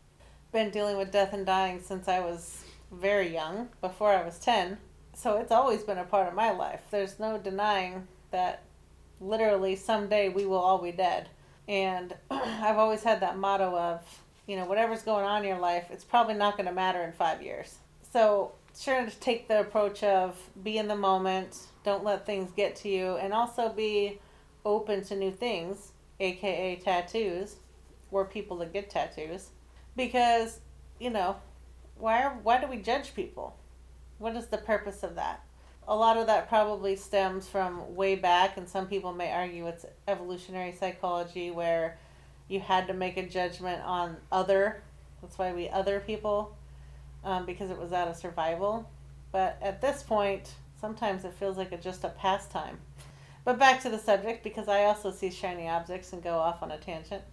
Been 0.51 0.69
dealing 0.69 0.95
with 0.95 1.11
death 1.11 1.33
and 1.33 1.43
dying 1.43 1.81
since 1.81 2.07
I 2.07 2.19
was 2.19 2.65
very 2.91 3.33
young, 3.33 3.69
before 3.81 4.11
I 4.11 4.23
was 4.23 4.37
10 4.37 4.77
so 5.19 5.35
it's 5.35 5.51
always 5.51 5.83
been 5.83 5.97
a 5.97 6.05
part 6.05 6.29
of 6.29 6.33
my 6.33 6.51
life. 6.51 6.79
There's 6.91 7.19
no 7.19 7.37
denying 7.37 8.07
that 8.31 8.63
literally 9.19 9.75
someday 9.75 10.29
we 10.29 10.45
will 10.45 10.59
all 10.59 10.77
be 10.77 10.93
dead. 10.93 11.27
And 11.67 12.15
I've 12.31 12.77
always 12.77 13.03
had 13.03 13.19
that 13.19 13.37
motto 13.37 13.77
of, 13.77 14.01
you 14.47 14.55
know, 14.55 14.63
whatever's 14.63 15.01
going 15.01 15.25
on 15.25 15.41
in 15.41 15.49
your 15.49 15.59
life, 15.59 15.87
it's 15.89 16.05
probably 16.05 16.35
not 16.35 16.55
going 16.55 16.67
to 16.67 16.71
matter 16.71 17.01
in 17.01 17.11
five 17.11 17.41
years. 17.41 17.79
So 18.13 18.53
sure 18.79 19.05
to 19.05 19.19
take 19.19 19.49
the 19.49 19.59
approach 19.59 20.03
of 20.03 20.37
be 20.63 20.77
in 20.77 20.87
the 20.87 20.95
moment, 20.95 21.57
don't 21.83 22.05
let 22.05 22.25
things 22.25 22.51
get 22.55 22.77
to 22.77 22.89
you, 22.89 23.17
and 23.17 23.33
also 23.33 23.67
be 23.67 24.19
open 24.63 25.03
to 25.03 25.17
new 25.17 25.31
things, 25.31 25.91
aka 26.21 26.77
tattoos, 26.77 27.57
or 28.09 28.23
people 28.23 28.55
that 28.57 28.71
get 28.71 28.89
tattoos, 28.89 29.49
because 29.97 30.59
you 30.97 31.09
know, 31.09 31.35
why 31.97 32.23
are, 32.23 32.39
why 32.41 32.59
do 32.59 32.67
we 32.67 32.77
judge 32.77 33.13
people? 33.13 33.55
What 34.19 34.35
is 34.35 34.47
the 34.47 34.57
purpose 34.57 35.01
of 35.01 35.15
that? 35.15 35.43
A 35.87 35.95
lot 35.95 36.17
of 36.17 36.27
that 36.27 36.49
probably 36.49 36.95
stems 36.97 37.47
from 37.47 37.95
way 37.95 38.15
back, 38.15 38.57
and 38.57 38.67
some 38.67 38.85
people 38.85 39.13
may 39.13 39.31
argue 39.31 39.65
it's 39.65 39.85
evolutionary 40.07 40.73
psychology 40.73 41.49
where 41.49 41.97
you 42.49 42.59
had 42.59 42.87
to 42.87 42.93
make 42.93 43.15
a 43.15 43.25
judgment 43.25 43.81
on 43.83 44.17
other. 44.31 44.83
That's 45.21 45.37
why 45.37 45.53
we 45.53 45.69
other 45.69 46.01
people, 46.01 46.55
um, 47.23 47.45
because 47.45 47.71
it 47.71 47.79
was 47.79 47.93
out 47.93 48.09
of 48.09 48.17
survival. 48.17 48.89
But 49.31 49.57
at 49.61 49.81
this 49.81 50.03
point, 50.03 50.53
sometimes 50.79 51.23
it 51.23 51.33
feels 51.33 51.57
like 51.57 51.71
it's 51.71 51.83
just 51.83 52.03
a 52.03 52.09
pastime. 52.09 52.77
But 53.45 53.57
back 53.57 53.81
to 53.83 53.89
the 53.89 53.97
subject 53.97 54.43
because 54.43 54.67
I 54.67 54.83
also 54.83 55.11
see 55.11 55.31
shiny 55.31 55.67
objects 55.69 56.11
and 56.11 56.21
go 56.21 56.37
off 56.37 56.61
on 56.61 56.71
a 56.71 56.77
tangent. 56.77 57.23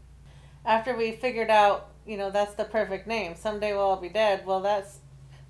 After 0.65 0.97
we 0.97 1.13
figured 1.13 1.51
out, 1.51 1.91
you 2.07 2.17
know, 2.17 2.31
that's 2.31 2.55
the 2.55 2.65
perfect 2.65 3.09
name, 3.09 3.35
someday 3.35 3.73
we'll 3.73 3.83
all 3.83 4.01
be 4.01 4.09
dead, 4.09 4.47
well, 4.47 4.61
that's 4.61 5.01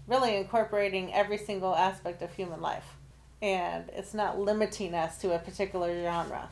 really 0.06 0.36
incorporating 0.36 1.12
every 1.12 1.38
single 1.38 1.74
aspect 1.74 2.22
of 2.22 2.32
human 2.32 2.60
life. 2.60 2.96
And 3.42 3.90
it's 3.92 4.14
not 4.14 4.38
limiting 4.38 4.94
us 4.94 5.18
to 5.18 5.34
a 5.34 5.38
particular 5.38 6.02
genre. 6.02 6.48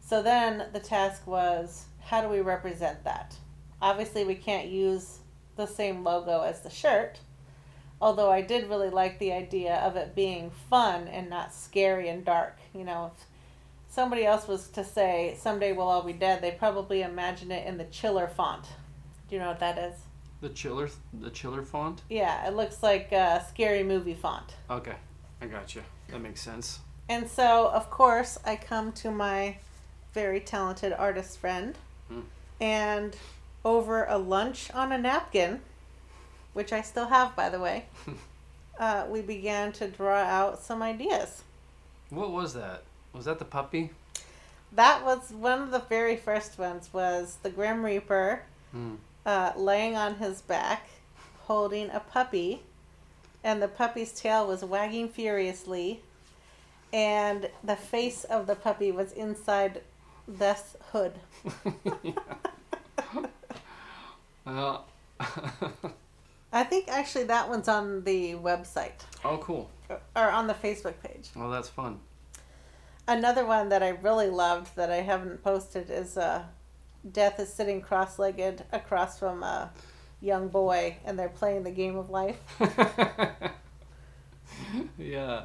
So 0.00 0.22
then 0.22 0.66
the 0.72 0.80
task 0.80 1.26
was 1.26 1.86
how 2.00 2.20
do 2.20 2.28
we 2.28 2.40
represent 2.40 3.04
that? 3.04 3.36
Obviously, 3.80 4.24
we 4.24 4.34
can't 4.34 4.68
use 4.68 5.18
the 5.56 5.66
same 5.66 6.04
logo 6.04 6.42
as 6.42 6.60
the 6.60 6.70
shirt, 6.70 7.18
although 8.00 8.30
I 8.30 8.42
did 8.42 8.68
really 8.68 8.90
like 8.90 9.18
the 9.18 9.32
idea 9.32 9.76
of 9.76 9.96
it 9.96 10.14
being 10.14 10.50
fun 10.70 11.08
and 11.08 11.30
not 11.30 11.54
scary 11.54 12.08
and 12.08 12.24
dark. 12.24 12.58
You 12.74 12.84
know, 12.84 13.12
if 13.16 13.26
somebody 13.92 14.24
else 14.24 14.46
was 14.46 14.68
to 14.68 14.84
say, 14.84 15.36
someday 15.38 15.72
we'll 15.72 15.88
all 15.88 16.02
be 16.02 16.12
dead, 16.12 16.42
they 16.42 16.52
probably 16.52 17.02
imagine 17.02 17.50
it 17.50 17.66
in 17.66 17.78
the 17.78 17.84
chiller 17.84 18.28
font. 18.28 18.64
Do 19.28 19.36
you 19.36 19.40
know 19.40 19.48
what 19.48 19.60
that 19.60 19.78
is? 19.78 19.94
The 20.42 20.50
chiller, 20.50 20.90
the 21.18 21.30
chiller 21.30 21.62
font. 21.62 22.02
Yeah, 22.10 22.46
it 22.46 22.54
looks 22.54 22.82
like 22.82 23.10
a 23.12 23.42
scary 23.48 23.82
movie 23.84 24.12
font. 24.14 24.54
Okay, 24.68 24.96
I 25.40 25.46
got 25.46 25.74
you. 25.74 25.82
That 26.10 26.20
makes 26.20 26.42
sense. 26.42 26.80
And 27.08 27.28
so, 27.30 27.68
of 27.68 27.88
course, 27.90 28.38
I 28.44 28.56
come 28.56 28.92
to 28.92 29.10
my 29.10 29.56
very 30.12 30.40
talented 30.40 30.92
artist 30.92 31.38
friend, 31.38 31.78
Hmm. 32.08 32.20
and 32.60 33.16
over 33.64 34.04
a 34.04 34.18
lunch 34.18 34.70
on 34.72 34.92
a 34.92 34.98
napkin, 34.98 35.60
which 36.52 36.72
I 36.72 36.82
still 36.82 37.06
have, 37.06 37.34
by 37.36 37.48
the 37.48 37.60
way, 37.60 37.86
uh, 38.80 39.06
we 39.08 39.22
began 39.22 39.72
to 39.74 39.86
draw 39.88 40.18
out 40.18 40.58
some 40.60 40.82
ideas. 40.82 41.42
What 42.10 42.32
was 42.32 42.52
that? 42.54 42.82
Was 43.14 43.24
that 43.26 43.38
the 43.38 43.44
puppy? 43.44 43.90
That 44.72 45.04
was 45.04 45.30
one 45.32 45.62
of 45.62 45.70
the 45.70 45.78
very 45.80 46.16
first 46.16 46.58
ones. 46.58 46.90
Was 46.92 47.38
the 47.44 47.50
Grim 47.50 47.84
Reaper 47.84 48.42
Hmm. 48.72 48.96
Uh, 49.24 49.52
laying 49.56 49.96
on 49.96 50.16
his 50.16 50.42
back, 50.42 50.88
holding 51.42 51.90
a 51.90 52.00
puppy, 52.00 52.62
and 53.44 53.62
the 53.62 53.68
puppy's 53.68 54.12
tail 54.12 54.46
was 54.46 54.64
wagging 54.64 55.08
furiously, 55.08 56.00
and 56.92 57.48
the 57.64 57.76
face 57.76 58.24
of 58.24 58.46
the 58.46 58.54
puppy 58.54 58.92
was 58.92 59.12
inside 59.12 59.82
this 60.28 60.76
hood. 60.92 61.14
Well. 64.44 64.86
I 66.52 66.64
think 66.64 66.88
actually 66.88 67.24
that 67.24 67.48
one's 67.48 67.68
on 67.68 68.04
the 68.04 68.34
website 68.34 69.00
oh, 69.24 69.38
cool. 69.38 69.70
or 70.14 70.30
on 70.30 70.46
the 70.46 70.54
Facebook 70.54 70.94
page. 71.02 71.30
Oh, 71.36 71.50
that's 71.50 71.68
fun. 71.68 72.00
Another 73.08 73.46
one 73.46 73.70
that 73.70 73.82
I 73.82 73.90
really 73.90 74.28
loved 74.28 74.76
that 74.76 74.90
I 74.90 74.96
haven't 74.96 75.42
posted 75.42 75.90
is 75.90 76.16
uh, 76.18 76.42
Death 77.10 77.40
is 77.40 77.52
sitting 77.52 77.80
cross 77.80 78.18
legged 78.18 78.64
across 78.72 79.18
from 79.18 79.42
a 79.42 79.70
young 80.20 80.48
boy 80.48 80.96
and 81.04 81.18
they're 81.18 81.28
playing 81.28 81.64
the 81.64 81.70
game 81.70 81.96
of 81.96 82.10
life. 82.10 82.38
yeah, 84.98 85.44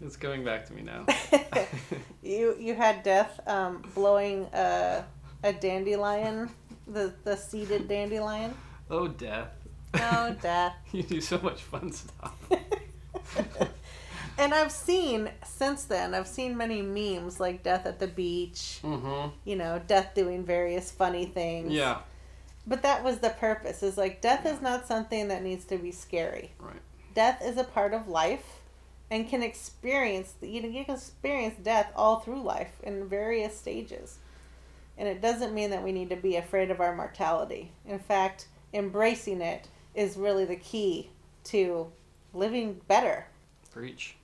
it's 0.00 0.16
coming 0.16 0.44
back 0.44 0.66
to 0.66 0.74
me 0.74 0.82
now. 0.82 1.06
you 2.22 2.56
you 2.58 2.74
had 2.74 3.02
Death 3.02 3.40
um, 3.48 3.82
blowing 3.94 4.44
a, 4.52 5.04
a 5.42 5.52
dandelion, 5.52 6.50
the, 6.86 7.14
the 7.24 7.36
seeded 7.36 7.88
dandelion. 7.88 8.54
Oh, 8.90 9.08
death. 9.08 9.50
Oh, 9.94 10.36
Death. 10.40 10.74
You 10.92 11.02
do 11.02 11.20
so 11.20 11.38
much 11.38 11.62
fun 11.62 11.92
stuff. 11.92 12.36
And 14.40 14.54
I've 14.54 14.72
seen 14.72 15.30
since 15.44 15.84
then, 15.84 16.14
I've 16.14 16.26
seen 16.26 16.56
many 16.56 16.82
memes 16.82 17.38
like 17.38 17.62
Death 17.62 17.86
at 17.86 17.98
the 17.98 18.06
beach, 18.08 18.80
Mm-hmm. 18.82 19.28
you 19.44 19.56
know, 19.56 19.80
Death 19.86 20.14
doing 20.14 20.44
various 20.44 20.90
funny 20.90 21.26
things. 21.26 21.72
Yeah. 21.72 21.98
But 22.66 22.82
that 22.82 23.02
was 23.02 23.18
the 23.18 23.30
purpose. 23.30 23.82
Is 23.82 23.96
like 23.96 24.20
death 24.20 24.46
is 24.46 24.60
not 24.60 24.86
something 24.86 25.28
that 25.28 25.42
needs 25.42 25.64
to 25.66 25.78
be 25.78 25.90
scary. 25.90 26.52
Right. 26.58 26.76
Death 27.14 27.42
is 27.42 27.56
a 27.56 27.64
part 27.64 27.94
of 27.94 28.06
life, 28.06 28.60
and 29.10 29.28
can 29.28 29.42
experience 29.42 30.34
you 30.40 30.62
know 30.62 30.68
you 30.68 30.84
can 30.84 30.94
experience 30.94 31.56
death 31.62 31.90
all 31.96 32.20
through 32.20 32.42
life 32.42 32.72
in 32.82 33.08
various 33.08 33.56
stages, 33.56 34.18
and 34.98 35.08
it 35.08 35.20
doesn't 35.22 35.54
mean 35.54 35.70
that 35.70 35.82
we 35.82 35.90
need 35.90 36.10
to 36.10 36.16
be 36.16 36.36
afraid 36.36 36.70
of 36.70 36.80
our 36.80 36.94
mortality. 36.94 37.72
In 37.86 37.98
fact, 37.98 38.46
embracing 38.72 39.40
it 39.40 39.66
is 39.94 40.16
really 40.16 40.44
the 40.44 40.56
key 40.56 41.08
to 41.44 41.90
living 42.34 42.80
better. 42.86 43.26
Preach. 43.72 44.16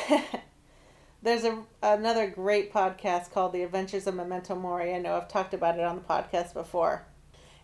There's 1.22 1.44
a 1.44 1.62
another 1.82 2.28
great 2.28 2.72
podcast 2.72 3.30
called 3.30 3.52
The 3.52 3.62
Adventures 3.62 4.06
of 4.06 4.14
Memento 4.14 4.54
Mori. 4.54 4.94
I 4.94 4.98
know 4.98 5.16
I've 5.16 5.28
talked 5.28 5.54
about 5.54 5.78
it 5.78 5.84
on 5.84 5.96
the 5.96 6.02
podcast 6.02 6.54
before, 6.54 7.06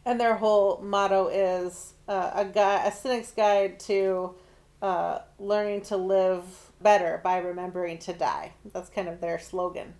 and 0.04 0.20
their 0.20 0.36
whole 0.36 0.80
motto 0.82 1.28
is 1.28 1.94
uh, 2.06 2.30
a 2.34 2.44
guy 2.44 2.84
a 2.86 2.92
cynic's 2.92 3.32
guide 3.32 3.80
to 3.80 4.34
uh, 4.82 5.20
learning 5.38 5.82
to 5.82 5.96
live 5.96 6.44
better 6.80 7.20
by 7.22 7.38
remembering 7.38 7.98
to 7.98 8.12
die. 8.12 8.52
That's 8.72 8.90
kind 8.90 9.08
of 9.08 9.20
their 9.20 9.38
slogan, 9.38 9.94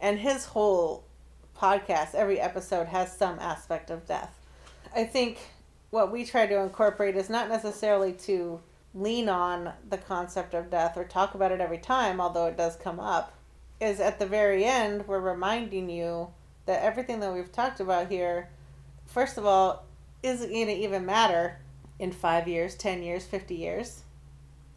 and 0.00 0.18
his 0.18 0.46
whole 0.46 1.04
podcast, 1.56 2.14
every 2.14 2.40
episode 2.40 2.86
has 2.88 3.16
some 3.16 3.38
aspect 3.38 3.90
of 3.90 4.06
death. 4.06 4.34
I 4.94 5.04
think 5.04 5.38
what 5.90 6.10
we 6.10 6.24
try 6.24 6.46
to 6.46 6.60
incorporate 6.60 7.16
is 7.16 7.28
not 7.28 7.48
necessarily 7.48 8.12
to 8.12 8.60
lean 8.94 9.28
on 9.28 9.72
the 9.88 9.98
concept 9.98 10.54
of 10.54 10.70
death 10.70 10.96
or 10.96 11.04
talk 11.04 11.34
about 11.34 11.52
it 11.52 11.60
every 11.60 11.78
time, 11.78 12.20
although 12.20 12.46
it 12.46 12.56
does 12.56 12.76
come 12.76 12.98
up, 13.00 13.32
is 13.80 14.00
at 14.00 14.18
the 14.18 14.26
very 14.26 14.64
end, 14.64 15.06
we're 15.06 15.20
reminding 15.20 15.88
you 15.88 16.28
that 16.66 16.82
everything 16.82 17.20
that 17.20 17.32
we've 17.32 17.52
talked 17.52 17.80
about 17.80 18.08
here, 18.10 18.48
first 19.06 19.38
of 19.38 19.46
all, 19.46 19.84
isn't 20.22 20.50
going 20.50 20.66
to 20.66 20.72
even 20.74 21.06
matter 21.06 21.58
in 21.98 22.12
five 22.12 22.46
years, 22.48 22.74
10 22.74 23.02
years, 23.02 23.24
50 23.24 23.54
years. 23.54 24.02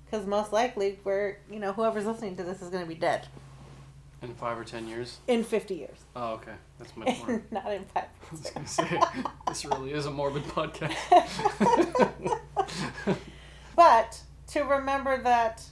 Because 0.05 0.25
most 0.27 0.53
likely, 0.53 0.99
we're, 1.03 1.37
you 1.51 1.59
know, 1.59 1.73
whoever's 1.73 2.05
listening 2.05 2.35
to 2.37 2.43
this 2.43 2.61
is 2.61 2.69
going 2.69 2.83
to 2.83 2.87
be 2.87 2.95
dead 2.95 3.27
In 4.21 4.33
five 4.35 4.57
or 4.59 4.63
ten 4.63 4.87
years. 4.87 5.17
in 5.27 5.43
50 5.43 5.73
years. 5.73 5.97
Oh, 6.15 6.33
okay. 6.33 6.53
That's 6.77 6.95
much 6.95 7.17
more. 7.27 7.43
not 7.51 7.71
in 7.73 7.83
five 7.85 8.05
I 8.05 8.31
was 8.31 8.49
gonna 8.51 8.67
say 8.67 9.01
this 9.47 9.65
really 9.65 9.91
is 9.91 10.05
a 10.05 10.11
morbid 10.11 10.43
podcast. 10.55 10.95
But 13.75 14.21
to 14.47 14.61
remember 14.61 15.21
that 15.23 15.63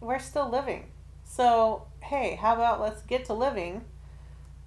we're 0.00 0.18
still 0.18 0.48
living. 0.48 0.86
So, 1.24 1.86
hey, 2.02 2.36
how 2.36 2.54
about 2.54 2.80
let's 2.80 3.02
get 3.02 3.24
to 3.26 3.34
living 3.34 3.84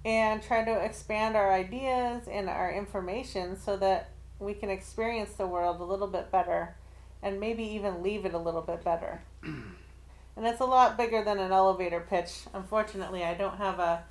and 0.04 0.42
try 0.42 0.64
to 0.64 0.84
expand 0.84 1.36
our 1.36 1.52
ideas 1.52 2.28
and 2.28 2.48
our 2.48 2.72
information 2.72 3.56
so 3.56 3.76
that 3.76 4.10
we 4.38 4.54
can 4.54 4.70
experience 4.70 5.32
the 5.34 5.46
world 5.46 5.80
a 5.80 5.84
little 5.84 6.08
bit 6.08 6.30
better 6.30 6.74
and 7.22 7.38
maybe 7.38 7.62
even 7.62 8.02
leave 8.02 8.24
it 8.24 8.34
a 8.34 8.38
little 8.38 8.62
bit 8.62 8.84
better. 8.84 9.22
and 9.42 10.46
it's 10.46 10.60
a 10.60 10.64
lot 10.64 10.98
bigger 10.98 11.22
than 11.22 11.38
an 11.38 11.52
elevator 11.52 12.00
pitch. 12.00 12.40
Unfortunately, 12.52 13.22
I 13.22 13.34
don't 13.34 13.58
have 13.58 13.78
a 13.78 14.02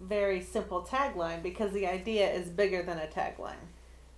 very 0.00 0.40
simple 0.42 0.82
tagline 0.82 1.42
because 1.42 1.72
the 1.72 1.86
idea 1.86 2.30
is 2.30 2.48
bigger 2.48 2.82
than 2.82 2.98
a 2.98 3.06
tagline 3.06 3.68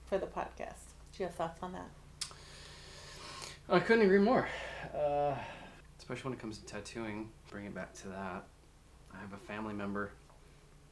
for 0.07 0.19
the 0.19 0.27
podcast. 0.27 0.95
Do 1.13 1.23
you 1.23 1.27
have 1.27 1.35
thoughts 1.35 1.63
on 1.63 1.73
that? 1.73 1.98
I 3.71 3.81
couldn't 3.81 4.05
agree 4.05 4.19
more. 4.19 4.49
Uh, 4.95 5.35
especially 5.99 6.31
when 6.31 6.39
it 6.39 6.41
comes 6.41 6.59
to 6.59 6.65
tattooing. 6.65 7.29
Bring 7.51 7.67
it 7.67 7.75
back 7.75 7.93
to 7.95 8.09
that. 8.09 8.45
I 9.15 9.21
have 9.21 9.33
a 9.35 9.37
family 9.37 9.75
member 9.75 10.11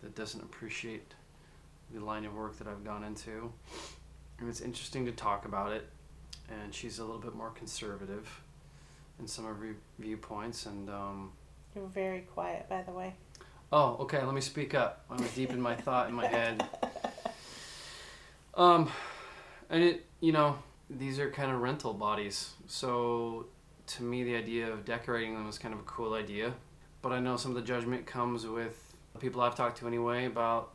that 0.03 0.14
doesn't 0.14 0.43
appreciate 0.43 1.14
the 1.95 2.05
line 2.05 2.24
of 2.24 2.35
work 2.35 2.59
that 2.59 2.66
I've 2.66 2.85
gone 2.85 3.03
into, 3.05 3.51
and 4.39 4.49
it's 4.49 4.61
interesting 4.61 5.07
to 5.07 5.12
talk 5.12 5.45
about 5.47 5.72
it. 5.72 5.89
And 6.51 6.74
she's 6.74 6.99
a 6.99 7.05
little 7.05 7.20
bit 7.20 7.35
more 7.35 7.51
conservative 7.51 8.41
in 9.18 9.27
some 9.27 9.47
of 9.47 9.57
her 9.57 9.74
viewpoints, 9.99 10.66
and 10.66 10.91
um, 10.91 11.33
You're 11.74 11.87
very 11.87 12.20
quiet, 12.20 12.68
by 12.68 12.83
the 12.83 12.93
way. 12.93 13.14
Oh, 13.72 13.97
okay. 14.01 14.22
Let 14.22 14.35
me 14.35 14.41
speak 14.41 14.74
up. 14.74 15.05
I 15.11 15.14
was 15.16 15.33
deep 15.35 15.51
in 15.51 15.61
my 15.61 15.74
thought 15.74 16.09
in 16.09 16.14
my 16.14 16.27
head. 16.27 16.64
Um, 18.55 18.91
and 19.68 19.83
it, 19.83 20.07
you 20.20 20.33
know, 20.33 20.57
these 20.91 21.18
are 21.18 21.30
kind 21.30 21.51
of 21.51 21.61
rental 21.61 21.93
bodies. 21.95 22.53
So 22.66 23.47
to 23.89 24.03
me, 24.03 24.24
the 24.24 24.37
idea 24.37 24.70
of 24.72 24.84
decorating 24.84 25.34
them 25.34 25.49
is 25.49 25.59
kind 25.59 25.74
of 25.74 25.80
a 25.80 25.84
cool 25.84 26.14
idea. 26.14 26.55
But 27.03 27.12
I 27.12 27.20
know 27.20 27.37
some 27.37 27.51
of 27.53 27.57
the 27.57 27.62
judgment 27.62 28.07
comes 28.07 28.47
with 28.47 28.95
people 29.20 29.41
I've 29.41 29.55
talked 29.55 29.78
to 29.78 29.87
anyway 29.87 30.26
about 30.26 30.72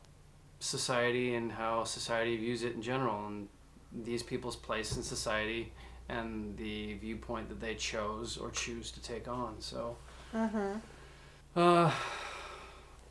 society 0.59 1.35
and 1.35 1.51
how 1.51 1.83
society 1.83 2.37
views 2.37 2.63
it 2.63 2.73
in 2.75 2.81
general 2.81 3.27
and 3.27 3.47
these 4.03 4.23
people's 4.23 4.55
place 4.55 4.95
in 4.95 5.03
society 5.03 5.71
and 6.09 6.55
the 6.57 6.93
viewpoint 6.95 7.49
that 7.49 7.59
they 7.59 7.75
chose 7.75 8.37
or 8.37 8.49
choose 8.51 8.91
to 8.91 9.01
take 9.01 9.27
on. 9.27 9.55
So, 9.59 9.95
Mm-hmm. 10.33 11.59
uh, 11.59 11.91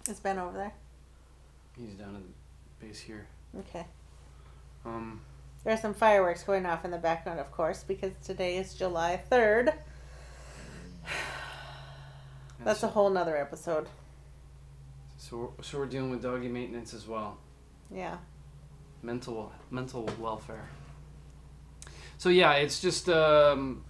It's 0.08 0.20
Ben 0.20 0.38
over 0.38 0.56
there. 0.56 0.72
he's 1.78 1.94
down 1.94 2.16
at 2.16 2.22
the 2.22 2.86
base 2.86 2.98
here. 3.00 3.26
Okay. 3.58 3.84
Um, 4.86 5.20
There's 5.64 5.80
some 5.80 5.92
fireworks 5.94 6.42
going 6.42 6.64
off 6.64 6.84
in 6.84 6.90
the 6.90 6.98
background, 6.98 7.38
of 7.38 7.52
course, 7.52 7.84
because 7.86 8.12
today 8.24 8.56
is 8.56 8.74
July 8.74 9.20
3rd. 9.30 9.74
That's 12.64 12.82
a 12.82 12.88
whole 12.88 13.10
nother 13.10 13.36
episode. 13.36 13.88
so, 15.18 15.36
we're, 15.36 15.62
so 15.62 15.78
we're 15.78 15.86
dealing 15.86 16.10
with 16.10 16.22
doggy 16.22 16.48
maintenance 16.48 16.94
as 16.94 17.06
well. 17.06 17.38
Yeah. 17.94 18.18
mental 19.02 19.52
mental 19.70 20.08
welfare. 20.18 20.68
So 22.18 22.28
yeah, 22.28 22.52
it's 22.54 22.80
just 22.80 23.08
um, 23.08 23.82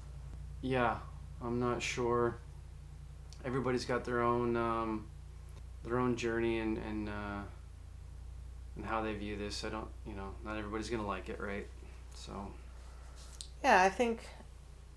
yeah, 0.63 0.99
I'm 1.43 1.59
not 1.61 1.83
sure. 1.83 2.39
Everybody's 3.45 3.85
got 3.85 4.05
their 4.05 4.23
own 4.23 4.57
um, 4.57 5.07
their 5.85 5.99
own 5.99 6.17
journey 6.17 6.59
and 6.61 6.79
and 6.79 7.09
uh, 7.09 7.41
and 8.81 8.89
how 8.89 9.03
they 9.03 9.13
view 9.15 9.37
this. 9.37 9.63
I 9.65 9.69
don't, 9.69 9.89
you 10.07 10.15
know, 10.15 10.31
not 10.45 10.57
everybody's 10.57 10.89
gonna 10.89 11.07
like 11.07 11.29
it, 11.29 11.39
right? 11.41 11.67
So 12.15 12.33
Yeah, 13.63 13.83
I 13.83 13.89
think 13.91 14.21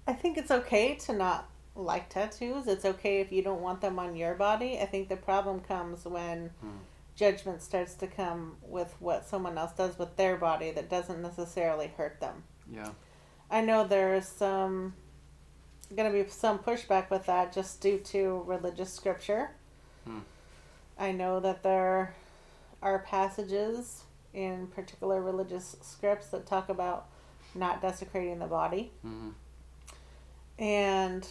I 0.07 0.13
think 0.13 0.37
it's 0.37 0.51
okay 0.51 0.95
to 0.95 1.13
not 1.13 1.49
like 1.75 2.09
tattoos. 2.09 2.67
It's 2.67 2.85
okay 2.85 3.19
if 3.19 3.31
you 3.31 3.41
don't 3.41 3.61
want 3.61 3.81
them 3.81 3.99
on 3.99 4.15
your 4.15 4.35
body. 4.35 4.79
I 4.79 4.85
think 4.85 5.09
the 5.09 5.17
problem 5.17 5.59
comes 5.59 6.05
when 6.05 6.51
Hmm. 6.61 6.77
judgment 7.15 7.61
starts 7.61 7.93
to 7.95 8.07
come 8.07 8.57
with 8.61 8.95
what 8.99 9.25
someone 9.25 9.57
else 9.57 9.73
does 9.73 9.97
with 9.99 10.15
their 10.15 10.37
body 10.37 10.71
that 10.71 10.89
doesn't 10.89 11.21
necessarily 11.21 11.87
hurt 11.87 12.19
them. 12.21 12.43
yeah, 12.71 12.91
I 13.51 13.59
know 13.61 13.85
there's 13.85 14.27
some 14.27 14.93
going 15.95 16.11
to 16.11 16.23
be 16.23 16.27
some 16.29 16.57
pushback 16.59 17.09
with 17.11 17.25
that 17.27 17.51
just 17.53 17.81
due 17.81 17.99
to 17.99 18.43
religious 18.47 18.91
scripture. 18.91 19.51
Hmm. 20.05 20.19
I 20.97 21.11
know 21.11 21.39
that 21.41 21.61
there 21.61 22.15
are 22.83 22.99
passages 22.99 24.03
in 24.33 24.67
particular 24.67 25.21
religious 25.21 25.75
scripts 25.81 26.27
that 26.27 26.45
talk 26.45 26.69
about 26.69 27.07
not 27.55 27.81
desecrating 27.81 28.39
the 28.39 28.47
body. 28.47 28.91
hmm 29.01 29.29
And 30.59 31.27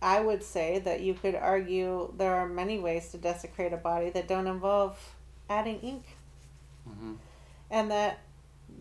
I 0.00 0.20
would 0.20 0.42
say 0.42 0.80
that 0.80 1.00
you 1.00 1.14
could 1.14 1.34
argue 1.34 2.12
there 2.16 2.34
are 2.34 2.48
many 2.48 2.78
ways 2.78 3.10
to 3.12 3.18
desecrate 3.18 3.72
a 3.72 3.76
body 3.76 4.10
that 4.10 4.28
don't 4.28 4.46
involve 4.46 5.14
adding 5.48 5.80
ink. 5.80 6.04
hmm 6.86 7.14
And 7.70 7.90
that 7.90 8.20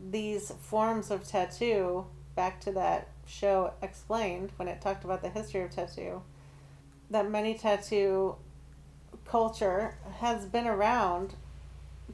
these 0.10 0.52
forms 0.62 1.12
of 1.12 1.28
tattoo, 1.28 2.06
back 2.36 2.60
to 2.62 2.72
that 2.74 3.10
show 3.26 3.74
explained 3.82 4.52
when 4.58 4.68
it 4.68 4.82
talked 4.82 5.04
about 5.04 5.22
the 5.22 5.30
history 5.30 5.62
of 5.62 5.72
tattoo, 5.72 6.22
that 7.10 7.30
many 7.30 7.54
tattoo 7.54 8.36
culture 9.26 9.98
has 10.20 10.46
been 10.46 10.68
around 10.68 11.36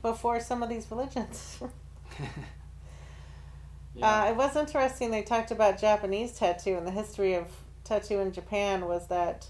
before 0.01 0.39
some 0.39 0.63
of 0.63 0.69
these 0.69 0.89
religions. 0.89 1.59
yeah, 3.95 4.23
Uh, 4.25 4.29
it 4.31 4.35
was 4.35 4.55
interesting. 4.55 5.11
They 5.11 5.23
talked 5.23 5.51
about 5.51 5.79
Japanese 5.79 6.33
tattoo 6.33 6.75
and 6.75 6.85
the 6.85 6.91
history 6.91 7.33
of 7.33 7.47
tattoo 7.83 8.19
in 8.19 8.31
Japan 8.31 8.85
was 8.85 9.07
that 9.07 9.47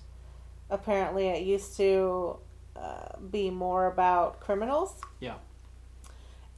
apparently 0.69 1.27
it 1.27 1.43
used 1.43 1.75
to 1.77 2.37
uh, 2.75 3.17
be 3.31 3.49
more 3.49 3.87
about 3.87 4.39
criminals. 4.39 4.95
Yeah. 5.19 5.35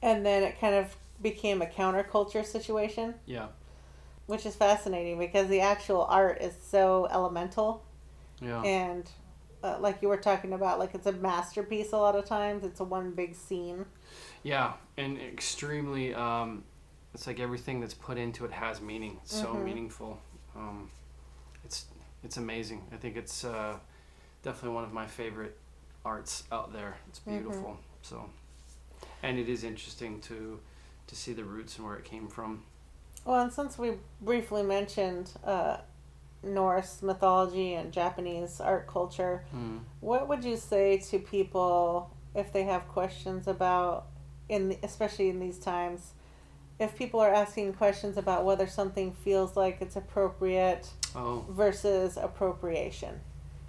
And 0.02 0.24
then 0.24 0.42
it 0.42 0.60
kind 0.60 0.74
of 0.74 0.94
became 1.20 1.62
a 1.62 1.66
counterculture 1.66 2.44
situation, 2.44 3.14
yeah, 3.26 3.48
which 4.26 4.46
is 4.46 4.56
fascinating 4.56 5.18
because 5.18 5.48
the 5.48 5.60
actual 5.60 6.04
art 6.04 6.40
is 6.40 6.54
so 6.62 7.06
elemental 7.10 7.84
yeah, 8.40 8.62
and. 8.62 9.08
Uh, 9.62 9.76
like 9.80 10.00
you 10.02 10.08
were 10.08 10.16
talking 10.16 10.52
about, 10.52 10.78
like 10.78 10.94
it's 10.94 11.06
a 11.06 11.12
masterpiece 11.12 11.92
a 11.92 11.96
lot 11.98 12.16
of 12.16 12.24
times. 12.24 12.64
It's 12.64 12.80
a 12.80 12.84
one 12.84 13.12
big 13.12 13.34
scene. 13.34 13.84
yeah, 14.42 14.74
and 14.96 15.18
extremely. 15.18 16.14
Um, 16.14 16.64
it's 17.14 17.26
like 17.26 17.40
everything 17.40 17.80
that's 17.80 17.94
put 17.94 18.18
into 18.18 18.44
it 18.44 18.52
has 18.52 18.80
meaning. 18.80 19.18
It's 19.24 19.34
so 19.34 19.54
Mhm. 19.54 19.64
meaningful. 19.64 20.18
Um, 20.56 20.90
it's 21.64 21.86
it's 22.24 22.36
amazing. 22.36 22.82
I 22.92 22.96
think 22.96 23.16
it's 23.16 23.44
uh, 23.44 23.78
definitely 24.42 24.74
one 24.74 24.84
of 24.84 24.92
my 24.92 25.06
favorite 25.06 25.56
arts 26.04 26.44
out 26.52 26.72
there. 26.72 26.96
It's 27.08 27.18
beautiful. 27.20 27.78
So, 28.02 28.30
and 29.22 29.38
it 29.38 29.48
is 29.48 29.64
interesting 29.64 30.20
to 30.22 30.60
to 31.08 31.16
see 31.16 31.32
the 31.32 31.44
roots 31.44 31.76
and 31.76 31.86
where 31.86 31.96
it 31.96 32.04
came 32.04 32.28
from. 32.28 32.64
Well, 33.24 33.40
and 33.40 33.52
since 33.52 33.78
we 33.78 33.92
briefly 34.20 34.62
mentioned 34.62 35.32
uh, 35.44 35.78
Norse 36.42 37.02
mythology 37.02 37.74
and 37.74 37.92
Japanese 37.92 38.60
art 38.60 38.86
culture, 38.86 39.44
Mm. 39.54 39.80
what 40.00 40.28
would 40.28 40.44
you 40.44 40.56
say 40.56 40.98
to 40.98 41.18
people 41.18 42.10
if 42.34 42.52
they 42.52 42.62
have 42.64 42.88
questions 42.88 43.46
about, 43.46 44.06
in 44.48 44.76
especially 44.82 45.28
in 45.28 45.38
these 45.40 45.58
times, 45.58 46.12
if 46.78 46.96
people 46.96 47.20
are 47.20 47.32
asking 47.32 47.74
questions 47.74 48.16
about 48.16 48.44
whether 48.44 48.66
something 48.66 49.12
feels 49.12 49.56
like 49.56 49.82
it's 49.82 49.96
appropriate 49.96 50.88
Oh, 51.14 51.44
versus 51.50 52.16
appropriation? 52.16 53.20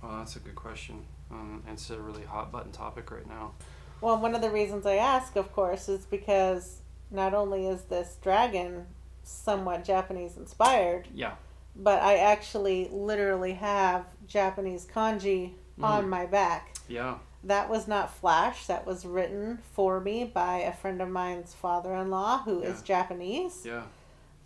well, 0.01 0.17
that's 0.19 0.35
a 0.35 0.39
good 0.39 0.55
question. 0.55 1.05
Um, 1.29 1.63
it's 1.67 1.89
a 1.89 1.99
really 1.99 2.23
hot 2.23 2.51
button 2.51 2.71
topic 2.71 3.11
right 3.11 3.27
now. 3.27 3.51
Well, 3.99 4.17
one 4.19 4.33
of 4.35 4.41
the 4.41 4.49
reasons 4.49 4.85
I 4.85 4.95
ask, 4.95 5.35
of 5.35 5.51
course, 5.53 5.87
is 5.89 6.05
because 6.05 6.79
not 7.09 7.33
only 7.33 7.67
is 7.67 7.83
this 7.83 8.17
dragon 8.21 8.87
somewhat 9.23 9.83
Japanese 9.83 10.37
inspired, 10.37 11.07
Yeah. 11.13 11.33
But 11.75 12.01
I 12.01 12.17
actually 12.17 12.89
literally 12.91 13.53
have 13.53 14.05
Japanese 14.27 14.85
kanji 14.85 15.53
on 15.81 16.05
Mhm. 16.05 16.09
my 16.09 16.25
back. 16.25 16.75
Yeah. 16.87 17.17
That 17.43 17.69
was 17.69 17.87
not 17.87 18.13
flash. 18.13 18.67
That 18.67 18.85
was 18.85 19.05
written 19.05 19.59
for 19.73 19.99
me 19.99 20.25
by 20.25 20.57
a 20.57 20.73
friend 20.73 21.01
of 21.01 21.09
mine's 21.09 21.53
father-in-law 21.53 22.43
who 22.43 22.61
is 22.61 22.79
Yeah. 22.79 22.85
Japanese. 22.85 23.65
Yeah. 23.65 23.83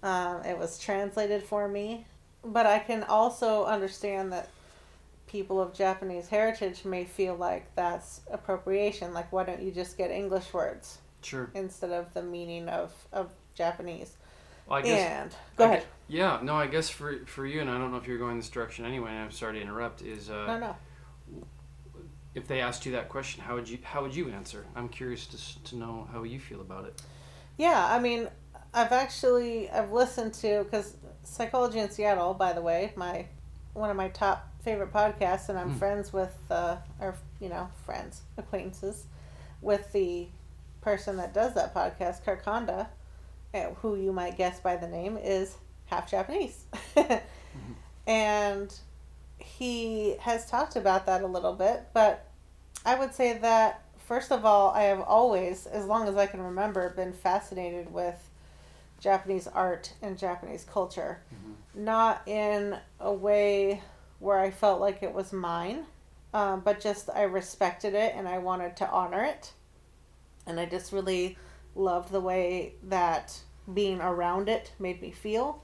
Um, 0.03 0.43
it 0.43 0.57
was 0.57 0.77
translated 0.79 1.43
for 1.43 1.67
me, 1.67 2.05
but 2.43 2.65
I 2.65 2.79
can 2.79 3.03
also 3.03 3.65
understand 3.65 4.31
that 4.31 4.49
people 5.27 5.59
of 5.59 5.73
Japanese 5.73 6.29
heritage 6.29 6.85
may 6.85 7.03
feel 7.03 7.35
like 7.35 7.73
that's 7.75 8.21
appropriation. 8.31 9.13
Like, 9.13 9.31
why 9.33 9.43
don't 9.43 9.61
you 9.61 9.71
just 9.71 9.97
get 9.97 10.11
English 10.11 10.53
words 10.53 10.99
Sure. 11.21 11.49
instead 11.55 11.91
of 11.91 12.13
the 12.13 12.21
meaning 12.21 12.69
of 12.69 12.93
of 13.11 13.29
Japanese? 13.55 14.15
Well, 14.67 14.79
I 14.79 14.81
guess. 14.83 14.99
and 15.09 15.35
go 15.57 15.65
I 15.65 15.67
ahead. 15.67 15.85
Yeah. 16.07 16.39
No, 16.43 16.55
I 16.55 16.67
guess 16.67 16.89
for 16.89 17.25
for 17.25 17.45
you, 17.45 17.61
and 17.61 17.69
I 17.69 17.77
don't 17.77 17.91
know 17.91 17.97
if 17.97 18.07
you're 18.07 18.17
going 18.17 18.37
this 18.37 18.49
direction 18.49 18.85
anyway. 18.85 19.09
And 19.11 19.19
I'm 19.19 19.31
sorry 19.31 19.53
to 19.55 19.61
interrupt. 19.61 20.01
Is 20.01 20.29
uh, 20.29 20.45
No, 20.47 20.59
no. 20.59 20.75
if 22.33 22.47
they 22.47 22.61
asked 22.61 22.85
you 22.85 22.91
that 22.93 23.09
question, 23.09 23.41
how 23.43 23.55
would 23.55 23.67
you 23.69 23.79
how 23.83 24.01
would 24.01 24.15
you 24.15 24.29
answer? 24.29 24.65
I'm 24.75 24.89
curious 24.89 25.25
to 25.27 25.63
to 25.71 25.75
know 25.77 26.07
how 26.11 26.23
you 26.23 26.39
feel 26.39 26.61
about 26.61 26.85
it. 26.85 27.01
Yeah, 27.57 27.85
I 27.89 27.99
mean, 27.99 28.27
I've 28.73 28.91
actually 28.91 29.69
I've 29.69 29.91
listened 29.91 30.33
to 30.35 30.63
because 30.63 30.95
Psychology 31.23 31.79
in 31.79 31.89
Seattle, 31.89 32.33
by 32.33 32.53
the 32.53 32.61
way, 32.61 32.93
my 32.95 33.25
one 33.73 33.89
of 33.89 33.95
my 33.95 34.09
top 34.09 34.47
favorite 34.63 34.91
podcasts, 34.93 35.49
and 35.49 35.57
I'm 35.57 35.71
Hmm. 35.71 35.77
friends 35.77 36.13
with 36.13 36.35
uh, 36.51 36.77
or 36.99 37.15
you 37.39 37.49
know 37.49 37.69
friends 37.85 38.21
acquaintances 38.37 39.05
with 39.61 39.91
the 39.93 40.27
person 40.81 41.17
that 41.17 41.33
does 41.33 41.55
that 41.55 41.73
podcast, 41.73 42.23
Kirk 42.23 42.43
Honda, 42.45 42.89
eh, 43.55 43.69
who 43.81 43.95
you 43.95 44.11
might 44.13 44.37
guess 44.37 44.59
by 44.59 44.75
the 44.75 44.87
name 44.87 45.17
is 45.17 45.55
half 45.85 46.09
Japanese, 46.09 46.65
and 48.07 48.73
he 49.37 50.15
has 50.19 50.49
talked 50.49 50.75
about 50.75 51.05
that 51.05 51.21
a 51.21 51.27
little 51.27 51.53
bit, 51.53 51.87
but 51.93 52.27
I 52.85 52.95
would 52.95 53.13
say 53.13 53.37
that 53.37 53.85
first 54.05 54.31
of 54.31 54.45
all, 54.45 54.69
I 54.71 54.83
have 54.83 55.01
always, 55.01 55.65
as 55.65 55.85
long 55.85 56.07
as 56.07 56.15
I 56.15 56.27
can 56.27 56.41
remember, 56.41 56.89
been 56.91 57.13
fascinated 57.13 57.91
with 57.91 58.29
Japanese 58.99 59.47
art 59.47 59.93
and 60.01 60.17
Japanese 60.17 60.63
culture. 60.63 61.21
Not 61.73 62.21
in 62.27 62.77
a 62.99 63.13
way 63.13 63.81
where 64.19 64.39
I 64.39 64.51
felt 64.51 64.79
like 64.79 65.03
it 65.03 65.13
was 65.13 65.33
mine, 65.33 65.85
um, 66.33 66.61
but 66.61 66.79
just 66.79 67.09
I 67.13 67.23
respected 67.23 67.93
it 67.93 68.13
and 68.15 68.27
I 68.27 68.37
wanted 68.37 68.77
to 68.77 68.89
honor 68.89 69.23
it. 69.23 69.53
And 70.47 70.59
I 70.59 70.65
just 70.65 70.91
really 70.91 71.37
loved 71.75 72.11
the 72.11 72.21
way 72.21 72.75
that 72.83 73.39
being 73.73 73.99
around 73.99 74.47
it 74.47 74.71
made 74.79 75.01
me 75.01 75.11
feel. 75.11 75.63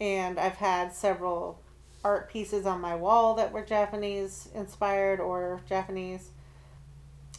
And 0.00 0.38
I've 0.38 0.56
had 0.56 0.94
several 0.94 1.60
art 2.02 2.30
pieces 2.30 2.64
on 2.66 2.80
my 2.80 2.96
wall 2.96 3.34
that 3.34 3.52
were 3.52 3.64
Japanese 3.64 4.48
inspired 4.54 5.20
or 5.20 5.60
Japanese. 5.68 6.30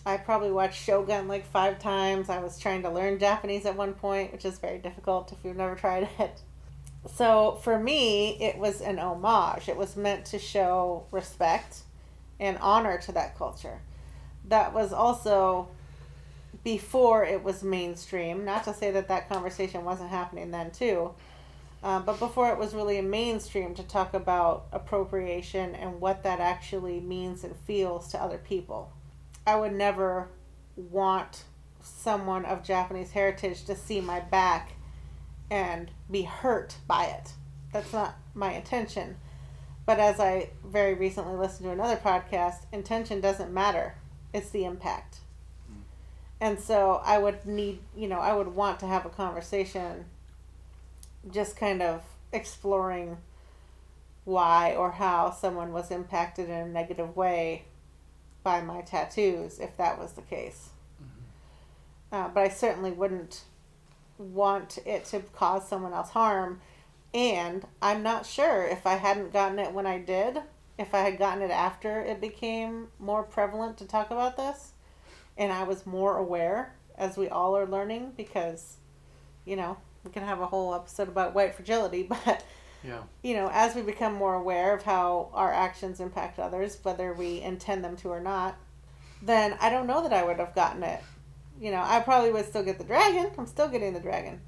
I 0.06 0.18
probably 0.18 0.52
watched 0.52 0.84
Shogun 0.84 1.28
like 1.28 1.46
five 1.46 1.80
times. 1.80 2.30
I 2.30 2.40
was 2.40 2.60
trying 2.60 2.84
to 2.84 2.90
learn 2.90 3.20
Japanese 3.20 3.66
at 3.66 3.76
one 3.76 3.94
point, 3.94 4.32
which 4.32 4.46
is 4.46 4.60
very 4.60 4.80
difficult 4.80 5.32
if 5.32 5.40
you've 5.44 5.58
never 5.58 5.76
tried 5.76 6.10
it. 6.20 6.42
So 7.16 7.60
for 7.64 7.80
me, 7.80 8.38
it 8.42 8.58
was 8.58 8.82
an 8.82 9.00
homage. 9.00 9.68
It 9.68 9.78
was 9.78 9.96
meant 9.96 10.26
to 10.28 10.40
show 10.40 11.06
respect 11.12 11.82
and 12.40 12.58
honor 12.60 13.00
to 13.00 13.12
that 13.14 13.38
culture. 13.38 13.82
That 14.48 14.74
was 14.74 14.94
also 14.94 15.70
before 16.64 17.24
it 17.24 17.44
was 17.44 17.64
mainstream. 17.64 18.46
Not 18.46 18.64
to 18.66 18.74
say 18.74 18.92
that 18.92 19.08
that 19.08 19.30
conversation 19.30 19.84
wasn't 19.84 20.10
happening 20.10 20.52
then 20.52 20.72
too, 20.72 21.14
uh, 21.84 22.00
but 22.00 22.20
before 22.20 22.50
it 22.50 22.58
was 22.58 22.74
really 22.74 22.98
a 23.00 23.04
mainstream 23.04 23.74
to 23.76 23.84
talk 23.84 24.14
about 24.14 24.68
appropriation 24.72 25.74
and 25.76 26.00
what 26.00 26.24
that 26.24 26.40
actually 26.40 27.00
means 27.00 27.44
and 27.44 27.56
feels 27.56 28.10
to 28.10 28.22
other 28.22 28.38
people. 28.38 28.92
I 29.48 29.56
would 29.56 29.74
never 29.74 30.30
want 30.76 31.44
someone 31.84 32.46
of 32.46 32.64
Japanese 32.64 33.12
heritage 33.12 33.66
to 33.66 33.76
see 33.76 34.00
my 34.00 34.20
back 34.20 34.74
and 35.50 35.90
be 36.10 36.22
hurt 36.22 36.76
by 36.88 37.06
it. 37.06 37.34
That's 37.74 37.92
not 37.92 38.16
my 38.34 38.54
intention. 38.54 39.18
But 39.86 40.00
as 40.00 40.20
I 40.20 40.52
very 40.64 40.94
recently 40.94 41.36
listened 41.36 41.66
to 41.66 41.72
another 41.72 41.98
podcast, 41.98 42.66
intention 42.72 43.20
doesn't 43.20 43.52
matter. 43.52 43.96
It's 44.34 44.52
the 44.52 44.66
impact. 44.66 45.18
And 46.40 46.60
so 46.60 47.02
I 47.04 47.18
would 47.18 47.46
need, 47.46 47.80
you 47.96 48.08
know, 48.08 48.20
I 48.20 48.34
would 48.34 48.48
want 48.48 48.80
to 48.80 48.88
have 48.88 49.06
a 49.06 49.10
conversation 49.10 50.06
just 51.30 51.58
kind 51.58 51.82
of 51.82 52.04
exploring 52.32 53.18
why 54.24 54.76
or 54.76 54.92
how 54.92 55.32
someone 55.32 55.74
was 55.74 55.92
impacted 55.92 56.50
in 56.50 56.56
a 56.56 56.68
negative 56.68 57.16
way 57.16 57.66
by 58.44 58.62
my 58.62 58.82
tattoos 58.82 59.60
if 59.60 59.76
that 59.78 60.00
was 60.00 60.14
the 60.14 60.22
case. 60.22 60.70
Uh, 62.12 62.28
but 62.28 62.42
I 62.42 62.50
certainly 62.50 62.92
wouldn't 62.92 63.42
want 64.18 64.80
it 64.86 65.06
to 65.06 65.20
cause 65.20 65.68
someone 65.68 65.94
else 65.94 66.10
harm. 66.10 66.62
And 67.14 67.66
I'm 67.82 68.04
not 68.04 68.26
sure 68.26 68.64
if 68.64 68.86
I 68.86 68.96
hadn't 68.96 69.34
gotten 69.34 69.60
it 69.60 69.74
when 69.74 69.86
I 69.86 69.98
did, 69.98 70.40
if 70.78 70.94
I 70.94 71.00
had 71.00 71.18
gotten 71.18 71.44
it 71.44 71.52
after 71.52 72.02
it 72.02 72.22
became 72.22 72.88
more 73.00 73.24
prevalent 73.24 73.78
to 73.78 73.86
talk 73.86 74.12
about 74.12 74.38
this, 74.38 74.72
and 75.38 75.52
I 75.52 75.64
was 75.64 75.86
more 75.86 76.18
aware, 76.18 76.76
as 76.98 77.18
we 77.18 77.30
all 77.30 77.58
are 77.58 77.66
learning, 77.66 78.14
because, 78.16 78.78
you 79.46 79.56
know, 79.56 79.78
we 80.04 80.12
can 80.12 80.24
have 80.24 80.40
a 80.42 80.48
whole 80.48 80.74
episode 80.74 81.08
about 81.08 81.34
white 81.36 81.56
fragility, 81.56 82.04
but 82.26 82.44
Yeah. 82.84 83.02
you 83.24 83.36
know, 83.36 83.50
as 83.54 83.76
we 83.76 83.82
become 83.82 84.14
more 84.14 84.34
aware 84.36 84.74
of 84.76 84.84
how 84.84 85.30
our 85.34 85.54
actions 85.54 86.00
impact 86.00 86.40
others, 86.40 86.78
whether 86.84 87.14
we 87.14 87.42
intend 87.42 87.84
them 87.84 87.96
to 87.98 88.10
or 88.10 88.20
not, 88.20 88.56
then 89.22 89.56
I 89.62 89.70
don't 89.70 89.88
know 89.88 90.02
that 90.04 90.14
I 90.14 90.24
would 90.24 90.40
have 90.40 90.56
gotten 90.56 90.84
it. 90.84 91.02
You 91.60 91.70
know, 91.72 91.82
I 91.86 92.00
probably 92.00 92.32
would 92.32 92.46
still 92.46 92.64
get 92.64 92.80
the 92.80 92.84
dragon. 92.84 93.30
I'm 93.38 93.46
still 93.46 93.68
getting 93.68 93.94
the 93.94 94.00
dragon. 94.00 94.42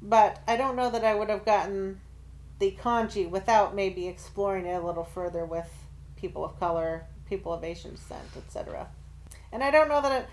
But 0.00 0.40
I 0.48 0.56
don't 0.56 0.76
know 0.76 0.90
that 0.90 1.04
I 1.04 1.14
would 1.14 1.28
have 1.28 1.44
gotten 1.44 2.00
the 2.58 2.76
kanji 2.80 3.28
without 3.28 3.74
maybe 3.74 4.06
exploring 4.08 4.64
it 4.64 4.72
a 4.82 4.86
little 4.86 5.04
further 5.04 5.44
with 5.44 5.68
people 6.16 6.42
of 6.44 6.58
color, 6.58 7.04
people 7.28 7.52
of 7.52 7.64
Asian 7.64 7.92
descent, 7.92 8.28
etc. 8.36 8.86
And 9.52 9.62
I 9.62 9.70
don't 9.70 9.88
know 9.88 10.00
that 10.00 10.22
it, 10.22 10.28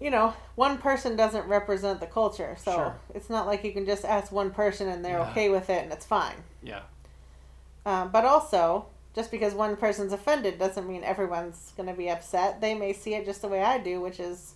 you 0.00 0.10
know, 0.10 0.34
one 0.56 0.78
person 0.78 1.16
doesn't 1.16 1.46
represent 1.48 2.00
the 2.00 2.06
culture. 2.06 2.56
So 2.58 2.72
Sure. 2.72 2.96
it's 3.14 3.30
not 3.30 3.46
like 3.46 3.64
you 3.64 3.72
can 3.72 3.86
just 3.86 4.04
ask 4.04 4.30
one 4.30 4.50
person 4.50 4.88
and 4.88 5.04
they're 5.04 5.18
Yeah. 5.18 5.30
okay 5.30 5.48
with 5.48 5.70
it 5.70 5.82
and 5.84 5.92
it's 5.92 6.04
fine. 6.06 6.36
Yeah. 6.62 6.82
Um, 7.86 8.10
but 8.10 8.24
also, 8.24 8.86
just 9.14 9.30
because 9.30 9.54
one 9.54 9.76
person's 9.76 10.12
offended 10.12 10.58
doesn't 10.58 10.86
mean 10.86 11.02
everyone's 11.04 11.72
going 11.76 11.88
to 11.88 11.94
be 11.94 12.10
upset. 12.10 12.60
They 12.60 12.74
may 12.74 12.92
see 12.92 13.14
it 13.14 13.24
just 13.24 13.40
the 13.40 13.48
way 13.48 13.62
I 13.62 13.78
do, 13.78 14.00
which 14.00 14.20
is, 14.20 14.54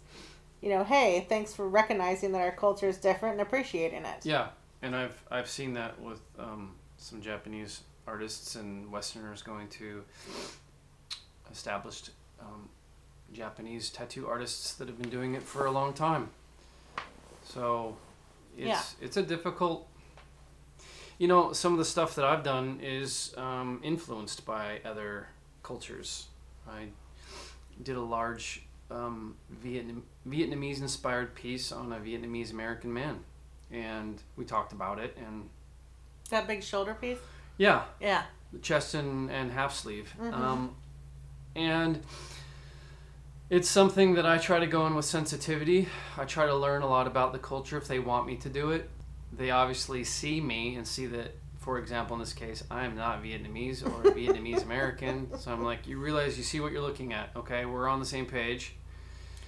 you 0.61 0.69
know, 0.69 0.85
hey, 0.85 1.25
thanks 1.29 1.55
for 1.55 1.67
recognizing 1.69 2.33
that 2.33 2.43
our 2.43 2.51
culture 2.53 2.89
is 2.89 2.99
different 2.99 3.35
and 3.35 3.41
appreciating 3.41 4.05
it. 4.05 4.27
Yeah, 4.27 4.49
and 4.83 4.95
I've 4.95 5.23
I've 5.31 5.49
seen 5.49 5.73
that 5.75 5.99
with 6.01 6.21
um, 6.39 6.75
some 6.99 7.23
Japanese 7.23 7.81
artists 8.07 8.57
and 8.57 8.91
Westerners 8.93 9.41
going 9.43 9.69
to 9.69 10.05
established 11.51 12.11
um, 12.41 12.69
Japanese 13.33 13.91
tattoo 13.91 14.27
artists 14.29 14.75
that 14.75 14.89
have 14.89 15.01
been 15.01 15.11
doing 15.11 15.35
it 15.35 15.43
for 15.43 15.67
a 15.67 15.71
long 15.71 15.93
time. 15.93 16.31
So 17.45 17.97
it's 18.57 18.67
Yeah. 18.67 18.83
it's 19.01 19.17
a 19.17 19.23
difficult. 19.23 19.87
You 21.19 21.29
know, 21.29 21.53
some 21.53 21.73
of 21.73 21.79
the 21.79 21.85
stuff 21.85 22.15
that 22.15 22.25
I've 22.25 22.43
done 22.43 22.81
is 22.83 23.35
um, 23.37 23.81
influenced 23.85 24.47
by 24.47 24.81
other 24.85 25.29
cultures. 25.63 26.29
I 26.69 26.89
did 27.83 27.97
a 27.97 28.01
large 28.03 28.63
um, 28.91 29.37
Vietnam, 29.51 30.03
Vietnamese 30.29 30.81
inspired 30.81 31.35
piece 31.35 31.71
on 31.73 31.93
a 31.93 31.97
Vietnamese 32.01 32.51
American 32.53 32.93
man 32.93 33.21
and 33.71 34.21
we 34.37 34.45
talked 34.45 34.73
about 34.73 34.99
it 34.99 35.17
and 35.17 35.49
That 36.31 36.49
big 36.49 36.61
shoulder 36.65 36.95
piece? 36.95 37.19
yeah 37.57 37.85
Yeah. 38.01 38.25
the 38.53 38.59
chest 38.59 38.95
and, 38.95 39.31
and 39.31 39.53
half 39.53 39.73
sleeve 39.77 40.13
Mhm. 40.21 40.35
um, 40.35 40.75
and 41.55 42.03
it's 43.51 43.69
something 43.69 44.15
that 44.15 44.25
i 44.25 44.39
try 44.39 44.59
to 44.61 44.67
go 44.67 44.87
in 44.87 44.95
with 44.95 45.05
sensitivity 45.05 45.89
i 46.17 46.25
try 46.25 46.47
to 46.47 46.55
learn 46.55 46.83
a 46.83 46.89
lot 46.89 47.07
about 47.07 47.33
the 47.33 47.39
culture 47.39 47.77
if 47.77 47.87
they 47.89 47.99
want 47.99 48.27
me 48.27 48.37
to 48.37 48.49
do 48.49 48.71
it 48.71 48.89
they 49.33 49.51
obviously 49.51 50.05
see 50.05 50.41
me 50.41 50.77
and 50.77 50.87
see 50.87 51.07
that 51.07 51.35
for 51.59 51.79
example 51.79 52.15
in 52.15 52.21
this 52.21 52.33
case 52.33 52.63
i 52.71 52.85
am 52.85 52.97
not 52.97 53.23
vietnamese 53.23 53.85
or 53.85 54.11
vietnamese 54.13 54.63
american 54.63 55.29
so 55.39 55.53
i'm 55.53 55.65
like 55.65 55.87
you 55.87 55.99
realize 55.99 56.39
you 56.39 56.45
see 56.45 56.61
what 56.61 56.73
you're 56.73 56.81
looking 56.81 57.13
at 57.13 57.31
okay 57.37 57.65
we're 57.67 57.89
on 57.89 57.99
the 58.01 58.07
same 58.07 58.27
page 58.27 58.75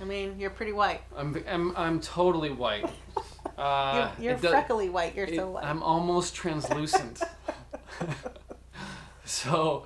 I 0.00 0.04
mean, 0.04 0.34
you're 0.36 0.50
pretty 0.50 0.72
white. 0.72 1.02
i'm, 1.16 1.44
I'm, 1.48 1.76
I'm 1.76 2.00
totally 2.00 2.50
white 2.50 2.90
uh, 3.58 4.10
you're 4.18 4.32
you're 4.32 4.40
does- 4.40 4.50
freckly 4.50 4.88
white. 4.88 5.14
You're 5.14 5.26
it- 5.26 5.36
so 5.36 5.50
white. 5.50 5.64
I'm 5.64 5.82
almost 5.82 6.34
translucent. 6.34 7.20
so, 9.24 9.84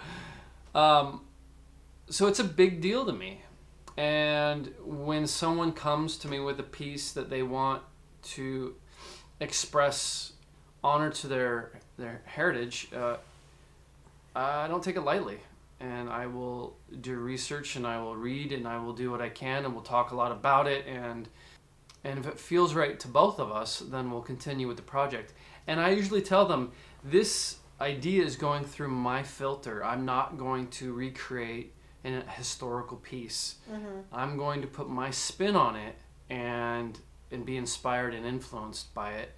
um, 0.75 1.23
so 2.09 2.29
it's 2.29 2.39
a 2.39 2.45
big 2.45 2.81
deal 2.81 3.05
to 3.05 3.13
me. 3.13 3.43
And 3.97 4.73
when 4.85 5.27
someone 5.27 5.73
comes 5.73 6.19
to 6.19 6.29
me 6.29 6.39
with 6.39 6.61
a 6.61 6.65
piece 6.65 7.13
that 7.13 7.31
they 7.31 7.43
want 7.43 7.83
to 8.23 8.75
express 9.41 10.33
honor 10.85 11.11
to 11.11 11.27
their 11.27 11.73
their 11.97 12.21
heritage, 12.27 12.89
uh, 12.95 13.17
I 14.35 14.69
don't 14.69 14.85
take 14.85 14.97
it 14.97 15.03
lightly. 15.03 15.39
And 15.81 16.09
I 16.09 16.27
will 16.27 16.77
do 17.01 17.17
research 17.17 17.77
and 17.77 17.87
I 17.87 18.01
will 18.01 18.17
read 18.17 18.53
and 18.53 18.67
I 18.67 18.79
will 18.79 18.95
do 18.95 19.11
what 19.11 19.21
I 19.21 19.29
can 19.29 19.65
and 19.65 19.75
we'll 19.75 19.83
talk 19.83 20.11
a 20.11 20.17
lot 20.17 20.33
about 20.33 20.67
it 20.67 20.87
and 20.87 21.29
and 22.05 22.21
if 22.21 22.27
it 22.27 22.39
feels 22.39 22.75
right 22.75 23.01
to 23.01 23.09
both 23.09 23.41
of 23.41 23.51
us, 23.51 23.81
then 23.81 24.13
we'll 24.13 24.23
continue 24.23 24.69
with 24.69 24.77
the 24.77 24.83
project. 24.83 25.33
And 25.67 25.81
I 25.81 25.91
usually 25.91 26.23
tell 26.23 26.47
them 26.47 26.71
this 27.03 27.57
idea 27.81 28.25
is 28.25 28.37
going 28.37 28.65
through 28.65 28.89
my 28.89 29.25
filter. 29.25 29.85
I'm 29.85 30.05
not 30.05 30.39
going 30.39 30.69
to 30.69 30.93
recreate 30.93 31.73
a 32.05 32.23
historical 32.31 32.97
piece. 32.99 33.57
hmm 33.69 34.01
I'm 34.13 34.37
going 34.37 34.61
to 34.63 34.67
put 34.69 34.89
my 34.89 35.11
spin 35.11 35.57
on 35.57 35.77
it 35.77 35.97
and 36.31 36.99
and 37.31 37.45
be 37.45 37.57
inspired 37.57 38.15
and 38.15 38.25
influenced 38.25 38.95
by 38.95 39.13
it. 39.13 39.33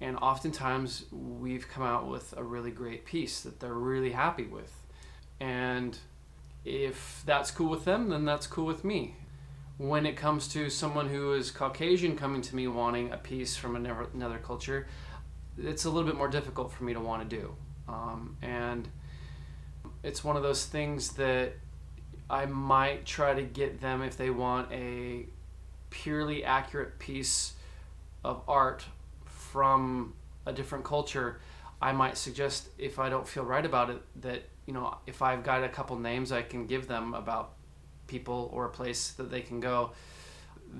And 0.00 0.16
oftentimes 0.16 1.04
we've 1.12 1.68
come 1.68 1.84
out 1.84 2.08
with 2.08 2.34
a 2.36 2.42
really 2.42 2.72
great 2.72 3.04
piece 3.04 3.40
that 3.42 3.60
they're 3.60 3.72
really 3.72 4.10
happy 4.10 4.44
with. 4.44 4.74
And 5.38 5.96
if 6.64 7.22
that's 7.24 7.50
cool 7.52 7.70
with 7.70 7.84
them, 7.84 8.08
then 8.08 8.24
that's 8.24 8.46
cool 8.48 8.66
with 8.66 8.84
me. 8.84 9.14
When 9.78 10.04
it 10.04 10.16
comes 10.16 10.48
to 10.48 10.68
someone 10.70 11.08
who 11.08 11.34
is 11.34 11.50
Caucasian 11.52 12.16
coming 12.16 12.42
to 12.42 12.56
me 12.56 12.66
wanting 12.66 13.12
a 13.12 13.16
piece 13.16 13.56
from 13.56 13.76
another, 13.76 14.06
another 14.12 14.38
culture, 14.38 14.88
it's 15.56 15.84
a 15.84 15.90
little 15.90 16.08
bit 16.08 16.16
more 16.16 16.28
difficult 16.28 16.72
for 16.72 16.82
me 16.84 16.94
to 16.94 17.00
want 17.00 17.28
to 17.28 17.36
do. 17.36 17.54
Um, 17.88 18.36
and 18.42 18.88
it's 20.02 20.24
one 20.24 20.36
of 20.36 20.42
those 20.42 20.66
things 20.66 21.12
that 21.12 21.54
I 22.32 22.46
might 22.46 23.04
try 23.04 23.34
to 23.34 23.42
get 23.42 23.82
them 23.82 24.02
if 24.02 24.16
they 24.16 24.30
want 24.30 24.72
a 24.72 25.26
purely 25.90 26.42
accurate 26.44 26.98
piece 26.98 27.52
of 28.24 28.42
art 28.48 28.84
from 29.26 30.14
a 30.46 30.52
different 30.52 30.84
culture. 30.84 31.40
I 31.80 31.92
might 31.92 32.16
suggest 32.16 32.68
if 32.78 32.98
I 32.98 33.10
don't 33.10 33.28
feel 33.28 33.44
right 33.44 33.64
about 33.64 33.90
it 33.90 34.02
that 34.22 34.44
you 34.66 34.72
know 34.72 34.96
if 35.06 35.20
I've 35.20 35.44
got 35.44 35.62
a 35.62 35.68
couple 35.68 35.98
names 35.98 36.32
I 36.32 36.40
can 36.40 36.66
give 36.66 36.88
them 36.88 37.12
about 37.12 37.52
people 38.06 38.50
or 38.52 38.64
a 38.64 38.70
place 38.70 39.10
that 39.12 39.30
they 39.30 39.42
can 39.42 39.60
go 39.60 39.92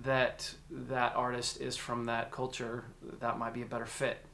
that 0.04 0.54
that 0.70 1.14
artist 1.16 1.60
is 1.60 1.76
from 1.76 2.06
that 2.06 2.30
culture 2.30 2.84
that 3.20 3.38
might 3.38 3.52
be 3.52 3.60
a 3.60 3.66
better 3.66 3.84
fit. 3.86 4.24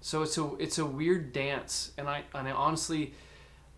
So 0.00 0.22
it's 0.22 0.38
a 0.38 0.54
it's 0.58 0.78
a 0.78 0.86
weird 0.86 1.34
dance 1.34 1.92
and 1.98 2.08
I 2.08 2.22
and 2.34 2.48
I 2.48 2.52
honestly 2.52 3.12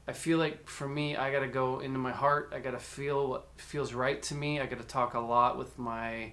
I 0.06 0.12
feel 0.12 0.38
like 0.38 0.68
for 0.68 0.86
me, 0.86 1.16
I 1.16 1.32
got 1.32 1.40
to 1.40 1.48
go 1.48 1.80
into 1.80 1.98
my 1.98 2.12
heart. 2.12 2.52
I 2.54 2.60
got 2.60 2.72
to 2.72 2.78
feel 2.78 3.26
what 3.28 3.48
feels 3.56 3.94
right 3.94 4.22
to 4.24 4.34
me. 4.34 4.60
I 4.60 4.66
got 4.66 4.78
to 4.78 4.86
talk 4.86 5.14
a 5.14 5.20
lot 5.20 5.56
with 5.56 5.78
my 5.78 6.32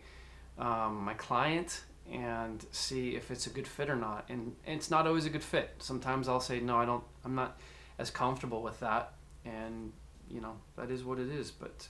um, 0.57 1.03
my 1.05 1.13
client 1.13 1.83
and 2.11 2.65
see 2.71 3.15
if 3.15 3.31
it's 3.31 3.47
a 3.47 3.49
good 3.49 3.67
fit 3.67 3.89
or 3.89 3.95
not. 3.95 4.25
And, 4.27 4.55
and 4.65 4.75
it's 4.75 4.91
not 4.91 5.07
always 5.07 5.25
a 5.25 5.29
good 5.29 5.43
fit. 5.43 5.75
Sometimes 5.79 6.27
I'll 6.27 6.41
say 6.41 6.59
no, 6.59 6.77
I 6.77 6.85
don't. 6.85 7.03
I'm 7.23 7.35
not 7.35 7.59
as 7.97 8.11
comfortable 8.11 8.61
with 8.61 8.79
that, 8.81 9.13
and 9.45 9.93
you 10.29 10.41
know 10.41 10.57
that 10.75 10.91
is 10.91 11.05
what 11.05 11.19
it 11.19 11.29
is. 11.29 11.49
But 11.49 11.87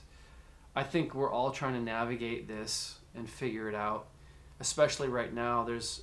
I 0.76 0.84
think 0.84 1.14
we're 1.14 1.32
all 1.32 1.50
trying 1.50 1.74
to 1.74 1.80
navigate 1.80 2.46
this 2.46 2.98
and 3.16 3.28
figure 3.28 3.68
it 3.68 3.74
out. 3.74 4.06
Especially 4.60 5.08
right 5.08 5.34
now, 5.34 5.64
there's 5.64 6.02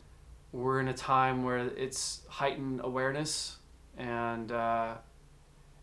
we're 0.51 0.81
in 0.81 0.89
a 0.89 0.93
time 0.93 1.43
where 1.43 1.59
it's 1.59 2.23
heightened 2.27 2.81
awareness 2.83 3.55
and. 3.97 4.51
Uh, 4.51 4.95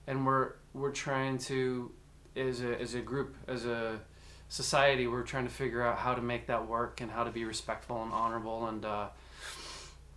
and 0.07 0.27
we're 0.27 0.53
we're 0.75 0.93
trying 0.93 1.39
to 1.39 1.91
as 2.37 2.61
a 2.63 2.81
as 2.81 2.95
a 2.95 3.01
group 3.01 3.37
as 3.49 3.65
a 3.65 4.01
society 4.49 5.07
we're 5.07 5.23
trying 5.23 5.45
to 5.45 5.53
figure 5.53 5.83
out 5.83 5.99
how 5.99 6.15
to 6.15 6.23
make 6.23 6.47
that 6.47 6.69
work 6.69 7.01
and 7.01 7.11
how 7.11 7.25
to 7.25 7.31
be 7.31 7.45
respectful 7.45 8.03
and 8.03 8.13
honorable 8.13 8.67
and 8.67 8.85
uh, 8.85 9.09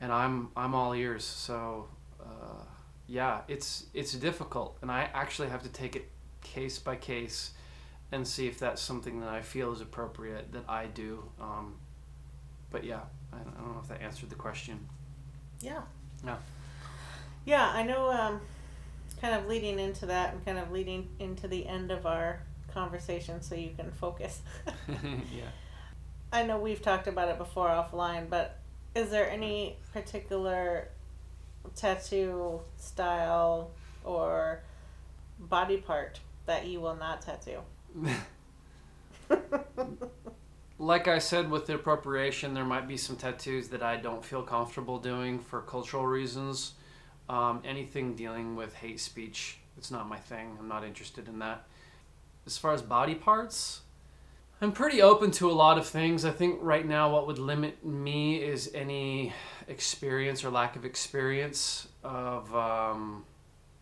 and 0.02 0.12
I'm 0.12 0.50
I'm 0.56 0.76
all 0.76 0.94
ears 0.94 1.24
so 1.26 1.88
uh, 2.22 2.64
yeah 3.08 3.42
it's 3.48 3.88
it's 3.94 4.14
difficult 4.14 4.78
and 4.82 4.92
I 4.92 5.10
actually 5.14 5.50
have 5.50 5.64
to 5.64 5.70
take 5.70 5.96
it 5.96 6.10
case 6.44 6.78
by 6.78 6.96
case 6.96 7.52
and 8.12 8.28
see 8.28 8.48
if 8.48 8.60
that's 8.60 8.82
something 8.82 9.20
that 9.22 9.30
I 9.30 9.42
feel 9.42 9.72
is 9.74 9.82
appropriate 9.82 10.52
that 10.54 10.64
I 10.70 10.86
do 10.88 11.24
um, 11.42 11.76
but 12.70 12.84
yeah 12.84 13.02
I, 13.34 13.38
I 13.38 13.62
don't 13.62 13.74
know 13.74 13.80
if 13.82 13.88
that 13.90 14.02
answered 14.02 14.30
the 14.30 14.36
question 14.36 14.88
Yeah. 15.62 15.82
Yeah. 16.24 16.38
Yeah, 17.46 17.72
I 17.74 17.84
know. 17.84 18.12
Um, 18.12 18.42
kind 19.22 19.36
of 19.36 19.47
leading 19.47 19.80
into 19.80 20.05
that 20.07 20.34
and 20.34 20.45
kind 20.45 20.57
of 20.57 20.72
leading 20.72 21.09
into 21.20 21.47
the 21.47 21.65
end 21.67 21.91
of 21.91 22.05
our 22.05 22.41
conversation 22.74 23.41
so 23.41 23.55
you 23.55 23.72
can 23.78 23.91
focus. 23.91 24.41
yeah. 24.88 25.49
I 26.32 26.43
know 26.43 26.59
we've 26.59 26.82
talked 26.82 27.07
about 27.07 27.30
it 27.30 27.38
before 27.38 27.67
offline, 27.67 28.30
but 28.30 28.59
is 28.95 29.09
there 29.09 29.30
any 29.30 29.78
particular 29.93 30.89
tattoo 31.76 32.61
style 32.78 33.72
or 34.03 34.61
body 35.39 35.78
part 35.78 36.20
that 36.45 36.67
you 36.67 36.82
will 36.82 36.95
not 36.95 37.22
tattoo? 37.22 37.59
like 40.78 41.07
I 41.07 41.20
said 41.20 41.49
with 41.49 41.65
the 41.65 41.76
appropriation, 41.76 42.53
there 42.53 42.65
might 42.65 42.88
be 42.88 42.97
some 42.97 43.15
tattoos 43.15 43.70
that 43.70 43.82
I 43.82 43.97
don't 43.97 44.24
feel 44.24 44.43
comfortable 44.43 44.99
doing 44.99 45.39
for 45.39 45.61
cultural 45.61 46.05
reasons. 46.05 46.74
Um, 47.30 47.61
anything 47.63 48.15
dealing 48.15 48.55
with 48.55 48.73
hate 48.73 48.99
speech, 48.99 49.59
it's 49.77 49.91
not 49.91 50.09
my 50.09 50.17
thing. 50.17 50.57
I'm 50.59 50.67
not 50.67 50.84
interested 50.84 51.27
in 51.27 51.39
that. 51.39 51.67
As 52.47 52.57
far 52.57 52.73
as 52.73 52.82
body 52.82 53.13
parts, 53.13 53.82
I'm 54.61 54.71
pretty 54.71 55.01
open 55.01 55.30
to 55.32 55.49
a 55.49 55.53
lot 55.53 55.77
of 55.77 55.88
things. 55.88 56.25
I 56.25 56.32
think 56.32 56.57
right 56.61 56.86
now, 56.86 57.13
what 57.13 57.27
would 57.27 57.38
limit 57.38 57.86
me 57.86 58.38
is 58.41 58.71
any 58.73 59.32
experience 59.67 60.43
or 60.43 60.49
lack 60.49 60.75
of 60.75 60.84
experience 60.86 61.88
of 62.03 62.53
um, 62.55 63.25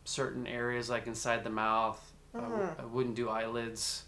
certain 0.03 0.45
areas, 0.45 0.89
like 0.89 1.07
inside 1.07 1.43
the 1.45 1.49
mouth. 1.49 1.99
I 2.35 2.41
w- 2.41 2.61
Mhm. 2.61 2.79
I 2.81 2.85
wouldn't 2.85 3.15
do 3.15 3.29
eyelids. 3.29 4.03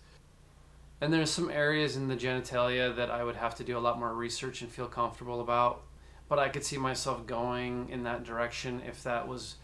And 1.01 1.13
there's 1.13 1.31
some 1.31 1.49
areas 1.49 1.95
in 1.95 2.09
the 2.09 2.15
genitalia 2.17 2.93
that 2.97 3.09
I 3.09 3.23
would 3.23 3.37
have 3.37 3.55
to 3.55 3.63
do 3.63 3.77
a 3.77 3.79
lot 3.79 3.97
more 3.97 4.13
research 4.13 4.61
and 4.61 4.69
feel 4.69 4.87
comfortable 4.87 5.39
about. 5.39 5.81
But 6.30 6.39
I 6.39 6.47
could 6.49 6.63
see 6.63 6.77
myself 6.77 7.27
going 7.27 7.89
in 7.89 8.03
that 8.03 8.23
direction 8.23 8.82
if 8.88 9.03
that 9.03 9.27
was 9.27 9.55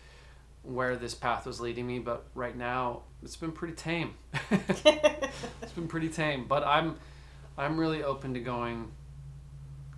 where 0.63 0.95
this 0.95 1.13
path 1.13 1.45
was 1.45 1.61
leading 1.61 1.87
me. 1.87 1.99
But 1.99 2.25
right 2.33 2.57
now, 2.57 3.03
it's 3.23 3.35
been 3.37 3.51
pretty 3.51 3.75
tame. 3.75 4.15
it's 4.51 5.71
been 5.75 5.87
pretty 5.87 6.09
tame. 6.09 6.47
But 6.47 6.63
I'm, 6.63 6.97
I'm 7.57 7.79
really 7.79 8.03
open 8.03 8.33
to 8.33 8.39
going, 8.39 8.91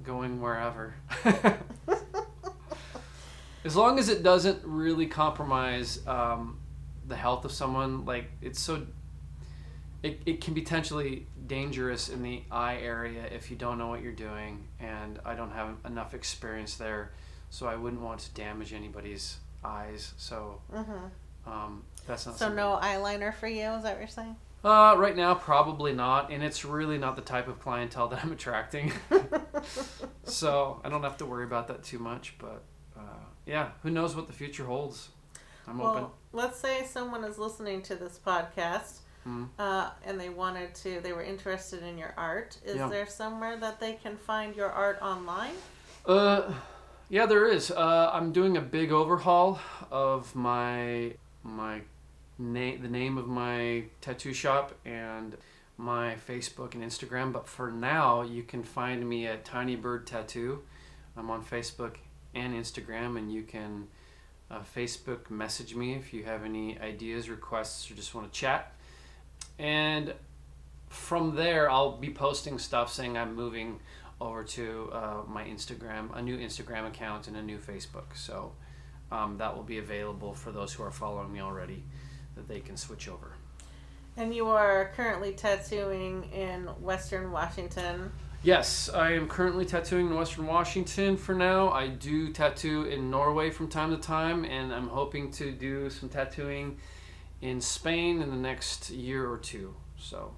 going 0.03 0.41
wherever. 0.41 0.93
as 3.63 3.75
long 3.75 3.97
as 3.99 4.09
it 4.09 4.23
doesn't 4.23 4.61
really 4.63 5.07
compromise 5.07 6.05
um, 6.05 6.59
the 7.07 7.15
health 7.15 7.45
of 7.45 7.51
someone, 7.51 8.05
like 8.05 8.29
it's 8.41 8.59
so 8.59 8.85
it, 10.03 10.21
it 10.25 10.41
can 10.41 10.53
be 10.53 10.61
potentially 10.61 11.25
dangerous 11.47 12.09
in 12.09 12.21
the 12.23 12.43
eye 12.51 12.77
area 12.77 13.23
if 13.31 13.49
you 13.49 13.57
don't 13.57 13.77
know 13.77 13.87
what 13.87 14.01
you're 14.01 14.11
doing 14.11 14.67
and 14.79 15.19
i 15.25 15.33
don't 15.33 15.51
have 15.51 15.69
enough 15.85 16.13
experience 16.13 16.75
there 16.75 17.11
so 17.49 17.67
i 17.67 17.75
wouldn't 17.75 18.01
want 18.01 18.19
to 18.19 18.31
damage 18.33 18.73
anybody's 18.73 19.37
eyes 19.63 20.13
so 20.17 20.61
hmm 20.73 21.07
um, 21.45 21.83
that's 22.05 22.25
not 22.25 22.37
So 22.37 22.53
no 22.53 22.77
eyeliner 22.83 23.33
for 23.33 23.47
you? 23.47 23.69
Is 23.71 23.83
that 23.83 23.93
what 23.93 23.99
you're 23.99 24.07
saying? 24.09 24.35
uh, 24.65 24.95
right 24.97 25.15
now 25.15 25.33
probably 25.33 25.93
not 25.93 26.29
and 26.31 26.43
it's 26.43 26.65
really 26.65 26.97
not 26.97 27.15
the 27.15 27.21
type 27.21 27.47
of 27.47 27.59
clientele 27.61 28.07
that 28.09 28.23
i'm 28.25 28.31
attracting 28.33 28.91
so 30.23 30.81
i 30.83 30.89
don't 30.89 31.03
have 31.03 31.17
to 31.17 31.25
worry 31.25 31.45
about 31.45 31.67
that 31.67 31.83
too 31.83 31.99
much 31.99 32.35
but 32.39 32.63
uh, 32.97 33.01
yeah 33.45 33.69
who 33.83 33.89
knows 33.89 34.15
what 34.15 34.27
the 34.27 34.33
future 34.33 34.65
holds 34.65 35.09
i'm 35.67 35.79
open 35.79 36.01
well, 36.01 36.13
let's 36.33 36.59
say 36.59 36.85
someone 36.85 37.23
is 37.23 37.37
listening 37.37 37.81
to 37.81 37.95
this 37.95 38.19
podcast 38.25 38.99
Mhm. 39.27 39.49
uh, 39.59 39.89
and 40.05 40.19
they 40.19 40.29
wanted 40.29 40.73
to, 40.75 41.01
they 41.01 41.11
were 41.13 41.23
interested 41.23 41.83
in 41.83 41.97
your 41.97 42.13
art. 42.17 42.57
Is 42.63 42.77
Yeah. 42.77 42.87
there 42.87 43.05
somewhere 43.07 43.57
that 43.57 43.79
they 43.79 43.93
can 43.93 44.15
find 44.17 44.55
your 44.55 44.71
art 44.71 45.01
online? 45.01 45.55
Uh, 46.05 46.53
yeah, 47.09 47.25
there 47.25 47.45
is. 47.47 47.69
Uh, 47.71 48.09
I'm 48.13 48.31
doing 48.31 48.55
a 48.57 48.61
big 48.61 48.91
overhaul 48.91 49.59
of 49.91 50.35
my 50.35 51.15
my 51.43 51.81
name, 52.37 52.81
the 52.81 52.89
name 52.89 53.17
of 53.17 53.27
my 53.27 53.85
tattoo 54.01 54.33
shop, 54.33 54.73
and 54.85 55.37
my 55.77 56.15
Facebook 56.15 56.73
and 56.73 56.83
Instagram. 56.83 57.31
But 57.31 57.47
for 57.47 57.71
now, 57.71 58.21
you 58.21 58.43
can 58.43 58.63
find 58.63 59.07
me 59.07 59.25
at 59.27 59.45
Tiny 59.45 59.75
Bird 59.75 60.05
Tattoo. 60.07 60.63
I'm 61.15 61.29
on 61.31 61.43
Facebook 61.43 61.95
and 62.35 62.53
Instagram, 62.53 63.17
and 63.17 63.31
you 63.31 63.43
can 63.43 63.87
uh, 64.51 64.59
Facebook 64.75 65.29
message 65.29 65.75
me 65.75 65.93
if 65.95 66.13
you 66.13 66.23
have 66.25 66.43
any 66.45 66.79
ideas, 66.79 67.29
requests, 67.29 67.89
or 67.89 67.95
just 67.95 68.13
want 68.15 68.31
to 68.31 68.39
chat. 68.39 68.73
And 69.59 70.13
from 70.89 71.35
there, 71.35 71.69
I'll 71.69 71.97
be 71.97 72.09
posting 72.09 72.59
stuff 72.59 72.91
saying 72.91 73.17
I'm 73.17 73.35
moving 73.35 73.79
over 74.19 74.43
to 74.43 74.89
uh, 74.91 75.21
my 75.27 75.43
Instagram, 75.43 76.15
a 76.15 76.21
new 76.21 76.37
Instagram 76.37 76.87
account, 76.87 77.27
and 77.27 77.37
a 77.37 77.41
new 77.41 77.57
Facebook. 77.57 78.15
So 78.15 78.53
um, 79.11 79.37
that 79.37 79.55
will 79.55 79.63
be 79.63 79.77
available 79.77 80.33
for 80.33 80.51
those 80.51 80.73
who 80.73 80.83
are 80.83 80.91
following 80.91 81.31
me 81.31 81.41
already, 81.41 81.83
that 82.35 82.47
they 82.47 82.59
can 82.59 82.77
switch 82.77 83.07
over. 83.07 83.33
And 84.15 84.33
you 84.33 84.47
are 84.47 84.91
currently 84.95 85.33
tattooing 85.33 86.23
in 86.33 86.65
Western 86.81 87.31
Washington. 87.31 88.11
Yes, 88.43 88.89
I 88.89 89.11
am 89.11 89.27
currently 89.27 89.65
tattooing 89.65 90.07
in 90.07 90.15
Western 90.15 90.47
Washington 90.47 91.17
for 91.17 91.35
now. 91.35 91.69
I 91.69 91.87
do 91.87 92.31
tattoo 92.31 92.85
in 92.85 93.11
Norway 93.11 93.51
from 93.51 93.67
time 93.67 93.91
to 93.91 93.97
time, 93.97 94.45
and 94.45 94.73
I'm 94.73 94.87
hoping 94.87 95.31
to 95.33 95.51
do 95.51 95.89
some 95.89 96.09
tattooing 96.09 96.77
in 97.41 97.61
Spain 97.61 98.21
in 98.21 98.29
the 98.29 98.37
next 98.37 98.89
year 98.89 99.29
or 99.29 99.37
two. 99.37 99.75
So 99.97 100.33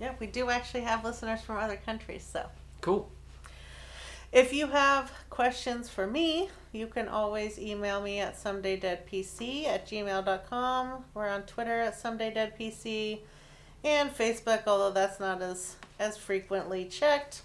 Yeah, 0.00 0.12
we 0.18 0.26
do 0.26 0.50
actually 0.50 0.82
have 0.82 1.04
listeners 1.04 1.40
from 1.42 1.56
other 1.56 1.76
countries, 1.76 2.28
so. 2.30 2.46
cool. 2.80 3.10
If 4.32 4.52
you 4.52 4.68
have 4.68 5.10
questions 5.28 5.88
for 5.88 6.06
me, 6.06 6.50
you 6.70 6.86
can 6.86 7.08
always 7.08 7.58
email 7.58 8.00
me 8.00 8.20
at 8.20 8.36
somedaydeadpc 8.36 9.66
at 9.66 9.88
gmail.com. 9.88 11.04
We're 11.14 11.28
on 11.28 11.42
Twitter 11.42 11.80
at 11.80 12.00
somedaydeadpc 12.00 13.18
and 13.82 14.10
Facebook, 14.10 14.62
although 14.68 14.92
that's 14.92 15.18
not 15.18 15.42
as, 15.42 15.74
as 15.98 16.16
frequently 16.16 16.84
checked. 16.84 17.42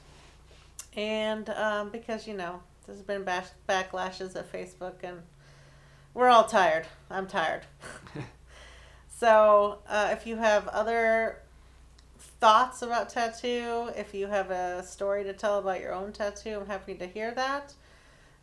And 0.96 1.50
um, 1.50 1.90
because, 1.90 2.28
you 2.28 2.36
know, 2.36 2.62
there's 2.86 3.02
been 3.02 3.24
back, 3.24 3.48
backlashes 3.68 4.36
at 4.36 4.52
Facebook 4.52 4.96
and 5.02 5.22
we're 6.14 6.30
all 6.30 6.46
tired. 6.46 6.86
I'm 7.10 7.26
tired. 7.26 7.64
so 9.20 9.80
uh, 9.88 10.10
if 10.12 10.28
you 10.28 10.36
have 10.38 10.68
other 10.68 11.40
thoughts 12.18 12.82
about 12.82 13.10
tattoo, 13.10 13.90
if 13.96 14.14
you 14.14 14.28
have 14.28 14.52
a 14.52 14.84
story 14.84 15.24
to 15.24 15.34
tell 15.34 15.60
about 15.60 15.82
your 15.82 15.94
own 15.94 16.12
tattoo, 16.12 16.60
I'm 16.60 16.68
happy 16.68 16.96
to 16.96 17.08
hear 17.08 17.32
that. 17.32 17.74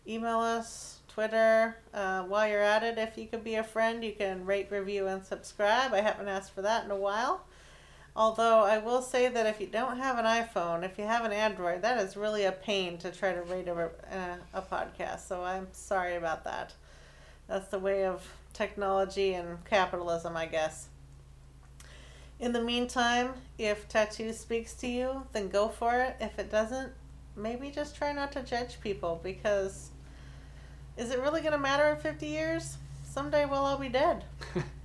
Email 0.06 0.40
us, 0.40 0.98
Twitter. 1.08 1.76
Uh, 1.92 2.22
while 2.22 2.48
you're 2.48 2.62
at 2.62 2.82
it, 2.82 2.98
if 2.98 3.16
you 3.16 3.26
could 3.26 3.44
be 3.44 3.56
a 3.56 3.62
friend, 3.62 4.02
you 4.04 4.12
can 4.12 4.46
rate, 4.46 4.68
review, 4.70 5.06
and 5.06 5.24
subscribe. 5.24 5.92
I 5.92 6.00
haven't 6.00 6.28
asked 6.28 6.54
for 6.54 6.62
that 6.62 6.84
in 6.84 6.90
a 6.90 6.96
while. 6.96 7.44
Although 8.14 8.60
I 8.60 8.78
will 8.78 9.00
say 9.00 9.28
that 9.28 9.46
if 9.46 9.60
you 9.60 9.66
don't 9.66 9.98
have 9.98 10.18
an 10.18 10.24
iPhone, 10.26 10.84
if 10.84 10.98
you 10.98 11.04
have 11.04 11.24
an 11.24 11.32
Android, 11.32 11.82
that 11.82 11.98
is 11.98 12.16
really 12.16 12.44
a 12.44 12.52
pain 12.52 12.98
to 12.98 13.10
try 13.10 13.32
to 13.32 13.42
rate 13.42 13.68
a, 13.68 13.90
a 14.52 14.62
podcast. 14.62 15.26
So 15.28 15.42
I'm 15.42 15.68
sorry 15.72 16.16
about 16.16 16.44
that. 16.44 16.74
That's 17.48 17.68
the 17.68 17.78
way 17.78 18.04
of 18.04 18.26
technology 18.53 19.34
and 19.34 19.64
capitalism, 19.64 20.36
I 20.36 20.46
guess. 20.46 20.88
In 22.38 22.53
the 22.53 22.61
meantime, 22.61 23.34
if 23.59 23.88
tattoo 23.88 24.32
speaks 24.32 24.74
to 24.74 24.88
you, 24.88 25.22
then 25.32 25.48
go 25.48 25.68
for 25.68 25.94
it. 25.94 26.16
If 26.20 26.38
it 26.38 26.50
doesn't, 26.50 26.92
maybe 27.36 27.70
just 27.70 27.96
try 27.96 28.12
not 28.12 28.32
to 28.32 28.42
judge 28.42 28.80
people 28.80 29.20
because 29.22 29.90
is 30.96 31.11
it 31.11 31.20
really 31.20 31.40
going 31.40 31.53
to 31.53 31.59
matter 31.59 31.86
in 31.86 31.96
50 31.96 32.26
years? 32.26 32.76
Someday 33.05 33.44
we'll 33.44 33.61
all 33.61 33.78
be 33.78 33.88
dead. 33.88 34.24